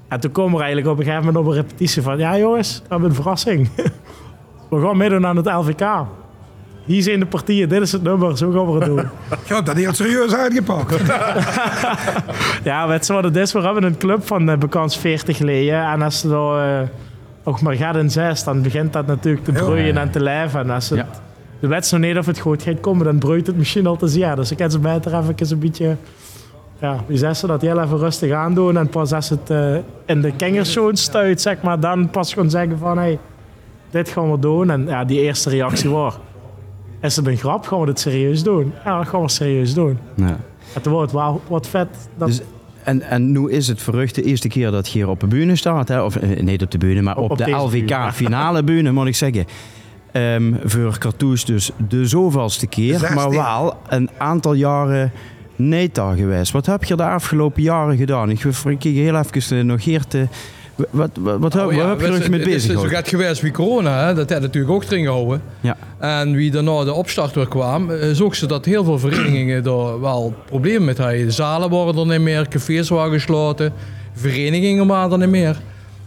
[0.07, 2.80] En toen komen we eigenlijk op een gegeven moment op een repetitie van ja jongens,
[2.82, 3.69] we hebben een verrassing.
[4.69, 6.06] we gaan meedoen aan het LVK.
[6.85, 9.09] Hier zijn de partijen, dit is het nummer, zo gaan we het doen.
[9.49, 11.01] Ja, dat heel serieus uitgepakt.
[12.63, 13.51] Ja, weet je wat het is?
[13.53, 15.85] We hebben een club van uh, bekans 40 leden.
[15.85, 16.87] En als ze daar eh,
[17.45, 20.59] nog maar gaat in zes, dan begint dat natuurlijk te broeien en te lijven.
[20.59, 21.05] En als het,
[21.59, 24.07] de wet nog niet of het goed gaat komen, dan broeit het misschien al te
[24.07, 24.35] zeer.
[24.35, 25.95] Dus ik heb ze beter even een beetje...
[26.79, 28.77] Ja, wie zegt ze dat heel even rustig aandoen.
[28.77, 29.75] En pas als het eh,
[30.05, 32.97] in de kingerszoon stuit, zeg maar, dan pas gewoon zeggen van...
[32.97, 33.19] Hey,
[33.89, 34.69] dit gaan we doen.
[34.69, 36.13] En ja, die eerste reactie was...
[37.06, 37.68] Is het een grap?
[37.68, 38.73] Gaan we dit serieus doen?
[38.86, 39.98] Ja, dat gaan we serieus doen.
[40.15, 40.38] Ja.
[40.73, 41.88] Het wordt wel wat vet.
[42.18, 42.41] Dat, Dus,
[42.84, 45.56] en, en nu is het verrucht de eerste keer dat je hier op de bühne
[45.56, 45.88] staat.
[45.88, 46.02] Hè?
[46.02, 47.52] Of eh, niet op de bühne, maar op, op de.
[47.52, 49.45] LVK-finale bühne, moet ik zeggen.
[50.11, 52.98] Ehm, voor Cartouche dus de zoveelste keer.
[52.98, 53.15] Zesde.
[53.15, 55.11] Maar wel een aantal jaren
[55.56, 56.52] niet daar geweest.
[56.52, 58.30] Wat heb je de afgelopen jaren gedaan?
[58.30, 60.27] Ik wil heel even nog hier te...
[60.76, 62.95] Wat, wat, wat, wat ja, heb je er mee het is bezig zo gehouden?
[62.95, 65.41] gaat geweest wie corona, hè, dat had natuurlijk ook erin gehouden.
[65.61, 65.77] Ja.
[65.99, 70.02] En wie daarna de opstart weer kwam, eh, zag ze dat heel veel verenigingen daar
[70.02, 71.26] wel problemen met hadden.
[71.26, 73.73] De zalen worden er niet meer, cafés waren gesloten,
[74.14, 75.61] verenigingen waren er niet meer.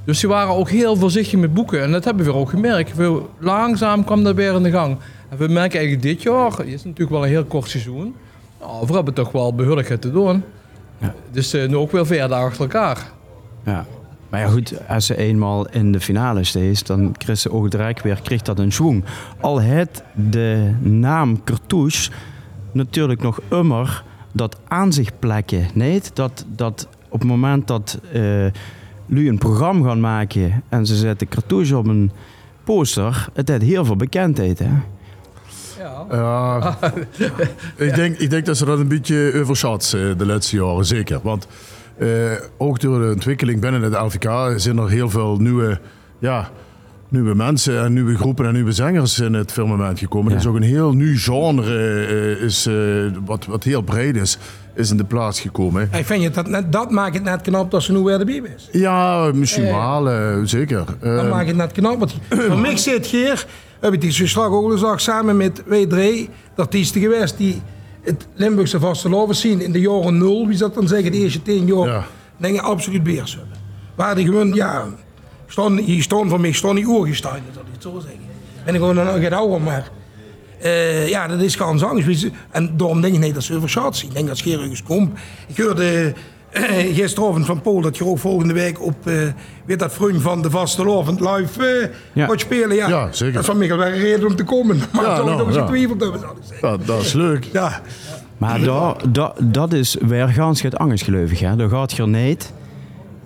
[0.05, 1.83] Dus ze waren ook heel voorzichtig met boeken.
[1.83, 2.97] En dat hebben we ook gemerkt.
[2.97, 4.97] We, langzaam kwam dat weer in de gang.
[5.29, 8.15] En we merken eigenlijk dit jaar, het is natuurlijk wel een heel kort seizoen,
[8.61, 10.43] nou, we hebben toch wel behoorlijk te doen.
[11.31, 13.11] Dus eh, nu ook weer verder achter elkaar.
[13.65, 13.87] Ja.
[14.29, 18.03] Maar ja, goed, als ze eenmaal in de finale steeds, dan krijgt ze ook direct
[18.03, 19.05] weer krijgt dat een schwung.
[19.41, 22.11] Al het de naam Cartouche
[22.73, 25.67] natuurlijk nog immer dat aanzicht plekken.
[25.75, 28.47] Nee, dat, dat op het moment dat eh
[29.09, 32.11] jullie een programma gaan maken en ze zetten Cartouche op een
[32.65, 34.59] poster, het heeft heel veel bekendheid.
[34.59, 34.71] Hè?
[36.11, 36.79] Ja,
[37.77, 41.21] ik, denk, ik denk dat ze dat een beetje overschatten de laatste jaren, zeker.
[41.23, 41.47] Want
[41.99, 42.09] eh,
[42.57, 45.81] ook door de ontwikkeling binnen het LVK zijn er heel veel nieuwe,
[46.19, 46.51] ja,
[47.09, 50.33] nieuwe mensen en nieuwe groepen en nieuwe zangers in het firmament gekomen.
[50.33, 52.75] Er is ook een heel nieuw genre, eh, is, eh,
[53.25, 54.39] wat, wat heel breed is,
[54.75, 55.89] is in de plaats gekomen.
[55.93, 58.25] Ik vind je dat, net, dat maakt het net knap dat ze nu weer de
[58.25, 58.69] Bibel is.
[58.73, 60.85] Ja, misschien wel, zeker.
[61.01, 61.99] Dat maakt het net knap.
[61.99, 63.47] Want voor mij zit hier,
[63.81, 67.63] heb ik die slag samen met wij drie, de artiesten geweest die
[68.03, 71.43] het Limburgse vastelovens zien in de jaren nul, wie zou dat dan zeggen, de eerste
[71.43, 72.07] tien jaar,
[72.37, 73.57] denk ik absoluut beers hebben.
[73.95, 74.87] Waar die gewoon, ja,
[75.47, 78.21] stond, hier stond voor mij, stond niet oorgestaan, dat ik het zo zeggen.
[78.65, 79.91] Ben ik gewoon een gedouwen, maar
[80.61, 82.27] eh, ja, dat is gewoon zangers.
[82.51, 84.09] En daarom denk ik niet dat ze overschat zien.
[84.09, 85.19] Ik denk dat Scherhuis komt.
[85.47, 86.15] Ik hoorde
[86.93, 89.15] gisteravond van Paul dat je ook volgende week op, eh
[89.65, 92.27] weet dat vriend van de vastelovend live eh Ja.
[92.27, 92.77] gaat spelen.
[92.77, 93.33] Ja, Ja, zeker.
[93.35, 94.77] Dat is van Michael wel een reden om te komen.
[94.93, 95.63] Maar Ja, toch nou, nog eens ja.
[95.63, 96.69] getwijfeld hebben, zal ik zeggen.
[96.71, 97.45] dat, dat is leuk.
[97.53, 97.81] Ja.
[98.39, 101.41] Maar daar, daar, dat is weer gans het angstgeloofig.
[101.41, 101.57] Hè?
[101.57, 102.53] Daar gaat je niet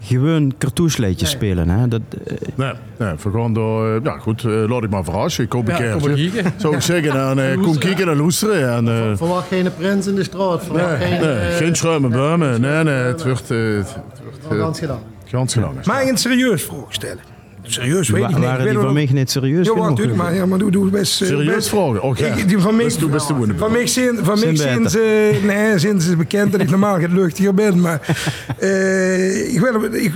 [0.02, 1.68] gewoon cartoucheleedjes spelen.
[1.68, 1.88] Hè?
[1.88, 4.00] Dat, eh, Nee, nee, we gaan door.
[4.02, 5.44] Ja, goed, eh, laat ik maar verrassen.
[5.44, 6.52] Ik kom een Ja, kijken.
[6.56, 8.72] Zou ik zeggen, dan eh, kom kijken en loesteren.
[8.74, 10.64] En, eh, Verwacht geen prins in de straat.
[10.64, 12.60] Verwacht nee, geen, nee, eh, geen schuime bomen.
[12.60, 13.50] Nee, nee, het wordt...
[13.50, 15.00] eh, het wordt eh, Gans gedaan.
[15.24, 15.74] Gans gedaan.
[15.84, 17.18] Mag ik een serieus vraag stellen?
[17.62, 18.44] Serieus weet wa- ik niet.
[18.44, 19.88] waren Ik die van mij niet serieus Ja, genoeg?
[19.88, 21.22] natuurlijk, maar, ja, maar doe, doe best...
[21.22, 22.02] eh, Serieus best- vragen?
[22.02, 22.34] Oké.
[22.58, 23.54] Van mij, Best doe, best doen.
[23.58, 26.98] van mij zijn, van mij Zijn zijn ze, nee, zijn ze bekend dat ik normaal
[26.98, 28.00] geen luchtiger ben, maar
[28.58, 30.12] eh, ik wil, ik,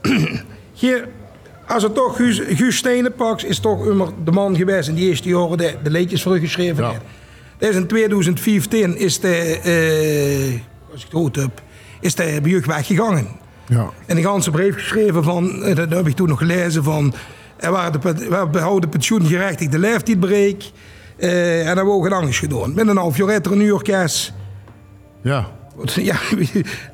[0.72, 1.08] hier,
[1.66, 2.82] als het toch Guus, Guus
[3.44, 6.84] is toch immer de man geweest in die eerste jaren de, de leedjes voor geschreven
[6.84, 7.00] heeft.
[7.58, 9.28] Dat is in 2015 is de,
[9.62, 10.60] eh,
[10.92, 11.62] als ik het goed heb,
[12.00, 13.26] is de bij jeugd weggegangen.
[13.68, 13.90] Ja.
[14.06, 17.14] En een ganse brief geschreven van, eh, dat heb ik toen nog gelezen van,
[17.56, 20.70] er waren de, we behouden pensioengerechtigde leeftijdsbreek.
[21.16, 22.74] eh en dat ook anders gedaan.
[22.74, 24.32] Met een half jaar een uurkast.
[25.22, 25.46] Ja.
[25.94, 26.16] Ja,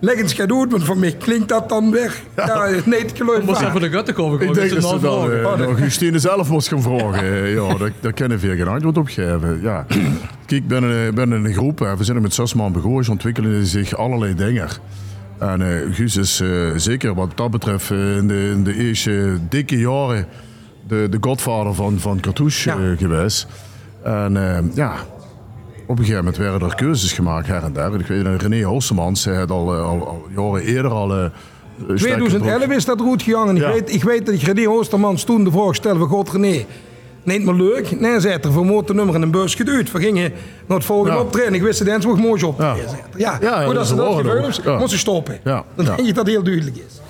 [0.00, 2.22] leg eens gaan doen, want voor mij klinkt dat dan weg.
[2.36, 4.40] Ja, nee, het geloof Moest even de gutten komen.
[4.40, 7.22] Ik denk dat ze dan uh, nou, Justine zelf moest gaan vragen.
[7.22, 9.60] Eh, ja, daar, daar kunnen veel geen antwoord op geven.
[9.62, 9.86] Ja.
[10.46, 13.96] Kijk, binnen, binnen een groep, hè, we zijn er met zes man begonnen, ontwikkelen zich
[13.96, 14.68] allerlei dingen.
[15.42, 19.38] En eh Guus is eh, zeker wat dat betreft eh, in, de, in de eerste
[19.48, 20.26] dikke jaren
[20.86, 23.46] de, de godvader van, van Cartouche eh, geweest.
[24.02, 24.94] En ja,
[25.86, 27.94] op een gegeven moment werden er keuzes gemaakt her en daar.
[27.94, 31.14] Ik weet dat René Hoosemans hij had al, al, al jaren eerder al...
[31.14, 31.24] eh,
[31.78, 33.56] sterke 2011 is dat goed gegaan.
[33.56, 36.64] Ik, weet, ik weet dat ik René Oostermans toen de vraag stelde van God René,
[37.22, 38.00] neemt me leuk.
[38.00, 39.92] Nee, zei er voor motornummer in een bus geduwd.
[39.92, 40.32] We gingen
[40.66, 41.22] naar het volgende Ja.
[41.22, 41.54] optreden.
[41.54, 42.60] Ik wist eens nog mooi op.
[42.60, 42.74] Ja,
[43.16, 44.60] ja, Ja, goed dat als ze is dat gebeurt.
[44.64, 44.78] Ja.
[44.78, 45.38] moesten stoppen.
[45.44, 45.94] Ja, Dan ja.
[45.96, 47.00] denk je dat heel duidelijk is.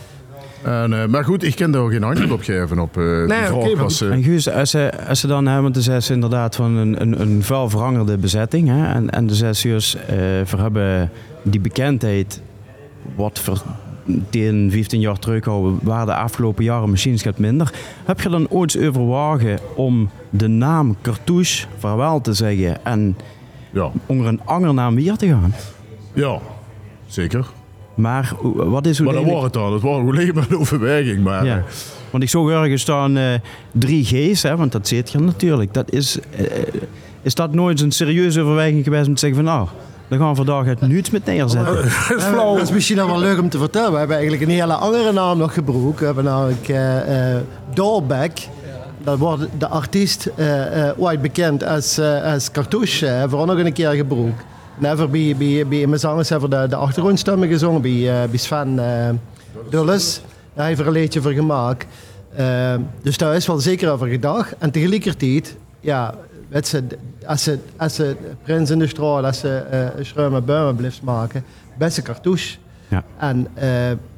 [0.63, 3.77] En, eh, maar goed, ik kan daar ook geen antwoord op geven op eh Nee,
[3.77, 7.01] was, eh, En Guus, als ze, als ze dan hebben, zijn ze inderdaad van een,
[7.01, 8.69] een, een vuil verangerde bezetting.
[8.69, 8.93] Hè?
[8.93, 11.11] En, en de zes uur, eh, we hebben
[11.43, 12.41] die bekendheid
[13.17, 13.63] wat voor
[14.31, 17.73] tegen 15 jaar terug houden, waren de afgelopen jaren misschien wat minder.
[18.05, 23.17] Heb je dan ooit overwogen om de naam Cartouche vaarwel te zeggen en
[24.07, 25.55] onder een andere naam weer te gaan?
[26.13, 26.39] Ja,
[27.07, 27.47] zeker.
[27.95, 29.73] Maar wat is hoe Maar dat wordt het dan.
[29.73, 31.23] Het wordt alleen maar een overweging.
[31.23, 31.65] Maar Ja.
[32.11, 33.35] Want ik zag ergens staan eh
[33.73, 35.75] 3G's, hè, want dat zit je natuurlijk.
[35.75, 36.47] Dat is, eh,
[37.23, 39.69] is dat nooit een serieuze overweging geweest om te zeggen van nou,
[40.13, 41.85] dan gaan we vandaag het niets met neerzetten.
[42.19, 43.93] Ja, dat is misschien nog wel leuk om te vertellen.
[43.93, 45.99] We hebben eigenlijk een hele andere naam nog gebruikt.
[45.99, 47.41] We hebben namelijk eh eh
[47.75, 48.49] Doorbeck.
[49.05, 53.07] Dat wordt de artiest eh eh, ooit bekend als, eh, als Cartouche.
[53.07, 54.45] hebben we ook nog een keer gebruikt.
[54.79, 58.39] We bij, bij, bij mijn zangers hebben we de, de achtergrondstemmen gezongen bij, eh, bij
[58.39, 59.09] Sven eh
[59.71, 60.21] Dulles.
[60.55, 61.87] Daar heeft er een liedje voor gemaakt.
[63.03, 64.55] Dus daar is wel zeker over gedacht.
[64.59, 66.15] En tegelijkertijd, ja,
[66.49, 66.85] weet ze,
[67.27, 69.63] als ze, als ze Prins in de straat, als ze
[70.17, 71.45] uh, en Buimen blijft maken,
[71.79, 72.57] beste cartouche.
[72.89, 73.05] Ja.
[73.19, 73.69] En eh,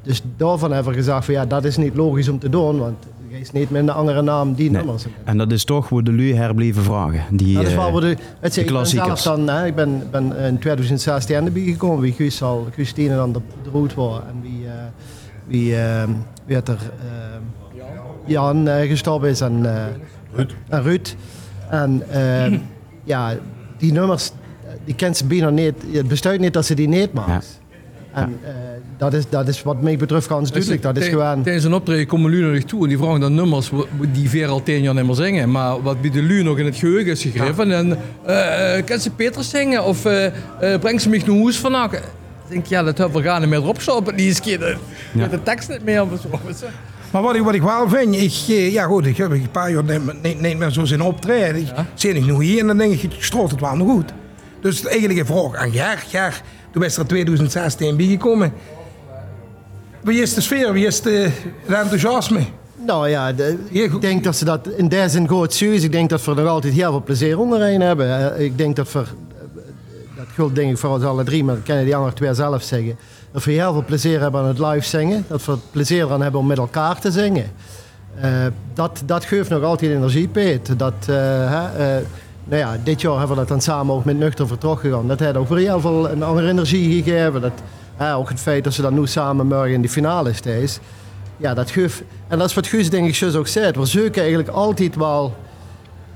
[0.03, 2.95] dus daarvan hebben we gezegd van ja, dat is niet logisch om te doen, want
[3.27, 5.05] je is niet met een andere naam die nummers.
[5.23, 7.23] En dat is toch hoe de lui herbleven vragen.
[7.37, 9.75] Die, Dat is wel eh, wat de, weet je, de ik ben dan, hè, ik
[9.75, 14.19] ben, ben in 2016 erbij gekomen, wie Guus al, Christine dan de, de rood was
[14.29, 14.73] en wie, eh,
[15.47, 16.03] wie, eh,
[16.45, 17.35] wie had er eh,
[18.25, 21.15] Jan eh, gestopt is en, eh, en Ruud.
[21.69, 22.59] En eh,
[23.05, 23.37] ja,
[23.77, 27.13] die nummers, eh, die kent ze bijna niet, het bestaat niet dat ze die niet
[27.13, 27.59] maakt.
[28.13, 28.53] En eh,
[28.97, 31.43] dat, is, dat is wat mij betreft ganz duidelijk, dat is gewoon...
[31.43, 33.71] Tijdens een optreden komen lui naar zich toe en die vragen dan nummers
[34.13, 35.51] die ver al tien jaar niet meer zingen.
[35.51, 37.71] Maar wat bij de lui nog in het geheugen is gegriffen.
[37.71, 41.93] En eh kan ze Peters zingen of eh eh, breng ze mich naar huis vandaag?
[41.93, 42.01] Ik
[42.47, 44.03] denk, ja, dat hebben we gaan niet meer staan.
[44.15, 44.77] Die is keer
[45.13, 46.01] de tekst niet meer.
[46.01, 46.09] Of
[46.55, 46.65] zo.
[47.11, 49.71] Maar wat ik, wat ik wel vind, ik, eh, ja goed, ik heb een paar
[49.71, 51.55] jaar niet, niet, niet meer zo zin optreden.
[51.61, 54.11] Ik zit ik nog hier en dan denk ik, ik stroot het wel nog goed.
[54.61, 56.03] Dus eigenlijk een vraag aan Ger.
[56.07, 56.41] Ger,
[56.71, 58.53] toen ben je er in 2016 bijgekomen.
[60.03, 61.29] Wie is de sfeer, wie is de,
[61.65, 62.39] het enthousiasme?
[62.85, 65.73] Nou ja, de- ik denk dat ze dat in deze zin goed zien.
[65.83, 68.35] Ik denk dat we er nog altijd heel veel plezier onderheen hebben.
[68.35, 69.03] Eh, Ik denk dat we,
[70.25, 72.97] dat geldt denk ik voor ons alle drie, maar dat die andere twee zelf zeggen.
[73.31, 75.25] Dat we heel veel plezier hebben aan het live zingen.
[75.27, 77.51] Dat we er plezier aan hebben om met elkaar te zingen.
[78.19, 78.31] Eh,
[78.73, 80.79] dat, dat geeft nog altijd energie, Peet.
[80.79, 81.15] Dat, eh,
[81.51, 82.03] hè, eh,
[82.43, 85.07] nou ja, dit jaar hebben we dat dan samen ook met Nuchter vertrokken gegaan.
[85.07, 87.41] Dat heeft ook weer heel veel een andere energie gegeven.
[87.41, 87.61] Dat,
[88.15, 90.79] ook het feit dat ze dan nu samen morgen in de finale steeds.
[91.37, 92.03] Ja, dat geeft...
[92.27, 93.71] En dat is wat Guus denk ik ook zei.
[93.71, 95.35] We zoeken eigenlijk altijd wel...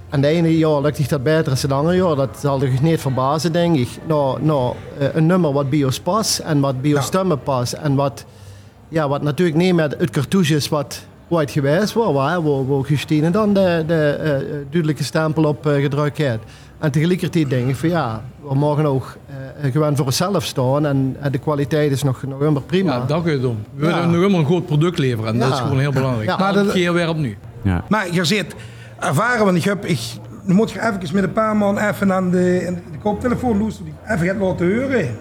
[0.09, 2.15] En de ene jaar lukt zich dat beter dan het andere jaar.
[2.15, 3.87] Dat zal je niet verbazen, denk ik.
[4.07, 7.73] Nou, nou eh, een nummer wat bij ons past en wat bij ons stemmen past.
[7.73, 8.25] En wat,
[8.89, 12.13] ja, wat natuurlijk niet met het cartouche is wat ooit geweest was.
[12.13, 14.31] Waar, waar, waar Justine dan de, de eh,
[14.69, 16.39] duidelijke stempel op eh, gedrukt heeft.
[16.79, 19.17] En tegelijkertijd denk ik van ja, we mogen ook
[19.61, 20.85] eh, gewoon voor onszelf staan.
[20.85, 22.93] En, de kwaliteit is nog, nog immer prima.
[22.93, 23.57] Ja, daar gaat het om.
[23.75, 23.93] We Ja.
[23.93, 25.33] willen nog immer een goed product leveren.
[25.33, 26.29] En dat is gewoon heel belangrijk.
[26.29, 26.37] Ja.
[26.37, 27.33] Maar dat dat- keer weer opnieuw.
[27.61, 27.83] Ja.
[27.89, 28.55] Maar je zit
[28.99, 29.99] ervaren, want ik heb, ik,
[30.45, 33.93] dan moet je even met een paar man even aan de, aan de koptelefoon loesteren,
[34.05, 35.17] die even gaat laten horen.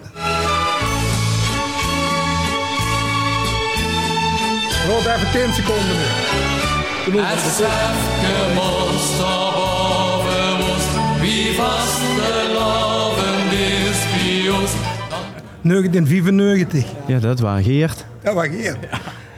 [4.88, 7.20] Rot even 10 seconden nu.
[7.20, 14.72] Het zefke monster boven ons, wie vast de loven is bij ons.
[15.62, 16.84] 1995.
[17.06, 18.04] Ja, dat was Geert.
[18.22, 18.76] Dat was Geert.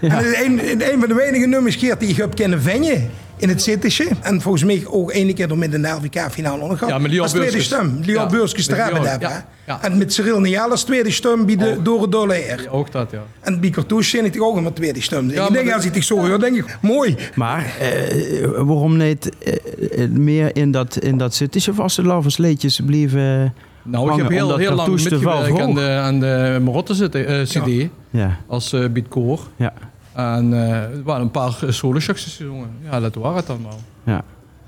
[0.00, 3.10] En het is een, een van de weinige nummers Geert die ik heb kunnen vinden
[3.40, 4.08] in het Zittische.
[4.20, 6.88] En volgens mij ook één keer door met de LVK-finale nog gehad.
[6.94, 7.98] Ja, met Als tweede stem.
[8.02, 9.30] Lior Ja, Beurskes met te hebben
[9.66, 9.82] ja.
[9.82, 12.66] En met Cyril Niel als tweede stem bij de Door het Dolle Eer.
[12.70, 13.22] Ook dat, ja.
[13.40, 15.30] En bij Cartouche zit ik ook een tweede stem.
[15.30, 17.16] Ja, ik denk, dat- als ik het zo hoor, denk ik, mooi.
[17.34, 24.04] Maar eh, waarom niet eh, eh, meer in dat, in dat Zittische vastelavondsleedjes blijven Nou,
[24.04, 27.88] ik hangen, heb heel, heel lang mitgewerkt aan de, aan de Marotte zit- eh, CD.
[28.10, 28.36] Ja.
[28.46, 29.38] Als uh, beatcore.
[29.56, 29.72] Ja.
[30.12, 32.70] En eh, er waren een paar solo-shocks gezongen.
[32.82, 33.80] Ja, dat waren het dan wel.
[34.04, 34.24] Ja.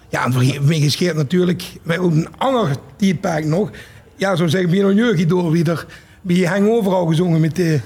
[0.09, 1.73] Ja, en voor mij gescheerd natuurlijk.
[1.83, 3.71] Wij ook een ander tijdperk nog.
[4.17, 5.87] Ja, zo zeggen Bino Jurgi door weer.
[6.23, 7.81] Wie hang overal gezongen met de,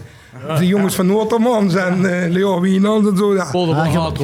[0.59, 3.35] de jongens van Noordermans en eh Leo Wienand en zo.
[3.35, 3.51] Ja.
[3.53, 4.19] Dan ging het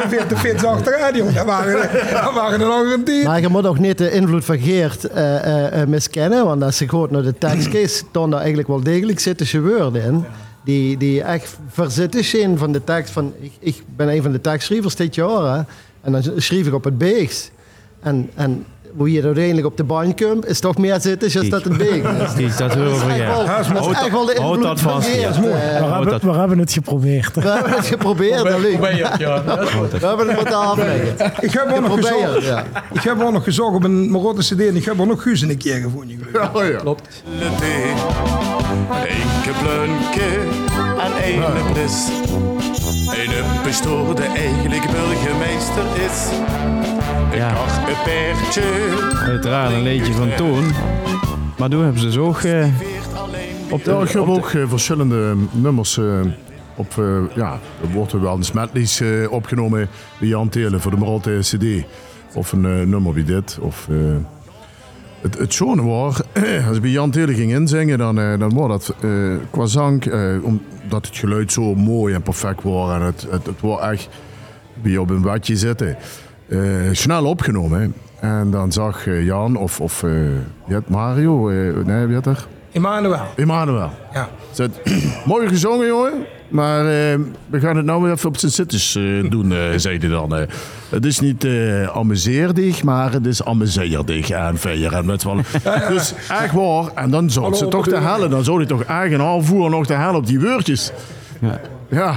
[0.00, 1.34] dan weer te fit achteruit, jongen.
[1.34, 3.24] Dat waren, dat waren een andere tijd.
[3.24, 6.44] Maar je moet ook niet de invloed van Geert eh, eh, eh, miskennen.
[6.44, 10.02] Want als je goed naar de tekst kijkt, staan daar eigenlijk wel degelijk zittische woorden
[10.02, 10.24] in.
[10.64, 13.12] Die, die echt verzitten zijn van de tekst.
[13.12, 15.54] Van, ik, ik ben een van de tekstschrijvers dit jaar.
[15.56, 15.62] Hè,
[16.02, 17.50] en dan schreef ik op het Beeks.
[18.02, 18.64] En, en
[18.96, 22.04] hoe je uiteindelijk op de baan komt, is toch meer zittisch als dat een Beek
[22.36, 22.56] is.
[22.56, 23.26] Dat horen we, ja.
[23.26, 25.28] wel- dat is Houd echt wel de dat- vast, ja.
[25.28, 25.38] eh.
[25.40, 27.34] We hebben, dat- we hebben het geprobeerd.
[27.34, 28.96] We hebben het geprobeerd, dat lukt.
[29.18, 29.38] Ja.
[29.42, 29.90] Dat is goed.
[30.00, 31.32] We hebben het moeten afleggen.
[31.40, 32.46] Ik heb wel nog Geprobeerd, gezocht.
[32.46, 32.64] ja.
[32.92, 35.40] Ik heb wel nog gezocht op een Marotte CD en ik heb wel nog Guus
[35.40, 36.18] een keer gevonden.
[36.32, 36.78] geloof ik.
[36.78, 37.22] Klopt.
[38.90, 40.38] Eén plunke
[40.98, 41.42] en één
[41.72, 42.08] pris.
[43.36, 46.28] Een pastoor de eigenlijk burgemeester is.
[47.30, 47.50] Ik Ja.
[47.88, 48.62] een peertje.
[49.26, 50.64] Uiteraard een liedje van Toon.
[51.58, 52.64] Maar toen hebben ze zo ook eh,
[53.70, 53.90] op de...
[53.90, 56.04] Ja, ik heb op de- ook eh, verschillende nummers eh,
[56.76, 57.04] op, eh,
[57.36, 59.88] ja, er wordt er wel eens medleys eh, opgenomen
[60.18, 61.84] bij Jan Telen voor de Marolte CD.
[62.34, 63.58] Of een eh, nummer wie dit.
[63.60, 63.96] Of, eh,
[65.20, 66.20] het, het schone was,
[66.68, 69.10] als ik bij Jan Telen ging inzingen, dan, eh, dan was dat eh,
[69.50, 72.94] qua zang, eh, omdat het geluid zo mooi en perfect was.
[72.94, 74.08] En het, het, het was echt
[74.82, 75.96] bij op een watje zitten.
[76.48, 76.58] eh,
[76.92, 77.80] snel opgenomen.
[77.80, 77.88] hè.
[78.28, 82.46] En dan zag eh, Jan of, of eh, Mario, eh, nee, wie heet er?
[82.72, 83.20] Emmanuel.
[83.36, 83.90] Emmanuel.
[84.12, 84.28] Ja.
[84.50, 84.80] Zet,
[85.24, 86.12] mooi gezongen, jongen.
[86.48, 89.98] Maar eh, we gaan het nou weer even op zijn zitters eh, doen, eh zei
[89.98, 90.36] hij dan.
[90.36, 90.46] eh.
[90.88, 95.44] Het is niet eh amuseerdig, maar het is amuseerdig en feier en met van.
[95.88, 96.84] Dus echt waar.
[96.94, 99.94] En dan zou ze toch bedoel- hellen, dan zou hij toch eigen aanvoer nog de
[99.94, 100.92] hel op die woordjes.
[101.40, 101.60] Ja.
[101.88, 102.14] Ja.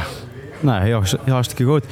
[0.60, 1.84] Nou, ja, hartstikke goed.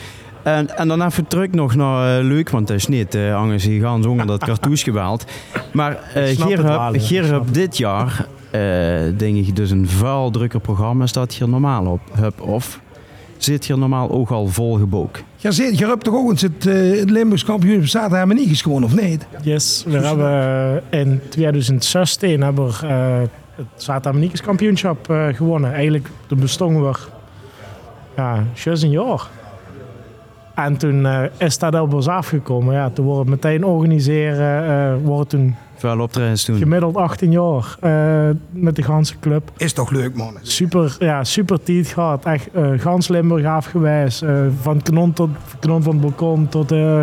[0.44, 3.50] En, en dan even terug nog naar eh, leuk, want dat is niet uh,
[3.82, 5.26] gaan zonder dat cartouche gewaald.
[5.74, 6.56] Maar uh,
[7.30, 8.26] wel, dit jaar,
[9.18, 12.02] denk ik, dus een vuil drukker programma staat hier normaal op.
[12.14, 12.82] Hub, of
[13.44, 15.20] zit hier normaal ook al vol gebook?
[15.36, 18.62] Je, zit, je hebt toch ook eens het, eh, het Limburgs kampioenschap zaterdag hebben niet
[18.62, 19.26] gewonnen, of niet?
[19.42, 23.20] Yes, we hebben eh, in 2016 hebben we eh,
[23.56, 25.74] het Zuid-Amerikaans kampioenschap eh, gewonnen.
[25.74, 26.98] Eigenlijk toen bestonden we
[28.16, 29.28] ja, juist een jaar.
[30.56, 32.74] En toen eh, is dat op ons afgekomen.
[32.76, 34.64] Ja, toen wordt het meteen organiseren.
[34.68, 35.56] eh wordt toen
[36.00, 36.56] optredens toen.
[36.58, 39.52] gemiddeld 18 jaar eh, met de ganse club.
[39.58, 40.38] Is toch leuk, man?
[40.42, 42.26] Super, ja, super tijd gehad.
[42.26, 44.22] Echt eh gans Limburg afgewijs.
[44.22, 45.30] eh van kanon tot
[45.60, 47.02] kanon van het balkon tot eh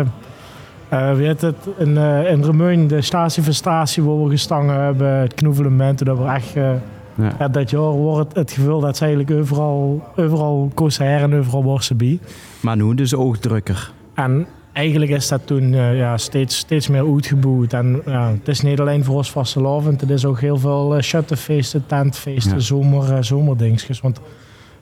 [0.89, 5.07] eh weet het, in, eh in Remeun, de statie voor statie waar we gestangen hebben,
[5.07, 6.71] het knoevelement, dat we echt eh,
[7.15, 7.31] Ja.
[7.39, 11.81] ja, dat jaar wordt het, het gevoel dat ze eigenlijk overal, overal concert en overal
[11.81, 12.19] ze bij.
[12.59, 13.91] Maar nu dus oogdrukker.
[14.13, 17.73] En eigenlijk is dat toen eh, ja, steeds, steeds meer uitgebouwd.
[17.73, 21.01] En ja, het is niet alleen voor ons vastelavond, het is ook heel veel uh,
[21.01, 22.59] shutterfeesten, tentfeesten, Ja.
[22.59, 24.01] zomer, uh, zomerdingsjes.
[24.01, 24.19] Want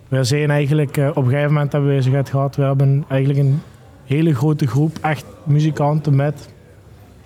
[0.07, 2.55] we zijn eigenlijk op een gegeven moment hebben we bezigheid gehad.
[2.55, 3.61] We hebben eigenlijk een
[4.05, 6.49] hele grote groep echt muzikanten met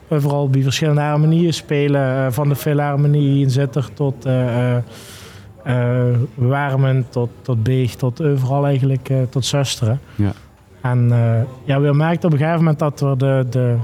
[0.08, 2.34] overal bij verschillende harmonieën spelen.
[2.34, 4.26] Van de Philharmonie in Zitter tot
[5.68, 10.00] uh, uh, Warmen, tot, tot Beeg, tot overal eigenlijk, uh, tot Zusteren.
[10.16, 10.32] Ja.
[10.82, 13.76] En uh, ja, we merkten op een gegeven moment dat we de, de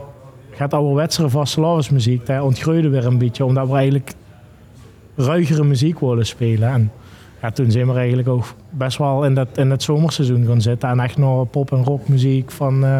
[0.51, 4.13] gaat ouderwetsere vastelavondsmuziek, daar ontgroeide weer een beetje, omdat we eigenlijk
[5.15, 6.69] ruigere muziek wilden spelen.
[6.69, 6.91] En
[7.41, 10.89] ja, toen zijn we eigenlijk ook best wel in, dat, in het zomerseizoen gaan zitten
[10.89, 12.99] en echt naar pop- en rockmuziek van uh,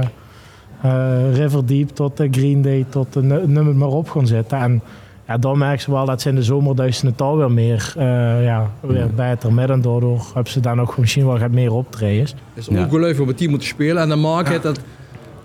[0.86, 4.58] uh, River Deep tot uh, Green Day tot het maar op gaan zitten.
[4.58, 4.82] En
[5.28, 8.04] ja, dan merken ze wel dat ze in de zomerduizenden taal weer meer, uh,
[8.44, 12.32] ja, weer beter met en daardoor hebben ze dan ook misschien wel meer optredens.
[12.32, 14.80] Het is ongelooflijk om het team moeten spelen en dan maakt het dat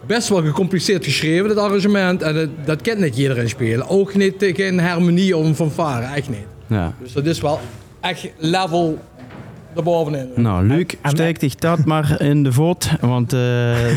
[0.06, 2.22] best wel gecompliceerd geschreven, dat arrangement.
[2.22, 3.88] En dat, dat kent niet iedereen spelen.
[3.88, 6.46] Ook niet geen harmonie of een fanfare, echt niet.
[6.66, 6.94] Ja.
[7.02, 7.60] Dus dat is wel
[8.00, 8.98] echt level
[9.76, 10.28] erbovenin.
[10.34, 13.40] Nou, Luc, steek dich dat maar in de voet, want uh,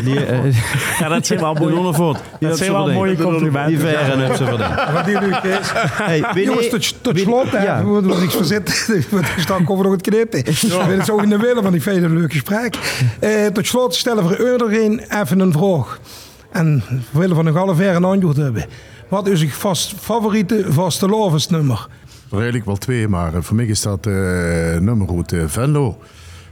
[0.04, 0.14] die...
[0.14, 0.56] Uh,
[0.98, 2.18] ja, dat zijn wel mooie, voet.
[2.40, 3.68] dat zijn wel mooie complimenten.
[3.68, 4.92] Die veren heeft ze verdiend.
[4.92, 5.70] Wat die Luc is.
[5.72, 7.84] Hey, Jongens, tot, tot slot, ja.
[7.84, 8.74] we moeten er niks verzetten.
[9.38, 10.38] Straks komen we nog het knippen.
[10.38, 12.76] Het is ook in de willen van die vele leuk gesprek.
[13.20, 16.00] Uh, tot slot stellen we iedereen even een vraag.
[16.52, 18.64] En we willen van een half een antwoord hebben.
[19.08, 21.88] Wat is uw vast, favoriete vaste lovensnummer?
[22.32, 24.14] Eigenlijk wel twee, maar voor mij is dat uh,
[24.78, 25.98] nummer goed uh, Venlo.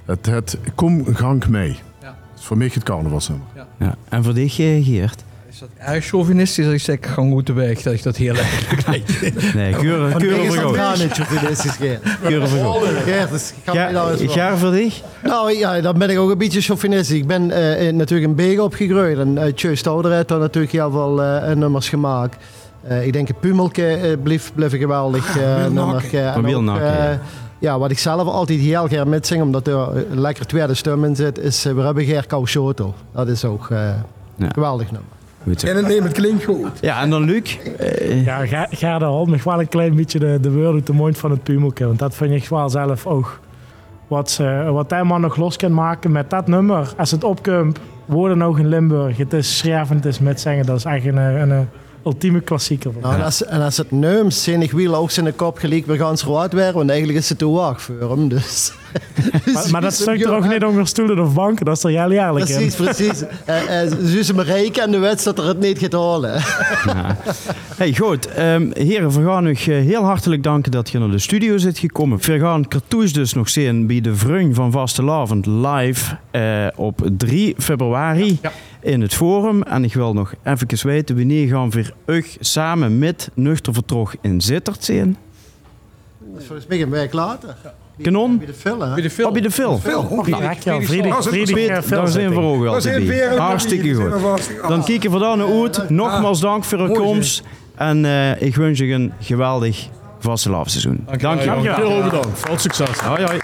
[0.05, 1.79] Het, het Kom Gang mee.
[2.01, 2.07] Ja.
[2.07, 3.47] Dat is voor mij het carnavalsnummer.
[3.55, 3.67] Ja.
[3.79, 3.95] ja.
[4.09, 5.25] En voor dich, Geert?
[5.55, 8.35] Is dat erg chauvinistisch als ik zeg gang goed de weg, dat ik dat heel
[8.35, 8.87] erg
[9.55, 10.77] Nee, keuren keuren voor jou.
[10.77, 12.03] Ja, niet chauvinistisch, Geert.
[12.23, 12.87] Keuren voor jou.
[12.87, 15.03] Geert, dus Ga voor dich?
[15.23, 17.19] Nou ja, dan ben ik ook een beetje chauvinistisch.
[17.19, 21.23] Ik ben uh, natuurlijk in Begen opgegroeid en uit Ouder heeft daar natuurlijk heel veel
[21.23, 22.37] uh, nummers gemaakt.
[22.89, 26.05] Uh, ik denk het Pumelke uh, bleef, bleef een geweldig uh, nummer.
[26.05, 27.19] Uh, ja.
[27.59, 31.17] ja, wat ik zelf altijd heel graag mitzing, omdat er een lekker tweede stem in
[31.17, 32.95] zit, is We hebben Ger Kauschoto.
[33.13, 33.95] Dat is ook een
[34.37, 34.49] ja.
[34.49, 35.11] geweldig nummer.
[35.45, 36.69] En het, nee, het klinkt goed.
[36.81, 37.59] Ja, en dan Luc?
[38.25, 40.93] Ja, ga, ga er al nog wel een klein beetje de, de woorden uit de
[40.93, 41.87] mond van het Pumelke.
[41.87, 43.41] Want dat vind ik wel zelf ook.
[44.09, 46.93] Wat, ze, wat hij man nog los kan maken met dat nummer.
[46.97, 49.17] Als het opkomt, woorden nog in Limburg.
[49.17, 50.67] Het is schrijvend, het is mitzingen.
[50.67, 51.69] Dat is echt een, een, een
[52.05, 52.93] ultieme klassieker.
[53.01, 55.97] Nou, en, als, en als het neemt, zijn ik wiel ook zijn kop gelijk weer
[55.97, 58.29] gans rood weer, want eigenlijk is het te waag voor hem.
[58.29, 58.73] Dus.
[59.55, 62.37] Maar, maar dat stuk er ook niet onder stoelen of banken, dat is er heel
[62.37, 62.45] in.
[62.45, 63.23] Precies, precies.
[63.45, 66.41] Eh, eh, Ze me reken en de wedstrijd dat er het niet gaat halen.
[67.77, 68.27] Hey, goed.
[68.27, 71.79] Ehm, heren, we gaan u eh, heel hartelijk danken dat je naar de studio zit
[71.79, 72.19] gekomen.
[72.21, 77.55] We gaan Cartouche dus nog zien bij de Vrung van Vastelavond live eh, op 3
[77.59, 78.39] februari
[78.85, 79.63] in het Forum.
[79.63, 84.41] En ik wil nog even weten, wanneer gaan we weer samen met Nuchter Vertrog in
[84.41, 85.17] Zittert zien?
[86.19, 87.57] Dat is volgens mij een week later.
[88.03, 88.39] Kanon?
[88.39, 88.95] Bij de film, hè?
[88.95, 89.29] Bij de film.
[89.29, 89.81] Oh, bij de film.
[91.89, 94.69] Daar zijn we ook wel Hartstikke goed.
[94.69, 95.91] Dan kijken we daar naar uit.
[95.91, 97.43] Nogmaals dank voor uw Mooi, komst.
[97.75, 99.89] En eh, ik wens je een geweldig
[100.19, 101.07] vastelavondseizoen.
[101.19, 101.63] Dank je wel.
[101.63, 102.39] Heel bedankt.
[102.39, 102.99] Veel succes.
[102.99, 103.41] Hoi, hoi.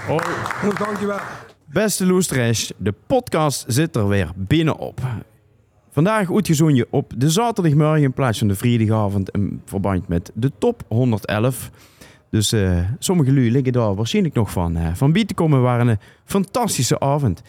[0.79, 1.19] Dankjewel.
[1.65, 5.01] Beste Loestrash, de podcast zit er weer binnenop.
[5.91, 10.53] Vandaag uitgezoen je op de zaterdagmorgen in plaats van de vrijdagavond in verband met de
[10.59, 11.71] top 111.
[12.31, 14.77] Dus eh, sommige jullie liggen daar waarschijnlijk nog van.
[14.77, 17.43] eh, van bieten komen waren een fantastische avond.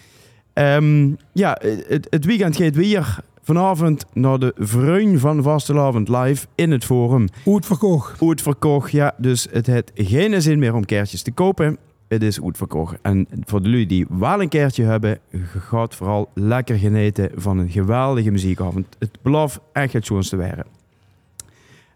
[0.54, 1.58] Ehm, ja,
[1.88, 7.28] het, het weekend gaat weer vanavond naar de Vreun van Vastelavond live in het Forum.
[7.46, 8.22] Uitverkocht.
[8.22, 9.14] Uitverkocht, ja.
[9.18, 11.78] Dus het heeft geen zin meer om kaartjes te kopen.
[12.12, 12.98] Het is uitverkocht.
[13.02, 15.20] En voor de jullie die wel een kaartje hebben,
[15.58, 18.86] gaat vooral lekker genieten van een geweldige muziekavond.
[19.00, 20.66] Het belooft echt het schoonste waren.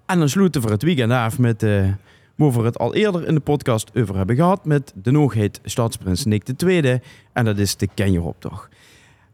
[0.05, 1.87] En dan sluiten we het weekend af met eh
[2.35, 6.25] waar we het al eerder in de podcast over hebben gehad met de noogheid Stadsprins
[6.25, 6.99] Nick II.
[7.33, 8.69] En dat is de Kenjeroptocht.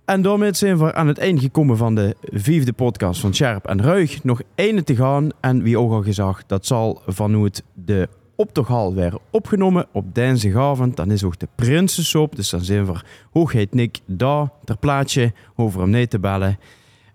[0.05, 3.81] En daarmee zijn we aan het eind gekomen van de vijfde podcast van Scherp en
[3.81, 4.23] Ruig.
[4.23, 5.29] Nog één te gaan.
[5.39, 8.09] En wie ook al gezegd, dat zal vanuit de
[8.41, 10.95] optochthal weer opgenomen op dinsdagavond.
[10.95, 12.35] Dan is ook de Prinsensop.
[12.35, 12.93] Dus dan zijn we
[13.31, 16.59] hoogheid Nick daar ter plaatje over hem nee te bellen.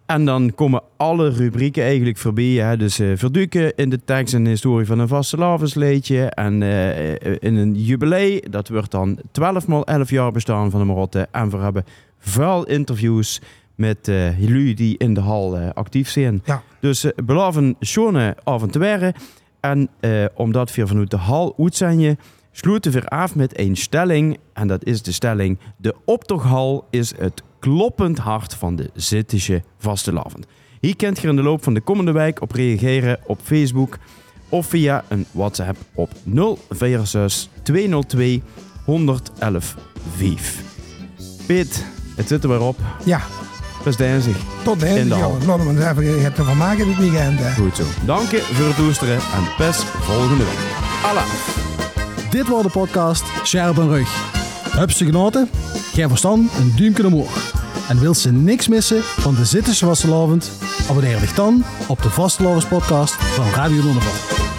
[0.06, 2.44] En dan komen alle rubrieken eigenlijk voorbij.
[2.44, 2.76] Hè?
[2.76, 6.24] Dus eh verduiken in de tekst en de historie van een vastelavondsleedje.
[6.24, 10.80] En eh, eh, in een jubilee, dat wordt dan 12 maal 11 jaar bestaan van
[10.80, 11.28] de Marotte.
[11.30, 11.84] En we hebben
[12.18, 13.40] vuil interviews
[13.74, 13.98] met
[14.38, 16.42] jullie die in de hal actief zijn.
[16.44, 16.62] Ja.
[16.80, 19.14] Dus beloof een schone avonturen.
[19.70, 22.18] En eh, omdat we vanuit de hal uitzenden,
[22.52, 24.38] sluiten we af met een stelling.
[24.52, 30.46] En dat is de stelling: de optochthal is het kloppend hart van de Zittische vastelavond.
[30.80, 33.98] Hier kunt je in de loop van de komende week op reageren op Facebook
[34.48, 36.12] of via een WhatsApp op
[36.68, 38.42] 046 202
[38.84, 39.76] 111
[40.16, 40.62] 5.
[41.46, 41.86] Piet,
[42.16, 42.76] het zit er weer op.
[43.04, 43.20] Ja.
[43.94, 44.34] Dinsdag.
[44.62, 45.38] Tot de hal.
[45.46, 47.38] Laten we eens even het ervan maken dit weekend.
[47.40, 47.54] hè.
[47.54, 47.82] Goed zo.
[48.04, 50.58] Dank je voor het luisteren en best volgende week.
[51.02, 51.24] Allah.
[52.30, 54.08] Dit was de podcast Scherp en Rug.
[54.70, 55.50] Heb ze genoten?
[55.92, 57.52] Geef verstand een duimpje omhoog.
[57.88, 60.50] En wil ze niks missen van de Zittische Vastelavond?
[60.90, 64.55] Abonneer je dan op de Vastelavondspodcast van Radio Donderval.